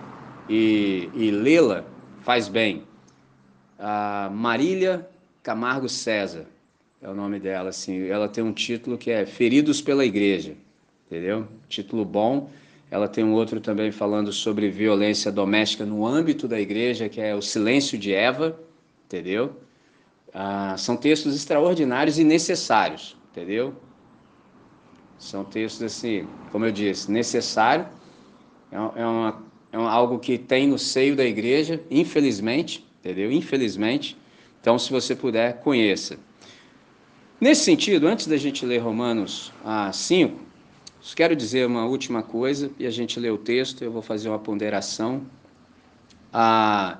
e, 0.47 1.09
e 1.13 1.29
lê-la, 1.31 1.83
faz 2.21 2.47
bem. 2.47 2.90
A 3.83 4.29
Marília 4.31 5.09
Camargo 5.41 5.89
César 5.89 6.45
é 7.01 7.09
o 7.09 7.15
nome 7.15 7.39
dela, 7.39 7.69
assim. 7.69 8.07
Ela 8.07 8.29
tem 8.29 8.43
um 8.43 8.53
título 8.53 8.95
que 8.95 9.09
é 9.09 9.25
Feridos 9.25 9.81
pela 9.81 10.05
Igreja, 10.05 10.55
entendeu? 11.07 11.47
Título 11.67 12.05
bom. 12.05 12.51
Ela 12.91 13.07
tem 13.07 13.23
um 13.23 13.33
outro 13.33 13.59
também 13.59 13.91
falando 13.91 14.31
sobre 14.31 14.69
violência 14.69 15.31
doméstica 15.31 15.83
no 15.83 16.05
âmbito 16.05 16.47
da 16.47 16.61
igreja, 16.61 17.09
que 17.09 17.19
é 17.19 17.33
O 17.33 17.41
Silêncio 17.41 17.97
de 17.97 18.13
Eva, 18.13 18.59
entendeu? 19.07 19.55
Ah, 20.31 20.75
são 20.77 20.95
textos 20.95 21.35
extraordinários 21.35 22.19
e 22.19 22.23
necessários, 22.23 23.17
entendeu? 23.31 23.73
São 25.17 25.43
textos 25.43 25.81
assim, 25.81 26.27
como 26.51 26.65
eu 26.65 26.71
disse, 26.71 27.11
necessário. 27.11 27.87
É, 28.71 28.75
é, 28.75 29.05
uma, 29.07 29.43
é 29.71 29.77
algo 29.77 30.19
que 30.19 30.37
tem 30.37 30.67
no 30.67 30.77
seio 30.77 31.15
da 31.15 31.25
igreja, 31.25 31.81
infelizmente, 31.89 32.85
entendeu? 33.01 33.31
Infelizmente. 33.31 34.17
Então, 34.61 34.77
se 34.77 34.91
você 34.91 35.15
puder, 35.15 35.59
conheça. 35.59 36.17
Nesse 37.39 37.63
sentido, 37.63 38.07
antes 38.07 38.27
da 38.27 38.37
gente 38.37 38.63
ler 38.65 38.77
Romanos 38.77 39.51
ah, 39.65 39.91
5, 39.91 40.39
quero 41.15 41.35
dizer 41.35 41.65
uma 41.65 41.85
última 41.85 42.21
coisa, 42.21 42.71
e 42.77 42.85
a 42.85 42.91
gente 42.91 43.19
lê 43.19 43.31
o 43.31 43.37
texto, 43.37 43.83
eu 43.83 43.91
vou 43.91 44.03
fazer 44.03 44.29
uma 44.29 44.37
ponderação. 44.37 45.25
Ah, 46.31 46.99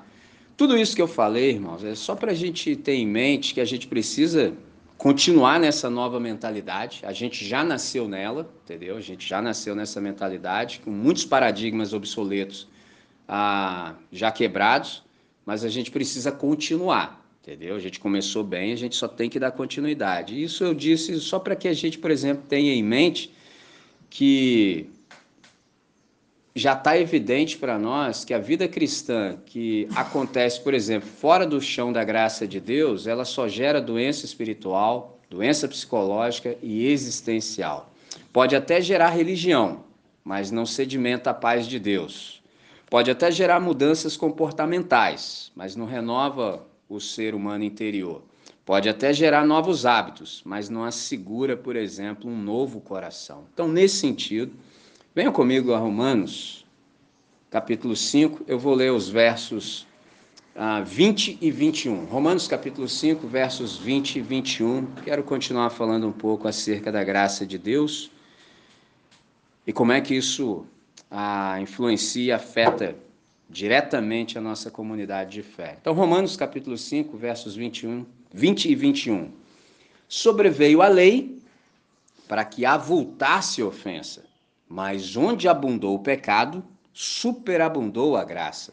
tudo 0.56 0.76
isso 0.76 0.96
que 0.96 1.00
eu 1.00 1.06
falei, 1.06 1.50
irmãos, 1.50 1.84
é 1.84 1.94
só 1.94 2.16
para 2.16 2.32
a 2.32 2.34
gente 2.34 2.74
ter 2.74 2.94
em 2.94 3.06
mente 3.06 3.54
que 3.54 3.60
a 3.60 3.64
gente 3.64 3.86
precisa 3.86 4.52
continuar 4.98 5.58
nessa 5.58 5.88
nova 5.88 6.18
mentalidade. 6.18 7.00
A 7.04 7.12
gente 7.12 7.44
já 7.44 7.64
nasceu 7.64 8.06
nela, 8.08 8.48
entendeu? 8.64 8.96
A 8.96 9.00
gente 9.00 9.28
já 9.28 9.40
nasceu 9.40 9.74
nessa 9.74 10.00
mentalidade, 10.00 10.80
com 10.84 10.90
muitos 10.90 11.24
paradigmas 11.24 11.92
obsoletos 11.92 12.68
ah, 13.28 13.94
já 14.10 14.30
quebrados, 14.30 15.04
mas 15.44 15.64
a 15.64 15.68
gente 15.68 15.90
precisa 15.90 16.30
continuar, 16.30 17.24
entendeu? 17.42 17.74
A 17.74 17.78
gente 17.78 17.98
começou 17.98 18.44
bem, 18.44 18.72
a 18.72 18.76
gente 18.76 18.96
só 18.96 19.08
tem 19.08 19.28
que 19.28 19.38
dar 19.38 19.50
continuidade. 19.52 20.40
Isso 20.40 20.64
eu 20.64 20.74
disse 20.74 21.18
só 21.20 21.38
para 21.38 21.56
que 21.56 21.68
a 21.68 21.72
gente, 21.72 21.98
por 21.98 22.10
exemplo, 22.10 22.44
tenha 22.48 22.72
em 22.72 22.82
mente 22.82 23.32
que 24.08 24.90
já 26.54 26.74
está 26.74 26.98
evidente 26.98 27.56
para 27.56 27.78
nós 27.78 28.24
que 28.24 28.34
a 28.34 28.38
vida 28.38 28.68
cristã 28.68 29.38
que 29.46 29.88
acontece, 29.94 30.60
por 30.60 30.74
exemplo, 30.74 31.08
fora 31.08 31.46
do 31.46 31.60
chão 31.60 31.92
da 31.92 32.04
graça 32.04 32.46
de 32.46 32.60
Deus, 32.60 33.06
ela 33.06 33.24
só 33.24 33.48
gera 33.48 33.80
doença 33.80 34.26
espiritual, 34.26 35.18
doença 35.30 35.66
psicológica 35.66 36.56
e 36.62 36.86
existencial. 36.86 37.90
Pode 38.32 38.54
até 38.54 38.80
gerar 38.80 39.10
religião, 39.10 39.84
mas 40.22 40.50
não 40.50 40.66
sedimenta 40.66 41.30
a 41.30 41.34
paz 41.34 41.66
de 41.66 41.78
Deus. 41.78 42.41
Pode 42.92 43.10
até 43.10 43.32
gerar 43.32 43.58
mudanças 43.58 44.18
comportamentais, 44.18 45.50
mas 45.56 45.74
não 45.74 45.86
renova 45.86 46.62
o 46.86 47.00
ser 47.00 47.34
humano 47.34 47.64
interior. 47.64 48.20
Pode 48.66 48.86
até 48.86 49.14
gerar 49.14 49.46
novos 49.46 49.86
hábitos, 49.86 50.42
mas 50.44 50.68
não 50.68 50.84
assegura, 50.84 51.56
por 51.56 51.74
exemplo, 51.74 52.30
um 52.30 52.36
novo 52.36 52.82
coração. 52.82 53.46
Então, 53.50 53.66
nesse 53.66 53.96
sentido, 53.96 54.52
Venham 55.14 55.30
comigo 55.30 55.74
a 55.74 55.78
Romanos, 55.78 56.64
capítulo 57.50 57.94
5, 57.94 58.44
eu 58.48 58.58
vou 58.58 58.74
ler 58.74 58.90
os 58.90 59.10
versos 59.10 59.86
ah, 60.56 60.80
20 60.80 61.36
e 61.38 61.50
21. 61.50 62.06
Romanos, 62.06 62.48
capítulo 62.48 62.88
5, 62.88 63.26
versos 63.26 63.76
20 63.76 64.16
e 64.16 64.20
21. 64.22 64.86
Quero 65.04 65.22
continuar 65.22 65.68
falando 65.68 66.08
um 66.08 66.12
pouco 66.12 66.48
acerca 66.48 66.90
da 66.90 67.04
graça 67.04 67.44
de 67.44 67.58
Deus 67.58 68.10
e 69.66 69.72
como 69.72 69.92
é 69.92 70.00
que 70.00 70.14
isso 70.14 70.64
a, 71.12 71.60
influencia 71.60 72.36
afeta 72.36 72.96
diretamente 73.48 74.38
a 74.38 74.40
nossa 74.40 74.70
comunidade 74.70 75.32
de 75.32 75.42
fé. 75.42 75.76
Então, 75.78 75.92
Romanos 75.92 76.36
capítulo 76.36 76.78
5, 76.78 77.14
versos 77.18 77.54
21, 77.54 78.06
20 78.32 78.70
e 78.70 78.74
21. 78.74 79.30
Sobreveio 80.08 80.80
a 80.80 80.88
lei 80.88 81.38
para 82.26 82.46
que 82.46 82.64
avultasse 82.64 83.62
ofensa, 83.62 84.24
mas 84.66 85.14
onde 85.14 85.48
abundou 85.48 85.96
o 85.96 86.02
pecado, 86.02 86.64
superabundou 86.94 88.16
a 88.16 88.24
graça, 88.24 88.72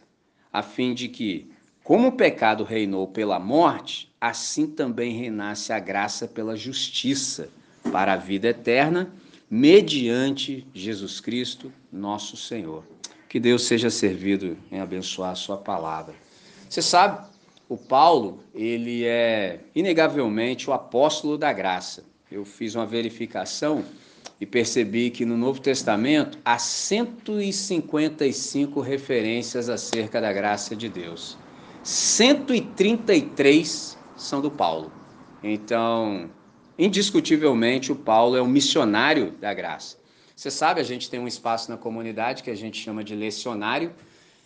a 0.51 0.63
fim 0.63 0.93
de 0.93 1.09
que, 1.09 1.51
como 1.83 2.07
o 2.07 2.13
pecado 2.13 2.63
reinou 2.63 3.05
pela 3.05 3.37
morte, 3.37 4.09
assim 4.19 4.65
também 4.65 5.11
reinasse 5.11 5.73
a 5.73 5.79
graça 5.79 6.25
pela 6.25 6.55
justiça, 6.55 7.49
para 7.91 8.13
a 8.13 8.17
vida 8.17 8.47
eterna, 8.47 9.11
mediante 9.49 10.65
Jesus 10.73 11.19
Cristo, 11.19 11.71
nosso 11.91 12.37
Senhor. 12.37 12.83
Que 13.27 13.39
Deus 13.39 13.63
seja 13.63 13.89
servido 13.89 14.57
em 14.71 14.79
abençoar 14.79 15.31
a 15.31 15.35
sua 15.35 15.57
palavra. 15.57 16.15
Você 16.67 16.81
sabe, 16.81 17.27
o 17.67 17.77
Paulo, 17.77 18.43
ele 18.53 19.05
é 19.05 19.59
inegavelmente 19.75 20.69
o 20.69 20.73
apóstolo 20.73 21.37
da 21.37 21.53
graça. 21.53 22.03
Eu 22.31 22.43
fiz 22.43 22.73
uma 22.73 22.85
verificação 22.85 23.85
e 24.41 24.45
percebi 24.45 25.11
que 25.11 25.25
no 25.25 25.37
Novo 25.37 25.59
Testamento 25.59 26.39
há 26.43 26.57
155 26.57 28.81
referências 28.81 29.69
acerca 29.69 30.19
da 30.19 30.33
graça 30.33 30.75
de 30.75 30.89
Deus. 30.89 31.37
133 31.83 33.95
são 34.15 34.41
do 34.41 34.49
Paulo. 34.49 34.91
Então, 35.43 36.31
indiscutivelmente, 36.77 37.91
o 37.91 37.95
Paulo 37.95 38.35
é 38.35 38.41
um 38.41 38.47
missionário 38.47 39.31
da 39.33 39.53
graça. 39.53 39.98
Você 40.39 40.49
sabe, 40.49 40.79
a 40.79 40.85
gente 40.85 41.09
tem 41.09 41.19
um 41.19 41.27
espaço 41.27 41.69
na 41.69 41.75
comunidade 41.75 42.43
que 42.43 42.49
a 42.49 42.55
gente 42.55 42.81
chama 42.81 43.03
de 43.03 43.13
lecionário, 43.13 43.91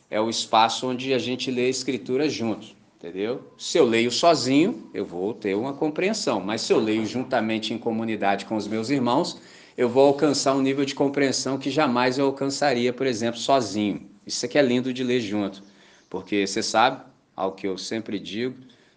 é 0.10 0.20
o 0.20 0.28
espaço 0.28 0.90
onde 0.90 1.14
a 1.14 1.20
gente 1.20 1.52
lê 1.52 1.68
a 1.68 1.70
escritura 1.70 2.28
juntos, 2.28 2.76
entendeu? 2.98 3.54
Se 3.60 3.78
eu 3.78 3.86
leio 3.86 4.10
sozinho, 4.10 4.90
eu 4.92 5.06
vou 5.06 5.36
ter 5.36 5.54
uma 5.54 5.72
compreensão, 5.72 6.40
mas 6.40 6.62
se 6.62 6.74
eu 6.74 6.80
leio 6.80 7.06
juntamente 7.06 7.76
em 7.76 7.78
comunidade 7.78 8.48
com 8.48 8.56
os 8.56 8.68
meus 8.68 8.90
irmãos, 8.90 9.40
eu 9.78 9.88
vou 9.88 10.08
alcançar 10.08 10.56
um 10.56 10.64
nível 10.64 10.84
de 10.84 10.96
compreensão 10.96 11.60
que 11.60 11.70
jamais 11.70 12.18
eu 12.18 12.26
alcançaria, 12.26 12.92
por 12.92 13.06
exemplo, 13.06 13.40
sozinho. 13.40 14.10
Isso 14.26 14.44
aqui 14.48 14.58
é 14.58 14.64
lindo 14.64 14.92
de 14.92 15.04
ler 15.04 15.22
junto, 15.22 15.62
porque 16.10 16.48
você 16.48 16.64
sabe, 16.64 17.04
ao 17.36 17.52
que 17.52 17.68
eu 17.68 17.78
sempre 17.78 18.18
digo, 18.18 18.56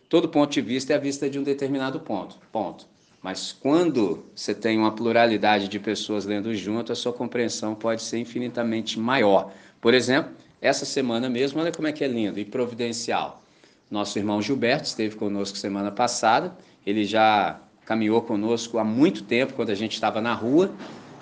todo 0.08 0.30
ponto 0.30 0.50
de 0.50 0.62
vista 0.62 0.94
é 0.94 0.96
a 0.96 0.98
vista 0.98 1.28
de 1.28 1.38
um 1.38 1.42
determinado 1.42 2.00
ponto. 2.00 2.38
Ponto. 2.50 2.88
Mas 3.26 3.50
quando 3.50 4.24
você 4.32 4.54
tem 4.54 4.78
uma 4.78 4.92
pluralidade 4.92 5.66
de 5.66 5.80
pessoas 5.80 6.24
lendo 6.24 6.54
junto, 6.54 6.92
a 6.92 6.94
sua 6.94 7.12
compreensão 7.12 7.74
pode 7.74 8.00
ser 8.00 8.18
infinitamente 8.18 9.00
maior. 9.00 9.52
Por 9.80 9.94
exemplo, 9.94 10.30
essa 10.62 10.84
semana 10.84 11.28
mesmo, 11.28 11.60
olha 11.60 11.72
como 11.72 11.88
é 11.88 11.92
que 11.92 12.04
é 12.04 12.06
lindo 12.06 12.38
e 12.38 12.44
providencial. 12.44 13.42
Nosso 13.90 14.16
irmão 14.16 14.40
Gilberto 14.40 14.84
esteve 14.84 15.16
conosco 15.16 15.58
semana 15.58 15.90
passada, 15.90 16.56
ele 16.86 17.04
já 17.04 17.58
caminhou 17.84 18.22
conosco 18.22 18.78
há 18.78 18.84
muito 18.84 19.24
tempo, 19.24 19.54
quando 19.54 19.70
a 19.70 19.74
gente 19.74 19.94
estava 19.94 20.20
na 20.20 20.32
rua, 20.32 20.70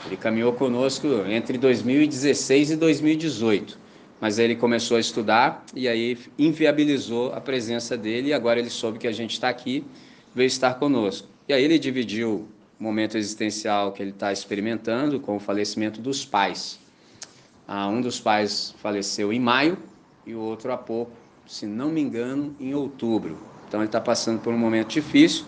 ele 0.05 0.19
caminhou 0.19 0.53
conosco 0.53 1.07
entre 1.27 1.57
2016 1.57 2.73
e 2.73 2.77
2018. 2.77 3.79
Mas 4.21 4.39
ele 4.39 4.57
começou 4.57 4.99
a 4.99 5.01
estudar 5.01 5.65
e 5.75 5.89
aí 5.89 6.19
inviabilizou 6.39 7.33
a 7.33 7.41
presença 7.41 7.97
dele 7.97 8.29
e 8.29 8.35
agora 8.35 8.61
ele 8.61 8.69
soube 8.69 8.99
que 8.99 9.09
a 9.09 9.13
gente 9.13 9.33
está 9.33 9.49
aqui, 9.49 9.83
veio 10.35 10.49
estar 10.49 10.75
conosco. 10.75 11.33
E 11.47 11.53
aí 11.53 11.63
ele 11.63 11.79
dividiu 11.79 12.49
o 12.81 12.83
momento 12.83 13.19
existencial 13.19 13.93
que 13.93 14.03
ele 14.03 14.13
está 14.13 14.33
experimentando 14.33 15.21
com 15.21 15.37
o 15.37 15.41
falecimento 15.41 16.01
dos 16.01 16.25
pais. 16.25 16.79
Ah, 17.69 17.87
um 17.87 18.01
dos 18.01 18.19
pais 18.19 18.75
faleceu 18.79 19.31
em 19.31 19.39
maio 19.39 19.77
e 20.27 20.35
o 20.35 20.41
outro 20.41 20.73
há 20.73 20.77
pouco, 20.77 21.13
se 21.47 21.67
não 21.67 21.91
me 21.91 22.01
engano, 22.01 22.57
em 22.59 22.75
outubro. 22.75 23.39
Então 23.69 23.81
ele 23.81 23.89
está 23.89 24.01
passando 24.01 24.41
por 24.41 24.55
um 24.55 24.59
momento 24.59 24.89
difícil. 24.89 25.45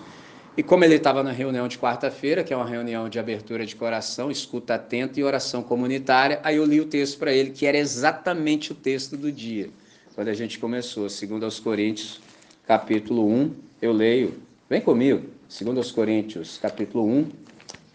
E 0.54 0.62
como 0.62 0.84
ele 0.84 0.96
estava 0.96 1.22
na 1.22 1.32
reunião 1.32 1.66
de 1.66 1.78
quarta-feira, 1.78 2.44
que 2.44 2.52
é 2.52 2.56
uma 2.56 2.66
reunião 2.66 3.08
de 3.08 3.18
abertura 3.18 3.64
de 3.64 3.74
coração, 3.74 4.30
escuta 4.30 4.74
atenta 4.74 5.18
e 5.18 5.24
oração 5.24 5.62
comunitária, 5.62 6.40
aí 6.42 6.56
eu 6.56 6.64
li 6.64 6.80
o 6.80 6.86
texto 6.86 7.18
para 7.18 7.32
ele, 7.32 7.50
que 7.50 7.64
era 7.64 7.76
exatamente 7.76 8.72
o 8.72 8.74
texto 8.74 9.16
do 9.16 9.30
dia, 9.32 9.70
quando 10.14 10.28
a 10.28 10.34
gente 10.34 10.58
começou, 10.58 11.10
segundo 11.10 11.44
aos 11.44 11.60
Coríntios, 11.60 12.20
capítulo 12.66 13.26
1, 13.30 13.54
eu 13.82 13.92
leio, 13.92 14.34
vem 14.68 14.80
comigo, 14.80 15.35
segundo 15.48 15.78
aos 15.78 15.92
Coríntios, 15.92 16.58
capítulo 16.58 17.04
1, 17.04 17.28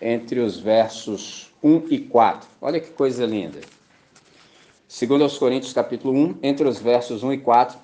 entre 0.02 0.39
os 0.39 0.60
versos 0.60 1.52
1 1.64 1.84
e 1.89 1.99
4. 1.99 2.49
Olha 2.62 2.80
que 2.80 2.89
coisa 2.91 3.26
linda. 3.26 3.60
Segundo 4.88 5.24
aos 5.24 5.38
Coríntios, 5.38 5.74
capítulo 5.74 6.14
1, 6.14 6.38
entre 6.41 6.68
os 6.68 6.80
versos 6.80 7.24
1 7.24 7.34
e 7.34 7.38
4. 7.38 7.78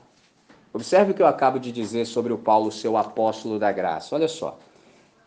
Observe 0.73 1.11
o 1.11 1.13
que 1.13 1.21
eu 1.21 1.27
acabo 1.27 1.59
de 1.59 1.71
dizer 1.71 2.05
sobre 2.05 2.31
o 2.31 2.37
Paulo, 2.37 2.71
seu 2.71 2.97
apóstolo 2.97 3.59
da 3.59 3.71
graça. 3.71 4.15
Olha 4.15 4.27
só. 4.27 4.57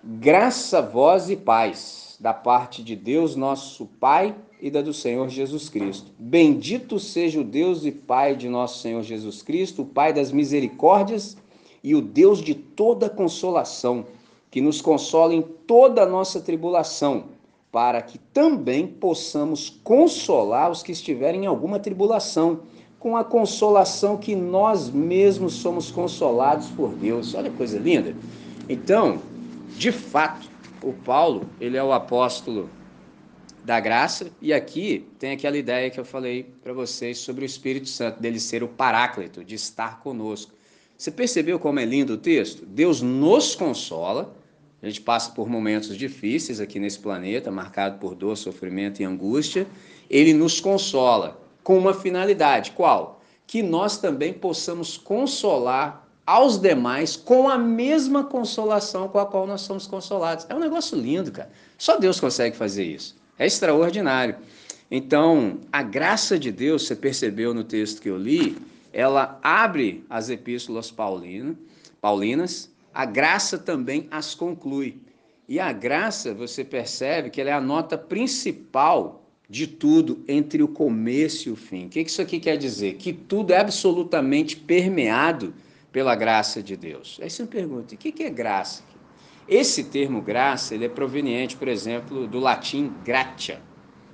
Graça, 0.02 0.80
vós 0.80 1.28
e 1.28 1.36
paz, 1.36 2.16
da 2.18 2.32
parte 2.32 2.82
de 2.82 2.96
Deus, 2.96 3.36
nosso 3.36 3.86
Pai, 3.86 4.34
e 4.60 4.70
da 4.70 4.82
do 4.82 4.92
Senhor 4.92 5.28
Jesus 5.28 5.68
Cristo. 5.68 6.10
Bendito 6.18 6.98
seja 6.98 7.40
o 7.40 7.44
Deus 7.44 7.84
e 7.84 7.90
Pai 7.90 8.36
de 8.36 8.48
nosso 8.48 8.80
Senhor 8.80 9.02
Jesus 9.02 9.42
Cristo, 9.42 9.82
o 9.82 9.86
Pai 9.86 10.12
das 10.12 10.30
misericórdias 10.30 11.36
e 11.82 11.94
o 11.94 12.02
Deus 12.02 12.40
de 12.40 12.54
toda 12.54 13.08
consolação 13.08 14.06
que 14.50 14.60
nos 14.60 14.80
consola 14.80 15.34
em 15.34 15.42
toda 15.42 16.02
a 16.02 16.06
nossa 16.06 16.40
tribulação, 16.40 17.26
para 17.70 18.02
que 18.02 18.18
também 18.18 18.86
possamos 18.86 19.70
consolar 19.84 20.70
os 20.70 20.82
que 20.82 20.90
estiverem 20.90 21.44
em 21.44 21.46
alguma 21.46 21.78
tribulação, 21.78 22.60
com 22.98 23.16
a 23.16 23.24
consolação 23.24 24.16
que 24.16 24.34
nós 24.34 24.90
mesmos 24.90 25.54
somos 25.54 25.90
consolados 25.90 26.68
por 26.68 26.90
Deus. 26.90 27.34
Olha 27.34 27.48
que 27.48 27.56
coisa 27.56 27.78
linda. 27.78 28.14
Então, 28.68 29.20
de 29.76 29.92
fato, 29.92 30.50
o 30.82 30.92
Paulo, 30.92 31.42
ele 31.60 31.76
é 31.76 31.82
o 31.82 31.92
apóstolo 31.92 32.68
da 33.64 33.78
graça, 33.78 34.30
e 34.40 34.52
aqui 34.52 35.06
tem 35.18 35.32
aquela 35.32 35.56
ideia 35.56 35.90
que 35.90 36.00
eu 36.00 36.04
falei 36.04 36.50
para 36.62 36.72
vocês 36.72 37.18
sobre 37.18 37.44
o 37.44 37.46
Espírito 37.46 37.88
Santo, 37.88 38.20
dele 38.20 38.40
ser 38.40 38.62
o 38.62 38.68
paráclito, 38.68 39.44
de 39.44 39.54
estar 39.54 40.00
conosco. 40.00 40.52
Você 40.96 41.10
percebeu 41.10 41.58
como 41.58 41.78
é 41.78 41.84
lindo 41.84 42.14
o 42.14 42.18
texto? 42.18 42.66
Deus 42.66 43.00
nos 43.00 43.54
consola, 43.54 44.34
a 44.82 44.86
gente 44.86 45.00
passa 45.02 45.30
por 45.32 45.48
momentos 45.48 45.96
difíceis 45.96 46.60
aqui 46.60 46.78
nesse 46.80 46.98
planeta, 46.98 47.50
marcado 47.50 47.98
por 47.98 48.14
dor, 48.14 48.36
sofrimento 48.36 49.00
e 49.00 49.04
angústia. 49.04 49.66
Ele 50.08 50.32
nos 50.32 50.58
consola 50.58 51.40
com 51.62 51.78
uma 51.78 51.92
finalidade, 51.92 52.72
qual? 52.72 53.20
Que 53.46 53.62
nós 53.62 53.98
também 53.98 54.32
possamos 54.32 54.96
consolar 54.96 56.08
aos 56.24 56.58
demais 56.58 57.16
com 57.16 57.48
a 57.48 57.58
mesma 57.58 58.24
consolação 58.24 59.08
com 59.08 59.18
a 59.18 59.26
qual 59.26 59.46
nós 59.46 59.62
somos 59.62 59.86
consolados. 59.86 60.46
É 60.48 60.54
um 60.54 60.60
negócio 60.60 60.96
lindo, 60.96 61.30
cara. 61.30 61.50
Só 61.76 61.98
Deus 61.98 62.18
consegue 62.18 62.56
fazer 62.56 62.84
isso. 62.84 63.16
É 63.38 63.46
extraordinário. 63.46 64.36
Então, 64.90 65.58
a 65.72 65.82
graça 65.82 66.38
de 66.38 66.50
Deus, 66.50 66.86
você 66.86 66.96
percebeu 66.96 67.52
no 67.52 67.64
texto 67.64 68.00
que 68.00 68.08
eu 68.08 68.16
li, 68.16 68.56
ela 68.92 69.38
abre 69.42 70.04
as 70.08 70.30
epístolas 70.30 70.90
paulinas 70.90 72.69
a 72.92 73.04
graça 73.04 73.58
também 73.58 74.08
as 74.10 74.34
conclui. 74.34 75.00
E 75.48 75.58
a 75.58 75.72
graça, 75.72 76.32
você 76.32 76.64
percebe 76.64 77.30
que 77.30 77.40
ela 77.40 77.50
é 77.50 77.52
a 77.52 77.60
nota 77.60 77.98
principal 77.98 79.26
de 79.48 79.66
tudo 79.66 80.24
entre 80.28 80.62
o 80.62 80.68
começo 80.68 81.48
e 81.48 81.52
o 81.52 81.56
fim. 81.56 81.86
O 81.86 81.88
que 81.88 82.00
isso 82.00 82.22
aqui 82.22 82.38
quer 82.38 82.56
dizer? 82.56 82.94
Que 82.94 83.12
tudo 83.12 83.52
é 83.52 83.58
absolutamente 83.58 84.56
permeado 84.56 85.52
pela 85.90 86.14
graça 86.14 86.62
de 86.62 86.76
Deus. 86.76 87.18
Aí 87.20 87.28
você 87.28 87.42
me 87.42 87.48
pergunta, 87.48 87.94
o 87.94 87.98
que 87.98 88.22
é 88.22 88.30
graça? 88.30 88.84
Esse 89.48 89.84
termo 89.84 90.22
graça, 90.22 90.74
ele 90.74 90.84
é 90.84 90.88
proveniente, 90.88 91.56
por 91.56 91.66
exemplo, 91.66 92.28
do 92.28 92.38
latim 92.38 92.92
gratia, 93.04 93.60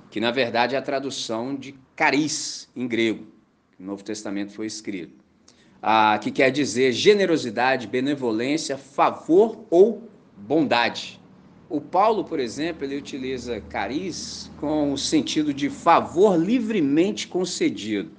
que 0.09 0.19
na 0.19 0.31
verdade 0.31 0.73
é 0.73 0.77
a 0.79 0.81
tradução 0.81 1.55
de 1.55 1.75
caris 1.95 2.67
em 2.75 2.87
grego. 2.87 3.27
O 3.79 3.83
Novo 3.83 4.03
Testamento 4.03 4.53
foi 4.53 4.65
escrito 4.65 5.26
ah, 5.81 6.19
que 6.21 6.31
quer 6.31 6.51
dizer 6.51 6.91
generosidade, 6.91 7.87
benevolência, 7.87 8.77
favor 8.77 9.65
ou 9.69 10.03
bondade. 10.35 11.19
O 11.69 11.81
Paulo, 11.81 12.23
por 12.23 12.39
exemplo, 12.39 12.85
ele 12.85 12.95
utiliza 12.95 13.59
cariz 13.59 14.49
com 14.59 14.93
o 14.93 14.97
sentido 14.97 15.53
de 15.53 15.69
favor 15.69 16.37
livremente 16.37 17.27
concedido. 17.27 18.11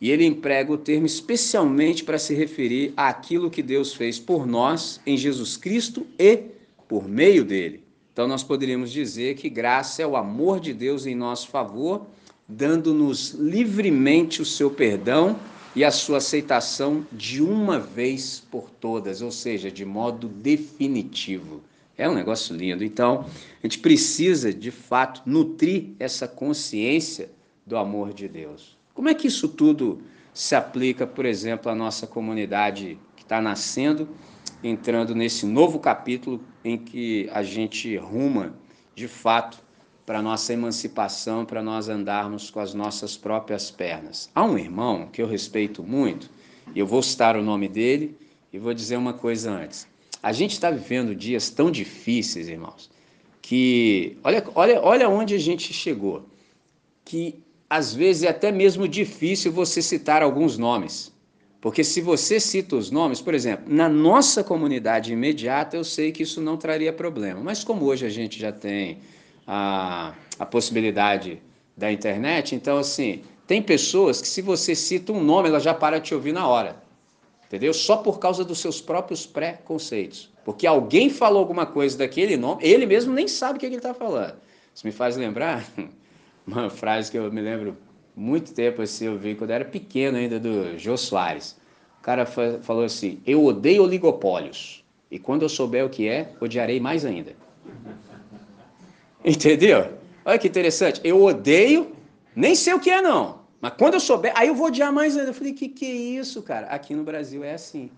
E 0.00 0.10
ele 0.10 0.24
emprega 0.24 0.72
o 0.72 0.78
termo 0.78 1.06
especialmente 1.06 2.04
para 2.04 2.18
se 2.18 2.34
referir 2.34 2.92
àquilo 2.96 3.50
que 3.50 3.62
Deus 3.62 3.94
fez 3.94 4.18
por 4.18 4.46
nós 4.46 5.00
em 5.06 5.16
Jesus 5.16 5.56
Cristo 5.56 6.06
e 6.18 6.44
por 6.88 7.08
meio 7.08 7.44
dele. 7.44 7.82
Então 8.12 8.26
nós 8.26 8.42
poderíamos 8.42 8.90
dizer 8.90 9.34
que 9.34 9.48
graça 9.48 10.02
é 10.02 10.06
o 10.06 10.16
amor 10.16 10.58
de 10.58 10.72
Deus 10.72 11.04
em 11.04 11.14
nosso 11.14 11.48
favor, 11.48 12.06
dando-nos 12.48 13.32
livremente 13.32 14.40
o 14.40 14.44
seu 14.44 14.70
perdão 14.70 15.36
e 15.76 15.84
a 15.84 15.90
sua 15.90 16.16
aceitação 16.16 17.06
de 17.12 17.42
uma 17.42 17.78
vez 17.78 18.42
por 18.50 18.70
todas, 18.70 19.20
ou 19.20 19.30
seja, 19.30 19.70
de 19.70 19.84
modo 19.84 20.26
definitivo. 20.26 21.62
É 21.98 22.08
um 22.08 22.14
negócio 22.14 22.56
lindo. 22.56 22.82
Então, 22.82 23.26
a 23.62 23.66
gente 23.66 23.80
precisa, 23.80 24.54
de 24.54 24.70
fato, 24.70 25.20
nutrir 25.26 25.90
essa 25.98 26.26
consciência 26.26 27.30
do 27.66 27.76
amor 27.76 28.14
de 28.14 28.26
Deus. 28.26 28.74
Como 28.94 29.10
é 29.10 29.14
que 29.14 29.26
isso 29.28 29.48
tudo 29.48 30.00
se 30.32 30.54
aplica, 30.54 31.06
por 31.06 31.26
exemplo, 31.26 31.70
à 31.70 31.74
nossa 31.74 32.06
comunidade 32.06 32.98
que 33.14 33.22
está 33.22 33.38
nascendo, 33.38 34.08
entrando 34.64 35.14
nesse 35.14 35.44
novo 35.44 35.78
capítulo 35.78 36.40
em 36.64 36.78
que 36.78 37.28
a 37.34 37.42
gente 37.42 37.94
ruma, 37.98 38.54
de 38.94 39.06
fato, 39.06 39.58
para 40.06 40.22
nossa 40.22 40.52
emancipação, 40.52 41.44
para 41.44 41.60
nós 41.60 41.88
andarmos 41.88 42.48
com 42.48 42.60
as 42.60 42.72
nossas 42.72 43.16
próprias 43.16 43.72
pernas. 43.72 44.30
Há 44.32 44.44
um 44.44 44.56
irmão 44.56 45.08
que 45.12 45.20
eu 45.20 45.26
respeito 45.26 45.82
muito, 45.82 46.30
e 46.72 46.78
eu 46.78 46.86
vou 46.86 47.02
citar 47.02 47.36
o 47.36 47.42
nome 47.42 47.66
dele 47.68 48.16
e 48.52 48.58
vou 48.58 48.72
dizer 48.72 48.96
uma 48.96 49.12
coisa 49.12 49.50
antes. 49.50 49.86
A 50.22 50.32
gente 50.32 50.52
está 50.52 50.70
vivendo 50.70 51.14
dias 51.14 51.50
tão 51.50 51.70
difíceis, 51.70 52.48
irmãos, 52.48 52.88
que 53.42 54.16
olha, 54.22 54.44
olha, 54.54 54.80
olha 54.80 55.08
onde 55.08 55.34
a 55.34 55.38
gente 55.38 55.72
chegou. 55.72 56.24
Que 57.04 57.42
às 57.68 57.92
vezes 57.92 58.22
é 58.22 58.28
até 58.28 58.52
mesmo 58.52 58.86
difícil 58.88 59.52
você 59.52 59.82
citar 59.82 60.22
alguns 60.22 60.56
nomes. 60.56 61.12
Porque 61.60 61.82
se 61.82 62.00
você 62.00 62.38
cita 62.38 62.76
os 62.76 62.90
nomes, 62.90 63.20
por 63.20 63.34
exemplo, 63.34 63.64
na 63.68 63.88
nossa 63.88 64.44
comunidade 64.44 65.12
imediata, 65.12 65.76
eu 65.76 65.82
sei 65.82 66.12
que 66.12 66.22
isso 66.22 66.40
não 66.40 66.56
traria 66.56 66.92
problema. 66.92 67.40
Mas 67.40 67.64
como 67.64 67.84
hoje 67.84 68.06
a 68.06 68.08
gente 68.10 68.38
já 68.38 68.52
tem 68.52 68.98
a, 69.46 70.14
a 70.38 70.46
possibilidade 70.46 71.42
da 71.76 71.92
internet, 71.92 72.54
então 72.54 72.78
assim, 72.78 73.22
tem 73.46 73.62
pessoas 73.62 74.20
que 74.20 74.26
se 74.26 74.42
você 74.42 74.74
cita 74.74 75.12
um 75.12 75.22
nome, 75.22 75.48
ela 75.48 75.60
já 75.60 75.72
para 75.72 75.98
de 75.98 76.08
te 76.08 76.14
ouvir 76.14 76.32
na 76.32 76.48
hora. 76.48 76.76
Entendeu? 77.46 77.72
Só 77.72 77.98
por 77.98 78.18
causa 78.18 78.44
dos 78.44 78.58
seus 78.58 78.80
próprios 78.80 79.24
preconceitos. 79.24 80.32
Porque 80.44 80.66
alguém 80.66 81.08
falou 81.10 81.38
alguma 81.38 81.64
coisa 81.64 81.96
daquele 81.96 82.36
nome, 82.36 82.64
ele 82.64 82.86
mesmo 82.86 83.12
nem 83.12 83.28
sabe 83.28 83.56
o 83.56 83.60
que 83.60 83.66
ele 83.66 83.76
está 83.76 83.94
falando. 83.94 84.34
Isso 84.74 84.86
me 84.86 84.92
faz 84.92 85.16
lembrar 85.16 85.64
uma 86.46 86.68
frase 86.68 87.10
que 87.10 87.18
eu 87.18 87.32
me 87.32 87.40
lembro 87.40 87.76
muito 88.16 88.52
tempo 88.52 88.82
assim, 88.82 89.06
eu 89.06 89.18
vi 89.18 89.34
quando 89.34 89.50
era 89.50 89.64
pequeno 89.64 90.16
ainda, 90.16 90.40
do 90.40 90.78
Jô 90.78 90.96
Soares. 90.96 91.56
O 92.00 92.02
cara 92.02 92.24
falou 92.26 92.84
assim: 92.84 93.20
Eu 93.26 93.44
odeio 93.44 93.82
oligopólios. 93.82 94.84
E 95.10 95.18
quando 95.18 95.42
eu 95.42 95.48
souber 95.48 95.84
o 95.84 95.88
que 95.88 96.08
é, 96.08 96.32
odiarei 96.40 96.80
mais 96.80 97.04
ainda. 97.04 97.36
Entendeu? 99.24 99.98
Olha 100.24 100.38
que 100.38 100.48
interessante. 100.48 101.00
Eu 101.04 101.22
odeio, 101.22 101.92
nem 102.34 102.54
sei 102.54 102.74
o 102.74 102.80
que 102.80 102.90
é, 102.90 103.00
não. 103.00 103.40
Mas 103.60 103.74
quando 103.78 103.94
eu 103.94 104.00
souber, 104.00 104.32
aí 104.36 104.48
eu 104.48 104.54
vou 104.54 104.66
odiar 104.66 104.92
mais 104.92 105.16
ainda. 105.16 105.30
Eu 105.30 105.34
falei, 105.34 105.52
que 105.52 105.68
que 105.68 105.84
é 105.84 105.94
isso, 106.20 106.42
cara? 106.42 106.66
Aqui 106.66 106.94
no 106.94 107.02
Brasil 107.02 107.42
é 107.42 107.54
assim. 107.54 107.90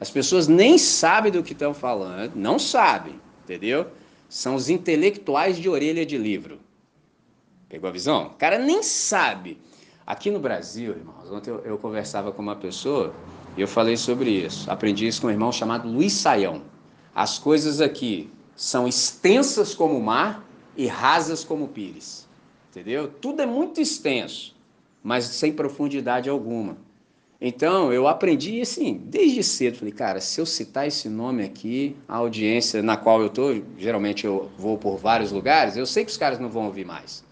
As 0.00 0.10
pessoas 0.10 0.48
nem 0.48 0.78
sabem 0.78 1.30
do 1.30 1.42
que 1.42 1.52
estão 1.52 1.72
falando, 1.72 2.32
não 2.34 2.58
sabem, 2.58 3.20
entendeu? 3.44 3.86
São 4.28 4.54
os 4.54 4.68
intelectuais 4.68 5.56
de 5.56 5.68
orelha 5.68 6.04
de 6.04 6.18
livro. 6.18 6.58
Pegou 7.68 7.88
a 7.88 7.92
visão? 7.92 8.26
O 8.26 8.30
cara 8.30 8.58
nem 8.58 8.82
sabe. 8.82 9.60
Aqui 10.04 10.30
no 10.30 10.40
Brasil, 10.40 10.92
irmãos, 10.92 11.30
ontem 11.30 11.50
eu, 11.50 11.60
eu 11.60 11.78
conversava 11.78 12.32
com 12.32 12.42
uma 12.42 12.56
pessoa 12.56 13.14
e 13.56 13.60
eu 13.60 13.68
falei 13.68 13.96
sobre 13.96 14.30
isso. 14.30 14.70
Aprendi 14.70 15.06
isso 15.06 15.20
com 15.20 15.28
um 15.28 15.30
irmão 15.30 15.52
chamado 15.52 15.88
Luiz 15.88 16.12
Saião. 16.14 16.62
As 17.14 17.38
coisas 17.38 17.80
aqui 17.80 18.28
são 18.56 18.88
extensas 18.88 19.74
como 19.74 19.96
o 19.96 20.02
mar 20.02 20.44
e 20.76 20.86
rasas 20.86 21.44
como 21.44 21.68
pires. 21.68 22.28
Entendeu? 22.70 23.08
Tudo 23.08 23.42
é 23.42 23.46
muito 23.46 23.80
extenso, 23.80 24.54
mas 25.02 25.24
sem 25.24 25.52
profundidade 25.52 26.28
alguma. 26.28 26.76
Então, 27.44 27.92
eu 27.92 28.06
aprendi 28.06 28.60
assim, 28.60 29.00
desde 29.04 29.42
cedo, 29.42 29.78
falei, 29.78 29.92
cara, 29.92 30.20
se 30.20 30.40
eu 30.40 30.46
citar 30.46 30.86
esse 30.86 31.08
nome 31.08 31.42
aqui, 31.42 31.96
a 32.08 32.18
audiência 32.18 32.80
na 32.82 32.96
qual 32.96 33.20
eu 33.20 33.26
estou, 33.26 33.60
geralmente 33.76 34.24
eu 34.24 34.48
vou 34.56 34.78
por 34.78 34.96
vários 34.96 35.32
lugares, 35.32 35.76
eu 35.76 35.84
sei 35.84 36.04
que 36.04 36.12
os 36.12 36.16
caras 36.16 36.38
não 36.38 36.48
vão 36.48 36.66
ouvir 36.66 36.86
mais. 36.86 37.24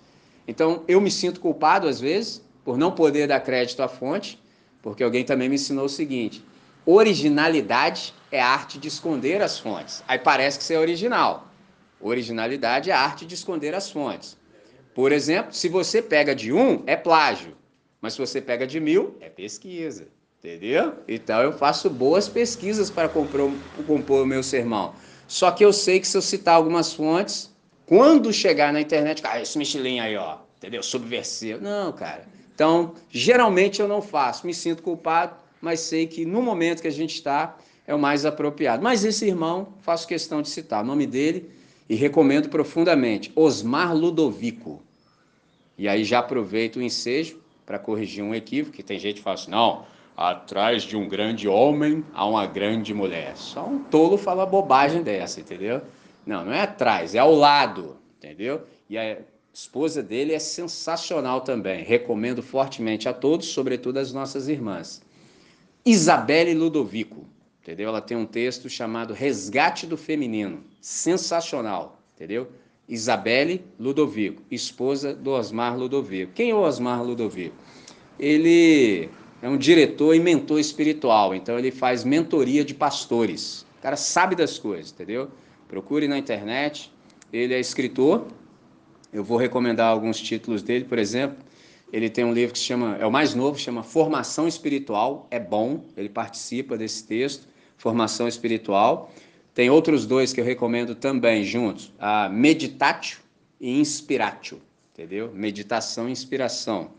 Então, 0.48 0.82
eu 0.88 1.00
me 1.00 1.12
sinto 1.12 1.40
culpado 1.40 1.86
às 1.86 2.00
vezes 2.00 2.42
por 2.64 2.76
não 2.76 2.90
poder 2.90 3.28
dar 3.28 3.38
crédito 3.38 3.84
à 3.84 3.88
fonte, 3.88 4.36
porque 4.82 5.04
alguém 5.04 5.24
também 5.24 5.48
me 5.48 5.54
ensinou 5.54 5.84
o 5.84 5.88
seguinte: 5.88 6.44
originalidade 6.84 8.12
é 8.32 8.42
a 8.42 8.48
arte 8.48 8.78
de 8.78 8.88
esconder 8.88 9.40
as 9.40 9.60
fontes. 9.60 10.02
Aí 10.08 10.18
parece 10.18 10.58
que 10.58 10.64
você 10.64 10.74
é 10.74 10.78
original. 10.80 11.49
Originalidade 12.00 12.90
é 12.90 12.94
a 12.94 13.00
arte 13.00 13.26
de 13.26 13.34
esconder 13.34 13.74
as 13.74 13.90
fontes. 13.90 14.38
Por 14.94 15.12
exemplo, 15.12 15.52
se 15.52 15.68
você 15.68 16.00
pega 16.00 16.34
de 16.34 16.52
um, 16.52 16.82
é 16.86 16.96
plágio. 16.96 17.56
Mas 18.00 18.14
se 18.14 18.18
você 18.18 18.40
pega 18.40 18.66
de 18.66 18.80
mil, 18.80 19.16
é 19.20 19.28
pesquisa. 19.28 20.08
Entendeu? 20.38 20.94
Então 21.06 21.42
eu 21.42 21.52
faço 21.52 21.90
boas 21.90 22.26
pesquisas 22.28 22.90
para 22.90 23.08
compor, 23.08 23.52
compor 23.86 24.22
o 24.22 24.26
meu 24.26 24.42
sermão. 24.42 24.94
Só 25.28 25.50
que 25.50 25.62
eu 25.62 25.72
sei 25.72 26.00
que 26.00 26.08
se 26.08 26.16
eu 26.16 26.22
citar 26.22 26.54
algumas 26.54 26.94
fontes, 26.94 27.54
quando 27.84 28.32
chegar 28.32 28.72
na 28.72 28.80
internet, 28.80 29.22
ah, 29.24 29.40
esse 29.40 29.58
Michelin 29.58 30.00
aí, 30.00 30.16
ó, 30.16 30.38
entendeu? 30.56 30.82
Subversivo. 30.82 31.62
Não, 31.62 31.92
cara. 31.92 32.26
Então, 32.54 32.94
geralmente 33.10 33.80
eu 33.80 33.88
não 33.88 34.00
faço, 34.00 34.46
me 34.46 34.54
sinto 34.54 34.82
culpado, 34.82 35.36
mas 35.60 35.80
sei 35.80 36.06
que 36.06 36.24
no 36.24 36.40
momento 36.40 36.80
que 36.80 36.88
a 36.88 36.92
gente 36.92 37.14
está 37.14 37.56
é 37.86 37.94
o 37.94 37.98
mais 37.98 38.24
apropriado. 38.24 38.82
Mas 38.82 39.04
esse 39.04 39.26
irmão, 39.26 39.74
faço 39.82 40.06
questão 40.06 40.40
de 40.40 40.48
citar 40.48 40.82
o 40.82 40.86
nome 40.86 41.06
dele 41.06 41.50
e 41.90 41.96
recomendo 41.96 42.48
profundamente, 42.48 43.32
Osmar 43.34 43.92
Ludovico. 43.92 44.80
E 45.76 45.88
aí 45.88 46.04
já 46.04 46.20
aproveito 46.20 46.76
o 46.76 46.82
ensejo 46.82 47.40
para 47.66 47.80
corrigir 47.80 48.22
um 48.22 48.32
equívoco, 48.32 48.76
que 48.76 48.82
tem 48.84 48.96
gente 48.96 49.16
que 49.16 49.22
fala 49.22 49.34
assim, 49.34 49.50
não, 49.50 49.84
atrás 50.16 50.84
de 50.84 50.96
um 50.96 51.08
grande 51.08 51.48
homem 51.48 52.04
há 52.14 52.24
uma 52.24 52.46
grande 52.46 52.94
mulher. 52.94 53.36
Só 53.36 53.66
um 53.66 53.82
tolo 53.82 54.16
fala 54.16 54.46
bobagem 54.46 55.02
dessa, 55.02 55.40
entendeu? 55.40 55.82
Não, 56.24 56.44
não 56.44 56.52
é 56.52 56.60
atrás, 56.60 57.16
é 57.16 57.18
ao 57.18 57.34
lado, 57.34 57.96
entendeu? 58.18 58.62
E 58.88 58.96
a 58.96 59.18
esposa 59.52 60.00
dele 60.00 60.32
é 60.32 60.38
sensacional 60.38 61.40
também. 61.40 61.82
Recomendo 61.82 62.40
fortemente 62.40 63.08
a 63.08 63.12
todos, 63.12 63.48
sobretudo 63.48 63.98
as 63.98 64.12
nossas 64.12 64.46
irmãs. 64.46 65.02
Isabelle 65.84 66.54
Ludovico, 66.54 67.26
entendeu? 67.62 67.88
Ela 67.88 68.00
tem 68.00 68.16
um 68.16 68.26
texto 68.26 68.68
chamado 68.68 69.14
Resgate 69.14 69.86
do 69.86 69.96
Feminino, 69.96 70.64
sensacional, 70.80 72.00
entendeu? 72.14 72.48
Isabelle 72.88 73.64
Ludovico, 73.78 74.42
esposa 74.50 75.14
do 75.14 75.30
Osmar 75.30 75.78
Ludovico. 75.78 76.32
Quem 76.34 76.50
é 76.50 76.54
o 76.54 76.60
Osmar 76.60 77.02
Ludovico? 77.04 77.54
Ele 78.18 79.08
é 79.40 79.48
um 79.48 79.56
diretor 79.56 80.14
e 80.14 80.20
mentor 80.20 80.58
espiritual, 80.58 81.34
então 81.34 81.58
ele 81.58 81.70
faz 81.70 82.04
mentoria 82.04 82.64
de 82.64 82.74
pastores. 82.74 83.64
O 83.78 83.82
cara 83.82 83.96
sabe 83.96 84.34
das 84.34 84.58
coisas, 84.58 84.92
entendeu? 84.92 85.30
Procure 85.68 86.08
na 86.08 86.18
internet. 86.18 86.92
Ele 87.32 87.54
é 87.54 87.60
escritor. 87.60 88.26
Eu 89.12 89.24
vou 89.24 89.38
recomendar 89.38 89.88
alguns 89.88 90.20
títulos 90.20 90.62
dele, 90.62 90.84
por 90.84 90.98
exemplo. 90.98 91.38
Ele 91.92 92.10
tem 92.10 92.24
um 92.24 92.32
livro 92.32 92.52
que 92.52 92.58
se 92.58 92.64
chama, 92.64 92.96
é 93.00 93.06
o 93.06 93.10
mais 93.10 93.34
novo, 93.34 93.58
chama 93.58 93.82
Formação 93.82 94.46
Espiritual. 94.46 95.26
É 95.30 95.40
bom, 95.40 95.84
ele 95.96 96.08
participa 96.08 96.76
desse 96.76 97.06
texto, 97.06 97.48
Formação 97.80 98.28
Espiritual. 98.28 99.10
Tem 99.54 99.70
outros 99.70 100.06
dois 100.06 100.34
que 100.34 100.40
eu 100.40 100.44
recomendo 100.44 100.94
também 100.94 101.44
juntos, 101.44 101.90
a 101.98 102.28
Meditatio 102.28 103.20
e 103.58 103.80
Inspiratio, 103.80 104.60
entendeu? 104.92 105.32
Meditação 105.34 106.06
e 106.06 106.12
inspiração. 106.12 106.90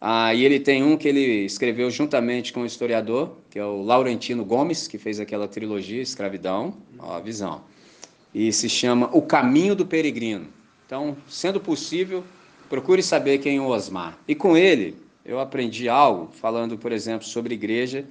Ah, 0.00 0.34
e 0.34 0.44
ele 0.44 0.58
tem 0.58 0.82
um 0.82 0.96
que 0.96 1.06
ele 1.06 1.44
escreveu 1.44 1.88
juntamente 1.88 2.52
com 2.52 2.62
o 2.62 2.66
historiador, 2.66 3.36
que 3.48 3.60
é 3.60 3.64
o 3.64 3.82
Laurentino 3.82 4.44
Gomes, 4.44 4.88
que 4.88 4.98
fez 4.98 5.20
aquela 5.20 5.46
trilogia 5.46 6.02
Escravidão, 6.02 6.74
ó, 6.98 7.16
a 7.16 7.20
visão. 7.20 7.62
E 8.34 8.52
se 8.52 8.68
chama 8.68 9.08
O 9.12 9.22
Caminho 9.22 9.74
do 9.74 9.86
Peregrino. 9.86 10.48
Então, 10.84 11.16
sendo 11.28 11.60
possível, 11.60 12.24
procure 12.68 13.04
saber 13.04 13.38
quem 13.38 13.58
é 13.58 13.60
o 13.60 13.68
Osmar. 13.68 14.18
E 14.26 14.34
com 14.34 14.56
ele, 14.56 14.96
eu 15.24 15.38
aprendi 15.38 15.88
algo, 15.88 16.32
falando, 16.32 16.76
por 16.76 16.90
exemplo, 16.90 17.26
sobre 17.26 17.54
igreja, 17.54 18.04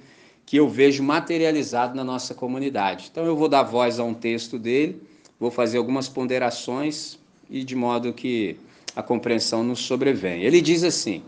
que 0.48 0.56
eu 0.56 0.66
vejo 0.66 1.02
materializado 1.02 1.94
na 1.94 2.02
nossa 2.02 2.32
comunidade. 2.32 3.10
Então 3.12 3.26
eu 3.26 3.36
vou 3.36 3.50
dar 3.50 3.64
voz 3.64 4.00
a 4.00 4.04
um 4.04 4.14
texto 4.14 4.58
dele, 4.58 5.02
vou 5.38 5.50
fazer 5.50 5.76
algumas 5.76 6.08
ponderações 6.08 7.18
e 7.50 7.62
de 7.62 7.76
modo 7.76 8.14
que 8.14 8.56
a 8.96 9.02
compreensão 9.02 9.62
nos 9.62 9.80
sobrevém. 9.80 10.44
Ele 10.44 10.62
diz 10.62 10.84
assim: 10.84 11.22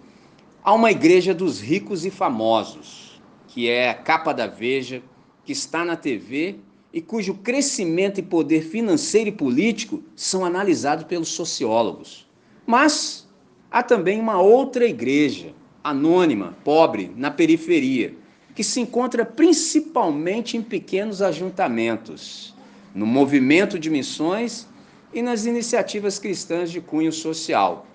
há 0.64 0.72
uma 0.72 0.90
igreja 0.90 1.34
dos 1.34 1.60
ricos 1.60 2.06
e 2.06 2.10
famosos, 2.10 3.20
que 3.46 3.68
é 3.68 3.90
a 3.90 3.94
capa 3.94 4.32
da 4.32 4.46
Veja, 4.46 5.02
que 5.44 5.52
está 5.52 5.84
na 5.84 5.96
TV 5.96 6.56
e 6.90 7.02
cujo 7.02 7.34
crescimento 7.34 8.20
e 8.20 8.22
poder 8.22 8.62
financeiro 8.62 9.28
e 9.28 9.32
político 9.32 10.02
são 10.16 10.46
analisados 10.46 11.04
pelos 11.04 11.28
sociólogos. 11.28 12.26
Mas 12.66 13.28
há 13.70 13.82
também 13.82 14.18
uma 14.18 14.40
outra 14.40 14.86
igreja, 14.86 15.52
anônima, 15.84 16.56
pobre, 16.64 17.12
na 17.14 17.30
periferia, 17.30 18.14
que 18.54 18.64
se 18.64 18.80
encontra 18.80 19.24
principalmente 19.24 20.56
em 20.56 20.62
pequenos 20.62 21.22
ajuntamentos, 21.22 22.54
no 22.94 23.06
movimento 23.06 23.78
de 23.78 23.88
missões 23.88 24.66
e 25.12 25.22
nas 25.22 25.46
iniciativas 25.46 26.18
cristãs 26.18 26.70
de 26.70 26.80
cunho 26.80 27.12
social. 27.12 27.86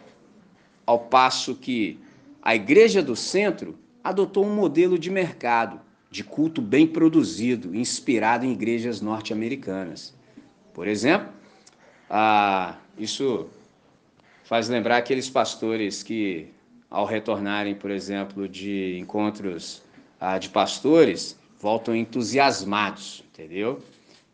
Ao 0.86 0.99
passo 0.99 1.56
que 1.56 1.99
a 2.41 2.56
Igreja 2.56 3.01
do 3.01 3.16
Centro 3.16 3.78
adotou 4.03 4.45
um 4.45 4.53
modelo 4.53 4.99
de 4.99 5.10
mercado, 5.10 5.82
de 6.12 6.24
culto 6.24 6.62
bem 6.62 6.86
produzido, 6.86 7.76
inspirado 7.76 8.45
em 8.45 8.51
igrejas 8.51 9.01
norte-americanas. 9.01 10.16
Por 10.74 10.88
exemplo, 10.88 11.30
ah, 12.10 12.76
isso 12.97 13.47
faz 14.43 14.70
lembrar 14.70 14.97
aqueles 14.97 15.30
pastores 15.30 16.03
que 16.03 16.47
ao 16.89 17.06
retornarem, 17.06 17.76
por 17.76 17.89
exemplo, 17.91 18.47
de 18.47 18.97
encontros 18.99 19.84
ah, 20.28 20.39
de 20.39 20.49
pastores, 20.49 21.38
voltam 21.59 21.95
entusiasmados, 21.95 23.23
entendeu? 23.32 23.80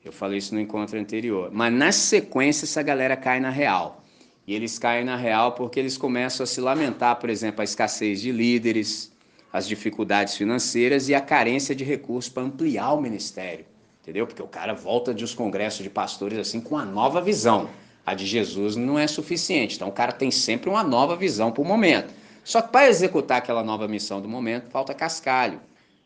Eu 0.05 0.13
falei 0.13 0.37
isso 0.37 0.55
no 0.55 0.61
encontro 0.61 0.97
anterior. 0.97 1.49
Mas 1.51 1.73
na 1.73 1.91
sequência, 1.91 2.63
essa 2.63 2.81
galera 2.81 3.17
cai 3.17 3.41
na 3.41 3.49
real. 3.49 4.01
E 4.47 4.55
eles 4.55 4.79
caem 4.79 5.03
na 5.03 5.17
real 5.17 5.51
porque 5.51 5.77
eles 5.77 5.97
começam 5.97 6.45
a 6.45 6.47
se 6.47 6.61
lamentar, 6.61 7.17
por 7.17 7.29
exemplo, 7.29 7.59
a 7.59 7.65
escassez 7.65 8.21
de 8.21 8.31
líderes, 8.31 9.11
as 9.51 9.67
dificuldades 9.67 10.37
financeiras 10.37 11.09
e 11.09 11.13
a 11.13 11.19
carência 11.19 11.75
de 11.75 11.83
recursos 11.83 12.31
para 12.31 12.43
ampliar 12.43 12.93
o 12.93 13.01
ministério. 13.01 13.65
Entendeu? 14.01 14.25
Porque 14.25 14.41
o 14.41 14.47
cara 14.47 14.73
volta 14.73 15.13
de 15.13 15.25
os 15.25 15.33
congressos 15.33 15.83
de 15.83 15.89
pastores 15.89 16.39
assim 16.39 16.61
com 16.61 16.75
uma 16.75 16.85
nova 16.85 17.19
visão. 17.19 17.69
A 18.05 18.13
de 18.13 18.25
Jesus 18.25 18.77
não 18.77 18.97
é 18.97 19.07
suficiente. 19.07 19.75
Então 19.75 19.89
o 19.89 19.91
cara 19.91 20.13
tem 20.13 20.31
sempre 20.31 20.69
uma 20.69 20.85
nova 20.85 21.17
visão 21.17 21.51
para 21.51 21.61
o 21.61 21.65
momento. 21.65 22.13
Só 22.45 22.61
que 22.61 22.71
para 22.71 22.87
executar 22.87 23.39
aquela 23.39 23.61
nova 23.61 23.89
missão 23.89 24.21
do 24.21 24.29
momento, 24.29 24.71
falta 24.71 24.93
cascalho. 24.93 25.59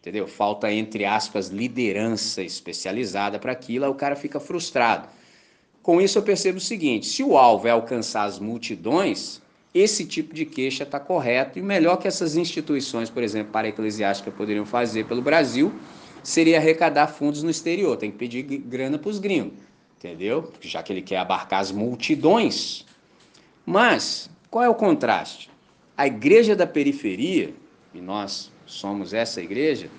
Entendeu? 0.06 0.28
Falta, 0.28 0.72
entre 0.72 1.04
aspas, 1.04 1.48
liderança 1.48 2.44
especializada 2.44 3.40
para 3.40 3.52
aquilo, 3.52 3.86
aí 3.86 3.90
o 3.90 3.96
cara 3.96 4.16
fica 4.16 4.40
frustrado. 4.40 5.10
Com 5.82 6.00
isso 6.00 6.20
eu 6.20 6.22
percebo 6.22 6.60
o 6.60 6.62
seguinte: 6.62 7.08
se 7.08 7.24
o 7.24 7.36
alvo 7.36 7.68
é 7.68 7.72
alcançar 7.72 8.26
as 8.26 8.38
multidões, 8.38 9.42
esse 9.74 10.06
tipo 10.06 10.32
de 10.32 10.46
queixa 10.46 10.84
está 10.84 11.00
correto 11.00 11.58
e 11.58 11.62
melhor 11.64 11.98
que 11.98 12.08
essas 12.08 12.36
instituições, 12.36 13.10
por 13.10 13.24
exemplo, 13.24 13.52
para 13.52 13.68
eclesiástica 13.68 14.30
poderiam 14.30 14.64
fazer 14.64 15.08
pelo 15.08 15.24
Brasil, 15.24 15.74
seria 16.22 16.60
arrecadar 16.60 17.08
fundos 17.08 17.42
no 17.42 17.50
exterior. 17.50 17.98
Tem 17.98 18.12
que 18.12 18.18
pedir 18.20 18.44
grana 18.44 19.00
para 19.00 19.10
os 19.10 19.18
gringos, 19.18 19.58
entendeu? 19.98 20.54
Já 20.62 20.84
que 20.84 20.94
ele 20.94 21.02
quer 21.02 21.18
abarcar 21.18 21.62
as 21.62 21.72
multidões. 21.72 22.86
Mas 23.66 24.30
qual 24.52 24.64
é 24.64 24.70
o 24.70 24.76
contraste? 24.76 25.50
A 25.98 26.06
igreja 26.06 26.56
da 26.56 26.68
periferia, 26.68 27.56
e 27.92 28.00
nós 28.00 28.54
somos 28.66 29.14
essa 29.14 29.42
igreja, 29.42 29.90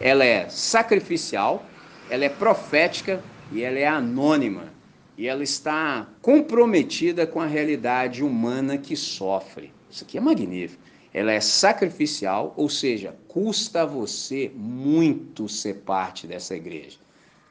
ela 0.00 0.24
é 0.24 0.48
sacrificial, 0.48 1.64
ela 2.10 2.24
é 2.24 2.28
profética 2.28 3.22
e 3.52 3.62
ela 3.62 3.78
é 3.78 3.86
anônima. 3.86 4.72
E 5.16 5.28
ela 5.28 5.42
está 5.42 6.08
comprometida 6.20 7.26
com 7.26 7.40
a 7.40 7.46
realidade 7.46 8.24
humana 8.24 8.78
que 8.78 8.96
sofre. 8.96 9.72
Isso 9.90 10.04
aqui 10.04 10.16
é 10.16 10.20
magnífico. 10.20 10.82
Ela 11.14 11.32
é 11.32 11.40
sacrificial, 11.40 12.54
ou 12.56 12.68
seja, 12.68 13.14
custa 13.28 13.82
a 13.82 13.86
você 13.86 14.50
muito 14.54 15.48
ser 15.48 15.76
parte 15.80 16.26
dessa 16.26 16.56
igreja. 16.56 16.98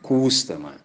Custa, 0.01 0.57
mano. 0.57 0.79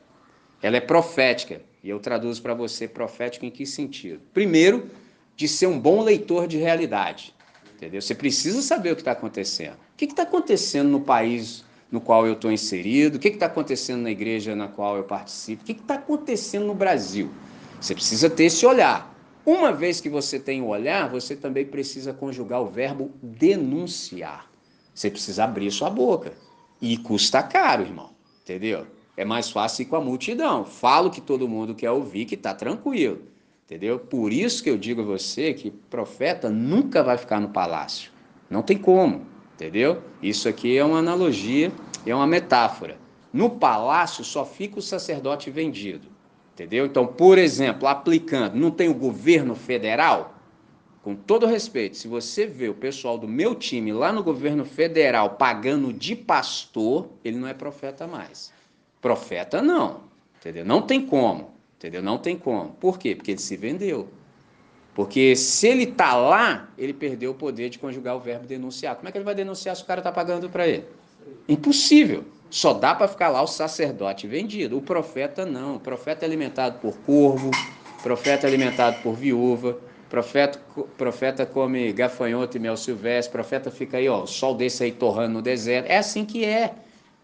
Ela 0.62 0.76
é 0.76 0.80
profética. 0.80 1.62
E 1.82 1.88
eu 1.88 1.98
traduzo 1.98 2.42
para 2.42 2.52
você 2.52 2.86
profética 2.86 3.46
em 3.46 3.50
que 3.50 3.64
sentido? 3.64 4.20
Primeiro, 4.34 4.90
de 5.34 5.48
ser 5.48 5.66
um 5.66 5.78
bom 5.78 6.02
leitor 6.02 6.46
de 6.46 6.58
realidade. 6.58 7.34
Entendeu? 7.76 8.00
Você 8.00 8.14
precisa 8.14 8.62
saber 8.62 8.92
o 8.92 8.94
que 8.94 9.02
está 9.02 9.12
acontecendo. 9.12 9.74
O 9.74 9.96
que 9.98 10.06
está 10.06 10.22
acontecendo 10.22 10.88
no 10.88 11.00
país 11.00 11.62
no 11.92 12.00
qual 12.00 12.26
eu 12.26 12.32
estou 12.32 12.50
inserido? 12.50 13.16
O 13.16 13.18
que 13.18 13.28
está 13.28 13.46
acontecendo 13.46 14.00
na 14.00 14.10
igreja 14.10 14.56
na 14.56 14.66
qual 14.66 14.96
eu 14.96 15.04
participo? 15.04 15.62
O 15.62 15.66
que 15.66 15.72
está 15.72 15.96
acontecendo 15.96 16.64
no 16.64 16.74
Brasil? 16.74 17.30
Você 17.78 17.94
precisa 17.94 18.30
ter 18.30 18.44
esse 18.44 18.64
olhar. 18.64 19.14
Uma 19.44 19.72
vez 19.72 20.00
que 20.00 20.08
você 20.08 20.40
tem 20.40 20.62
o 20.62 20.68
olhar, 20.68 21.10
você 21.10 21.36
também 21.36 21.66
precisa 21.66 22.14
conjugar 22.14 22.62
o 22.62 22.66
verbo 22.66 23.12
denunciar. 23.22 24.50
Você 24.94 25.10
precisa 25.10 25.44
abrir 25.44 25.70
sua 25.70 25.90
boca. 25.90 26.32
E 26.80 26.96
custa 26.96 27.42
caro, 27.42 27.82
irmão. 27.82 28.10
Entendeu? 28.42 28.86
É 29.18 29.24
mais 29.24 29.50
fácil 29.50 29.82
ir 29.82 29.86
com 29.86 29.96
a 29.96 30.00
multidão. 30.00 30.64
Falo 30.64 31.10
que 31.10 31.20
todo 31.20 31.46
mundo 31.46 31.74
quer 31.74 31.90
ouvir, 31.90 32.24
que 32.24 32.36
está 32.36 32.54
tranquilo. 32.54 33.20
Entendeu? 33.66 33.98
Por 33.98 34.32
isso 34.32 34.62
que 34.62 34.70
eu 34.70 34.78
digo 34.78 35.02
a 35.02 35.04
você 35.04 35.52
que 35.52 35.72
profeta 35.72 36.48
nunca 36.48 37.02
vai 37.02 37.18
ficar 37.18 37.40
no 37.40 37.48
palácio. 37.48 38.12
Não 38.48 38.62
tem 38.62 38.78
como. 38.78 39.26
Entendeu? 39.54 40.02
Isso 40.22 40.48
aqui 40.48 40.76
é 40.76 40.84
uma 40.84 41.00
analogia, 41.00 41.72
é 42.06 42.14
uma 42.14 42.28
metáfora. 42.28 42.96
No 43.32 43.50
palácio 43.50 44.22
só 44.22 44.44
fica 44.44 44.78
o 44.78 44.82
sacerdote 44.82 45.50
vendido. 45.50 46.06
Entendeu? 46.54 46.86
Então, 46.86 47.06
por 47.06 47.38
exemplo, 47.38 47.88
aplicando, 47.88 48.54
não 48.54 48.70
tem 48.70 48.88
o 48.88 48.94
governo 48.94 49.56
federal? 49.56 50.34
Com 51.02 51.14
todo 51.14 51.44
respeito, 51.44 51.96
se 51.96 52.06
você 52.06 52.46
vê 52.46 52.68
o 52.68 52.74
pessoal 52.74 53.18
do 53.18 53.26
meu 53.26 53.54
time 53.54 53.92
lá 53.92 54.12
no 54.12 54.22
governo 54.22 54.64
federal 54.64 55.30
pagando 55.30 55.92
de 55.92 56.14
pastor, 56.14 57.08
ele 57.24 57.36
não 57.36 57.48
é 57.48 57.54
profeta 57.54 58.06
mais. 58.06 58.52
Profeta 59.00 59.60
não, 59.60 60.00
entendeu? 60.38 60.64
Não 60.64 60.82
tem 60.82 61.04
como, 61.04 61.52
entendeu? 61.76 62.02
Não 62.02 62.18
tem 62.18 62.36
como. 62.36 62.70
Por 62.80 62.98
quê? 62.98 63.14
Porque 63.14 63.32
ele 63.32 63.40
se 63.40 63.56
vendeu. 63.56 64.08
Porque 64.94 65.36
se 65.36 65.68
ele 65.68 65.84
está 65.84 66.14
lá, 66.14 66.68
ele 66.78 66.92
perdeu 66.92 67.32
o 67.32 67.34
poder 67.34 67.68
de 67.68 67.78
conjugar 67.78 68.16
o 68.16 68.20
verbo 68.20 68.46
denunciar. 68.46 68.96
Como 68.96 69.08
é 69.08 69.12
que 69.12 69.18
ele 69.18 69.24
vai 69.24 69.34
denunciar 69.34 69.76
se 69.76 69.82
o 69.82 69.86
cara 69.86 70.00
está 70.00 70.10
pagando 70.10 70.48
para 70.48 70.66
ele? 70.66 70.84
Impossível. 71.48 72.24
Só 72.48 72.72
dá 72.72 72.94
para 72.94 73.06
ficar 73.06 73.28
lá 73.28 73.42
o 73.42 73.46
sacerdote 73.46 74.26
vendido. 74.26 74.78
O 74.78 74.82
profeta 74.82 75.44
não. 75.44 75.76
O 75.76 75.80
profeta 75.80 76.24
é 76.24 76.26
alimentado 76.26 76.78
por 76.78 76.96
corvo, 76.98 77.50
profeta 78.02 78.46
é 78.46 78.48
alimentado 78.48 79.02
por 79.02 79.14
viúva, 79.14 79.78
Profeta, 80.08 80.60
profeta 80.96 81.44
come 81.44 81.92
gafanhoto 81.92 82.56
e 82.56 82.60
mel 82.60 82.76
silvestre, 82.76 83.32
profeta 83.32 83.72
fica 83.72 83.96
aí, 83.96 84.08
ó, 84.08 84.22
o 84.22 84.26
sol 84.26 84.54
desse 84.54 84.84
aí 84.84 84.92
torrando 84.92 85.34
no 85.34 85.42
deserto. 85.42 85.90
É 85.90 85.98
assim 85.98 86.24
que 86.24 86.44
é. 86.44 86.74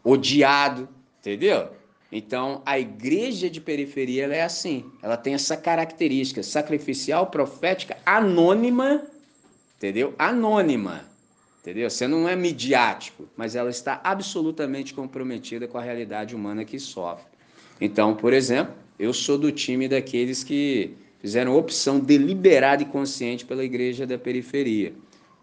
Odiado, 0.03 0.89
entendeu? 1.21 1.69
Então, 2.15 2.61
a 2.67 2.79
igreja 2.79 3.49
de 3.49 3.59
periferia 3.59 4.27
é 4.27 4.43
assim. 4.43 4.85
Ela 5.03 5.17
tem 5.17 5.33
essa 5.33 5.57
característica 5.57 6.43
sacrificial, 6.43 7.29
profética, 7.29 7.97
anônima, 8.05 9.03
entendeu? 9.79 10.15
Anônima, 10.19 11.07
entendeu? 11.63 11.89
Você 11.89 12.07
não 12.07 12.29
é 12.29 12.37
midiático, 12.37 13.27
mas 13.35 13.57
ela 13.57 13.71
está 13.71 13.99
absolutamente 14.05 14.93
comprometida 14.93 15.67
com 15.67 15.79
a 15.79 15.83
realidade 15.83 16.37
humana 16.37 16.67
que 16.67 16.79
sofre. 16.79 17.25
Então, 17.81 18.15
por 18.15 18.35
exemplo, 18.35 18.75
eu 18.99 19.15
sou 19.15 19.39
do 19.39 19.51
time 19.51 19.89
daqueles 19.89 20.45
que 20.45 20.95
fizeram 21.19 21.57
opção 21.57 21.99
deliberada 21.99 22.83
e 22.83 22.87
consciente 22.87 23.47
pela 23.47 23.65
igreja 23.65 24.07
da 24.07 24.19
periferia. 24.19 24.93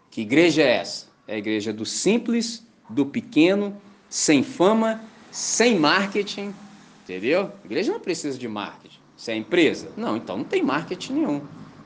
Que 0.08 0.20
igreja 0.20 0.62
é 0.62 0.76
essa? 0.76 1.08
É 1.26 1.34
a 1.34 1.38
igreja 1.38 1.72
do 1.72 1.84
simples, 1.84 2.64
do 2.88 3.04
pequeno, 3.04 3.76
sem 4.08 4.42
fama, 4.44 5.02
sem 5.30 5.78
marketing, 5.78 6.54
entendeu? 7.02 7.52
A 7.62 7.66
igreja 7.66 7.92
não 7.92 8.00
precisa 8.00 8.38
de 8.38 8.48
marketing. 8.48 8.98
Se 9.16 9.30
é 9.32 9.36
empresa? 9.36 9.90
Não, 9.96 10.16
então 10.16 10.38
não 10.38 10.44
tem 10.44 10.62
marketing 10.62 11.12
nenhum, 11.12 11.42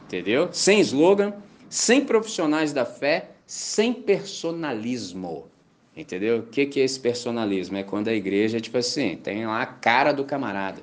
entendeu? 0.06 0.48
Sem 0.52 0.80
slogan, 0.80 1.34
sem 1.68 2.04
profissionais 2.04 2.72
da 2.72 2.84
fé, 2.84 3.30
sem 3.46 3.92
personalismo. 3.92 5.48
Entendeu? 5.96 6.38
O 6.38 6.42
que, 6.42 6.66
que 6.66 6.80
é 6.80 6.84
esse 6.84 6.98
personalismo? 6.98 7.76
É 7.76 7.82
quando 7.82 8.08
a 8.08 8.14
igreja, 8.14 8.60
tipo 8.60 8.78
assim, 8.78 9.16
tem 9.16 9.46
lá 9.46 9.62
a 9.62 9.66
cara 9.66 10.12
do 10.12 10.24
camarada. 10.24 10.82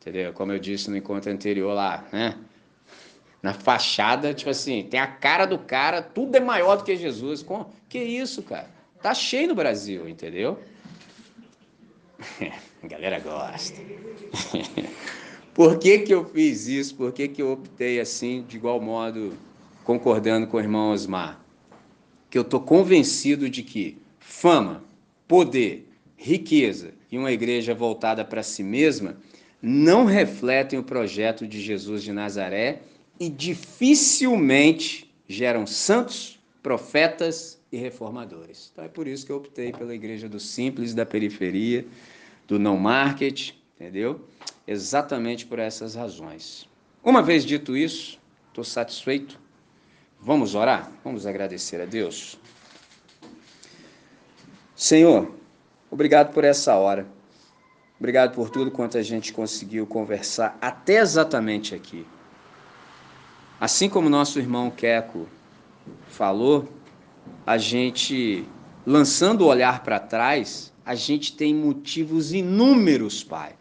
Entendeu? 0.00 0.32
Como 0.32 0.52
eu 0.52 0.58
disse 0.58 0.90
no 0.90 0.96
encontro 0.96 1.30
anterior 1.32 1.72
lá, 1.72 2.04
né? 2.12 2.36
Na 3.42 3.52
fachada, 3.52 4.32
tipo 4.32 4.50
assim, 4.50 4.84
tem 4.84 5.00
a 5.00 5.06
cara 5.06 5.44
do 5.44 5.58
cara, 5.58 6.02
tudo 6.02 6.36
é 6.36 6.40
maior 6.40 6.76
do 6.76 6.84
que 6.84 6.96
Jesus. 6.96 7.44
Que 7.88 7.98
isso, 7.98 8.42
cara? 8.42 8.70
Tá 9.02 9.12
cheio 9.12 9.48
no 9.48 9.54
Brasil, 9.54 10.08
entendeu? 10.08 10.58
a 12.82 12.86
galera 12.86 13.18
gosta. 13.20 13.80
Por 15.54 15.78
que, 15.78 16.00
que 16.00 16.12
eu 16.12 16.24
fiz 16.24 16.66
isso? 16.66 16.96
Por 16.96 17.12
que, 17.12 17.28
que 17.28 17.40
eu 17.40 17.52
optei 17.52 18.00
assim, 18.00 18.44
de 18.48 18.56
igual 18.56 18.80
modo, 18.80 19.34
concordando 19.84 20.48
com 20.48 20.56
o 20.56 20.60
irmão 20.60 20.90
Osmar? 20.90 21.40
Que 22.28 22.36
eu 22.36 22.42
estou 22.42 22.60
convencido 22.60 23.48
de 23.48 23.62
que 23.62 23.96
fama, 24.18 24.82
poder, 25.28 25.88
riqueza 26.16 26.92
e 27.10 27.16
uma 27.16 27.30
igreja 27.30 27.72
voltada 27.72 28.24
para 28.24 28.42
si 28.42 28.64
mesma 28.64 29.16
não 29.62 30.04
refletem 30.04 30.78
o 30.78 30.82
projeto 30.82 31.46
de 31.46 31.60
Jesus 31.60 32.02
de 32.02 32.12
Nazaré 32.12 32.82
e 33.20 33.28
dificilmente 33.28 35.14
geram 35.28 35.66
santos, 35.66 36.38
profetas 36.62 37.60
e 37.70 37.76
reformadores. 37.76 38.70
Então 38.72 38.84
é 38.84 38.88
por 38.88 39.06
isso 39.06 39.24
que 39.24 39.32
eu 39.32 39.36
optei 39.36 39.72
pela 39.72 39.94
igreja 39.94 40.28
do 40.28 40.40
simples, 40.40 40.94
da 40.94 41.06
periferia, 41.06 41.86
do 42.46 42.58
não 42.58 42.76
market, 42.76 43.52
entendeu? 43.74 44.26
Exatamente 44.66 45.46
por 45.46 45.58
essas 45.58 45.94
razões. 45.94 46.68
Uma 47.02 47.22
vez 47.22 47.44
dito 47.44 47.76
isso, 47.76 48.18
estou 48.48 48.64
satisfeito. 48.64 49.38
Vamos 50.20 50.54
orar? 50.54 50.90
Vamos 51.04 51.26
agradecer 51.26 51.80
a 51.80 51.84
Deus. 51.84 52.38
Senhor, 54.74 55.34
obrigado 55.90 56.32
por 56.32 56.44
essa 56.44 56.74
hora. 56.74 57.06
Obrigado 57.98 58.34
por 58.34 58.50
tudo 58.50 58.70
quanto 58.70 58.98
a 58.98 59.02
gente 59.02 59.32
conseguiu 59.32 59.86
conversar 59.86 60.58
até 60.60 60.96
exatamente 60.96 61.74
aqui. 61.74 62.06
Assim 63.60 63.88
como 63.88 64.08
nosso 64.08 64.38
irmão 64.38 64.70
Queco 64.70 65.28
falou, 66.08 66.68
a 67.46 67.56
gente, 67.56 68.46
lançando 68.84 69.42
o 69.42 69.46
olhar 69.46 69.82
para 69.82 70.00
trás, 70.00 70.72
a 70.84 70.94
gente 70.94 71.36
tem 71.36 71.54
motivos 71.54 72.32
inúmeros, 72.32 73.24
Pai, 73.24 73.54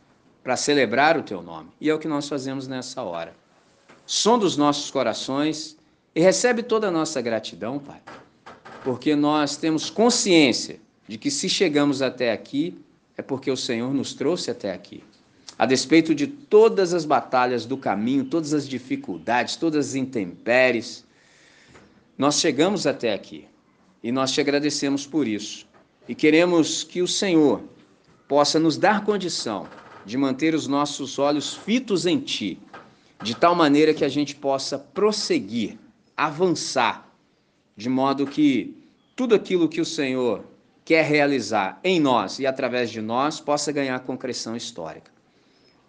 para 0.44 0.58
celebrar 0.58 1.18
o 1.18 1.24
Teu 1.24 1.42
nome. 1.42 1.70
E 1.80 1.90
é 1.90 1.94
o 1.94 2.00
que 2.00 2.08
nós 2.08 2.28
fazemos 2.28 2.68
nessa 2.68 3.02
hora. 3.02 3.36
Som 4.06 4.38
dos 4.38 4.58
nossos 4.58 4.92
corações 4.92 5.78
E 6.16 6.22
recebe 6.22 6.62
toda 6.62 6.90
a 6.90 6.92
nossa 6.92 7.20
gratidão, 7.22 7.80
Pai, 7.80 8.00
porque 8.84 9.16
nós 9.16 9.58
temos 9.58 9.90
consciência 9.90 10.80
de 11.08 11.18
que 11.18 11.32
se 11.32 11.50
chegamos 11.50 12.04
até 12.04 12.32
aqui 12.32 12.78
é 13.18 13.22
porque 13.22 13.50
o 13.50 13.58
Senhor 13.58 13.94
nos 13.94 14.14
trouxe 14.14 14.52
até 14.52 14.72
aqui. 14.72 15.04
A 15.58 15.66
despeito 15.66 16.14
de 16.14 16.28
todas 16.28 16.94
as 16.94 17.06
batalhas 17.06 17.66
do 17.66 17.78
caminho, 17.78 18.26
todas 18.26 18.54
as 18.54 18.68
dificuldades, 18.68 19.56
todas 19.56 19.90
as 19.90 19.96
intempéries, 19.96 21.06
nós 22.18 22.40
chegamos 22.40 22.86
até 22.86 23.14
aqui 23.14 23.48
e 24.04 24.12
nós 24.12 24.32
te 24.32 24.42
agradecemos 24.42 25.06
por 25.06 25.28
isso. 25.28 25.66
E 26.08 26.14
queremos 26.14 26.84
que 26.84 27.02
o 27.02 27.08
Senhor 27.08 27.64
possa 28.28 28.60
nos 28.60 28.78
dar 28.78 29.06
condição 29.06 29.68
de 30.06 30.18
manter 30.18 30.54
os 30.54 30.68
nossos 30.68 31.18
olhos 31.18 31.54
fitos 31.54 32.06
em 32.06 32.20
Ti, 32.20 32.60
de 33.22 33.36
tal 33.36 33.56
maneira 33.56 33.94
que 33.94 34.04
a 34.04 34.10
gente 34.10 34.36
possa 34.36 34.78
prosseguir, 34.78 35.78
avançar, 36.16 37.10
de 37.76 37.90
modo 37.90 38.28
que 38.28 38.76
tudo 39.16 39.34
aquilo 39.34 39.70
que 39.70 39.80
o 39.80 39.86
Senhor 39.86 40.44
quer 40.84 41.06
realizar 41.06 41.80
em 41.84 42.00
nós 42.00 42.40
e 42.40 42.46
através 42.46 42.90
de 42.90 43.02
nós 43.02 43.40
possa 43.40 43.72
ganhar 43.72 43.98
concreção 44.02 44.56
histórica. 44.56 45.12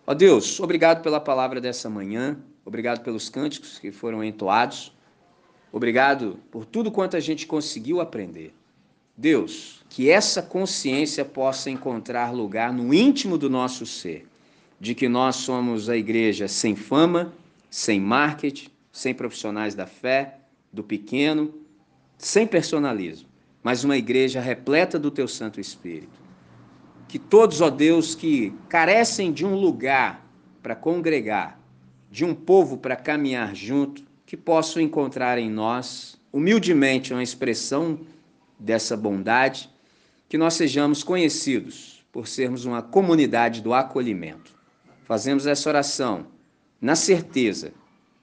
Ó 0.07 0.15
Deus, 0.15 0.61
obrigado 0.61 1.03
pela 1.03 1.19
palavra 1.19 1.61
dessa 1.61 1.91
manhã, 1.91 2.39
obrigado 2.65 3.03
pelos 3.03 3.29
cânticos 3.29 3.79
que 3.79 3.91
foram 3.91 4.23
entoados, 4.23 4.93
obrigado 5.73 6.39
por 6.51 6.65
tudo 6.65 6.93
quanto 6.93 7.17
a 7.17 7.21
gente 7.21 7.47
conseguiu 7.47 8.01
aprender. 8.01 8.55
Deus, 9.17 9.85
que 9.89 10.11
essa 10.11 10.43
consciência 10.43 11.25
possa 11.25 11.71
encontrar 11.71 12.33
lugar 12.33 12.73
no 12.73 12.93
íntimo 12.93 13.39
do 13.39 13.49
nosso 13.49 13.87
ser, 13.87 14.27
de 14.81 14.95
que 14.95 15.09
nós 15.09 15.37
somos 15.37 15.89
a 15.89 15.97
igreja 15.97 16.49
sem 16.49 16.75
fama, 16.75 17.33
sem 17.71 18.01
marketing, 18.01 18.69
sem 18.91 19.15
profissionais 19.15 19.75
da 19.75 19.87
fé, 19.87 20.39
do 20.73 20.83
pequeno, 20.83 21.55
sem 22.19 22.47
personalismo, 22.47 23.29
mas 23.63 23.85
uma 23.85 23.97
igreja 23.97 24.41
repleta 24.41 24.99
do 24.99 25.11
teu 25.11 25.29
Santo 25.29 25.61
Espírito. 25.61 26.23
Que 27.07 27.19
todos, 27.19 27.61
ó 27.61 27.71
Deus, 27.71 28.17
que 28.17 28.53
carecem 28.69 29.33
de 29.33 29.47
um 29.47 29.55
lugar 29.55 30.27
para 30.61 30.75
congregar, 30.75 31.61
de 32.11 32.25
um 32.25 32.35
povo 32.35 32.79
para 32.79 32.97
caminhar 32.97 33.55
junto, 33.55 34.03
que 34.27 34.37
possam 34.37 34.83
encontrar 34.83 35.39
em 35.39 35.49
nós, 35.49 36.19
humildemente, 36.33 37.13
uma 37.13 37.23
expressão 37.23 38.01
dessa 38.59 38.97
bondade, 38.97 39.71
que 40.29 40.39
nós 40.39 40.55
sejamos 40.55 41.03
conhecidos 41.03 42.05
por 42.13 42.29
sermos 42.29 42.65
uma 42.65 42.83
comunidade 42.83 43.61
do 43.61 43.75
acolhimento. 43.75 44.55
Fazemos 45.05 45.47
essa 45.47 45.69
oração 45.69 46.27
na 46.81 46.97
certeza, 46.97 47.73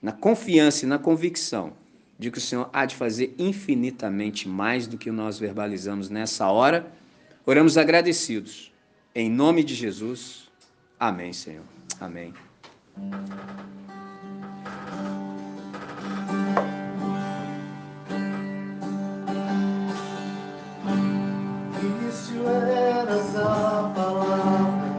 na 0.00 0.12
confiança 0.12 0.84
e 0.84 0.88
na 0.88 0.98
convicção 0.98 1.72
de 2.18 2.30
que 2.30 2.38
o 2.38 2.40
Senhor 2.40 2.70
há 2.72 2.86
de 2.86 2.94
fazer 2.94 3.34
infinitamente 3.38 4.48
mais 4.48 4.86
do 4.86 4.96
que 4.96 5.10
nós 5.10 5.38
verbalizamos 5.38 6.08
nessa 6.08 6.48
hora. 6.48 6.86
Oramos 7.44 7.76
agradecidos. 7.76 8.72
Em 9.14 9.28
nome 9.28 9.64
de 9.64 9.74
Jesus. 9.74 10.48
Amém, 10.98 11.32
Senhor. 11.32 11.64
Amém. 12.00 12.32
verdadeiras 22.42 23.32
the 23.32 23.40
palavra. 23.94 24.92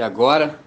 E 0.00 0.02
agora, 0.02 0.58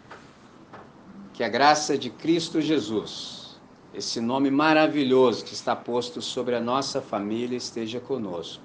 que 1.33 1.43
a 1.43 1.49
graça 1.49 1.97
de 1.97 2.11
Cristo 2.11 2.61
Jesus, 2.61 3.59
esse 3.91 4.21
nome 4.21 4.51
maravilhoso 4.51 5.43
que 5.43 5.55
está 5.55 5.75
posto 5.75 6.21
sobre 6.21 6.53
a 6.53 6.61
nossa 6.61 7.01
família, 7.01 7.57
esteja 7.57 7.99
conosco. 7.99 8.61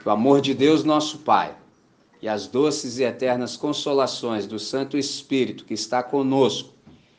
Que 0.00 0.08
o 0.08 0.12
amor 0.12 0.40
de 0.40 0.54
Deus, 0.54 0.84
nosso 0.84 1.18
Pai, 1.18 1.56
e 2.22 2.28
as 2.28 2.46
doces 2.46 3.00
e 3.00 3.02
eternas 3.02 3.56
consolações 3.56 4.46
do 4.46 4.56
Santo 4.56 4.96
Espírito 4.96 5.64
que 5.64 5.74
está 5.74 6.00
conosco, 6.00 6.72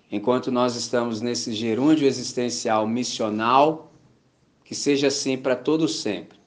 enquanto 0.10 0.50
nós 0.50 0.78
estamos 0.78 1.20
nesse 1.20 1.52
gerúndio 1.52 2.08
existencial 2.08 2.88
missional, 2.88 3.92
que 4.64 4.74
seja 4.74 5.08
assim 5.08 5.38
para 5.38 5.58
todos 5.58 6.00
sempre. 6.00 6.40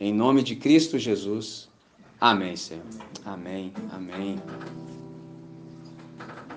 Em 0.00 0.12
nome 0.12 0.42
de 0.42 0.56
Cristo 0.56 0.98
Jesus. 0.98 1.70
Amém, 2.20 2.56
Senhor. 2.56 2.82
Amém. 3.24 3.72
Amém. 3.92 4.42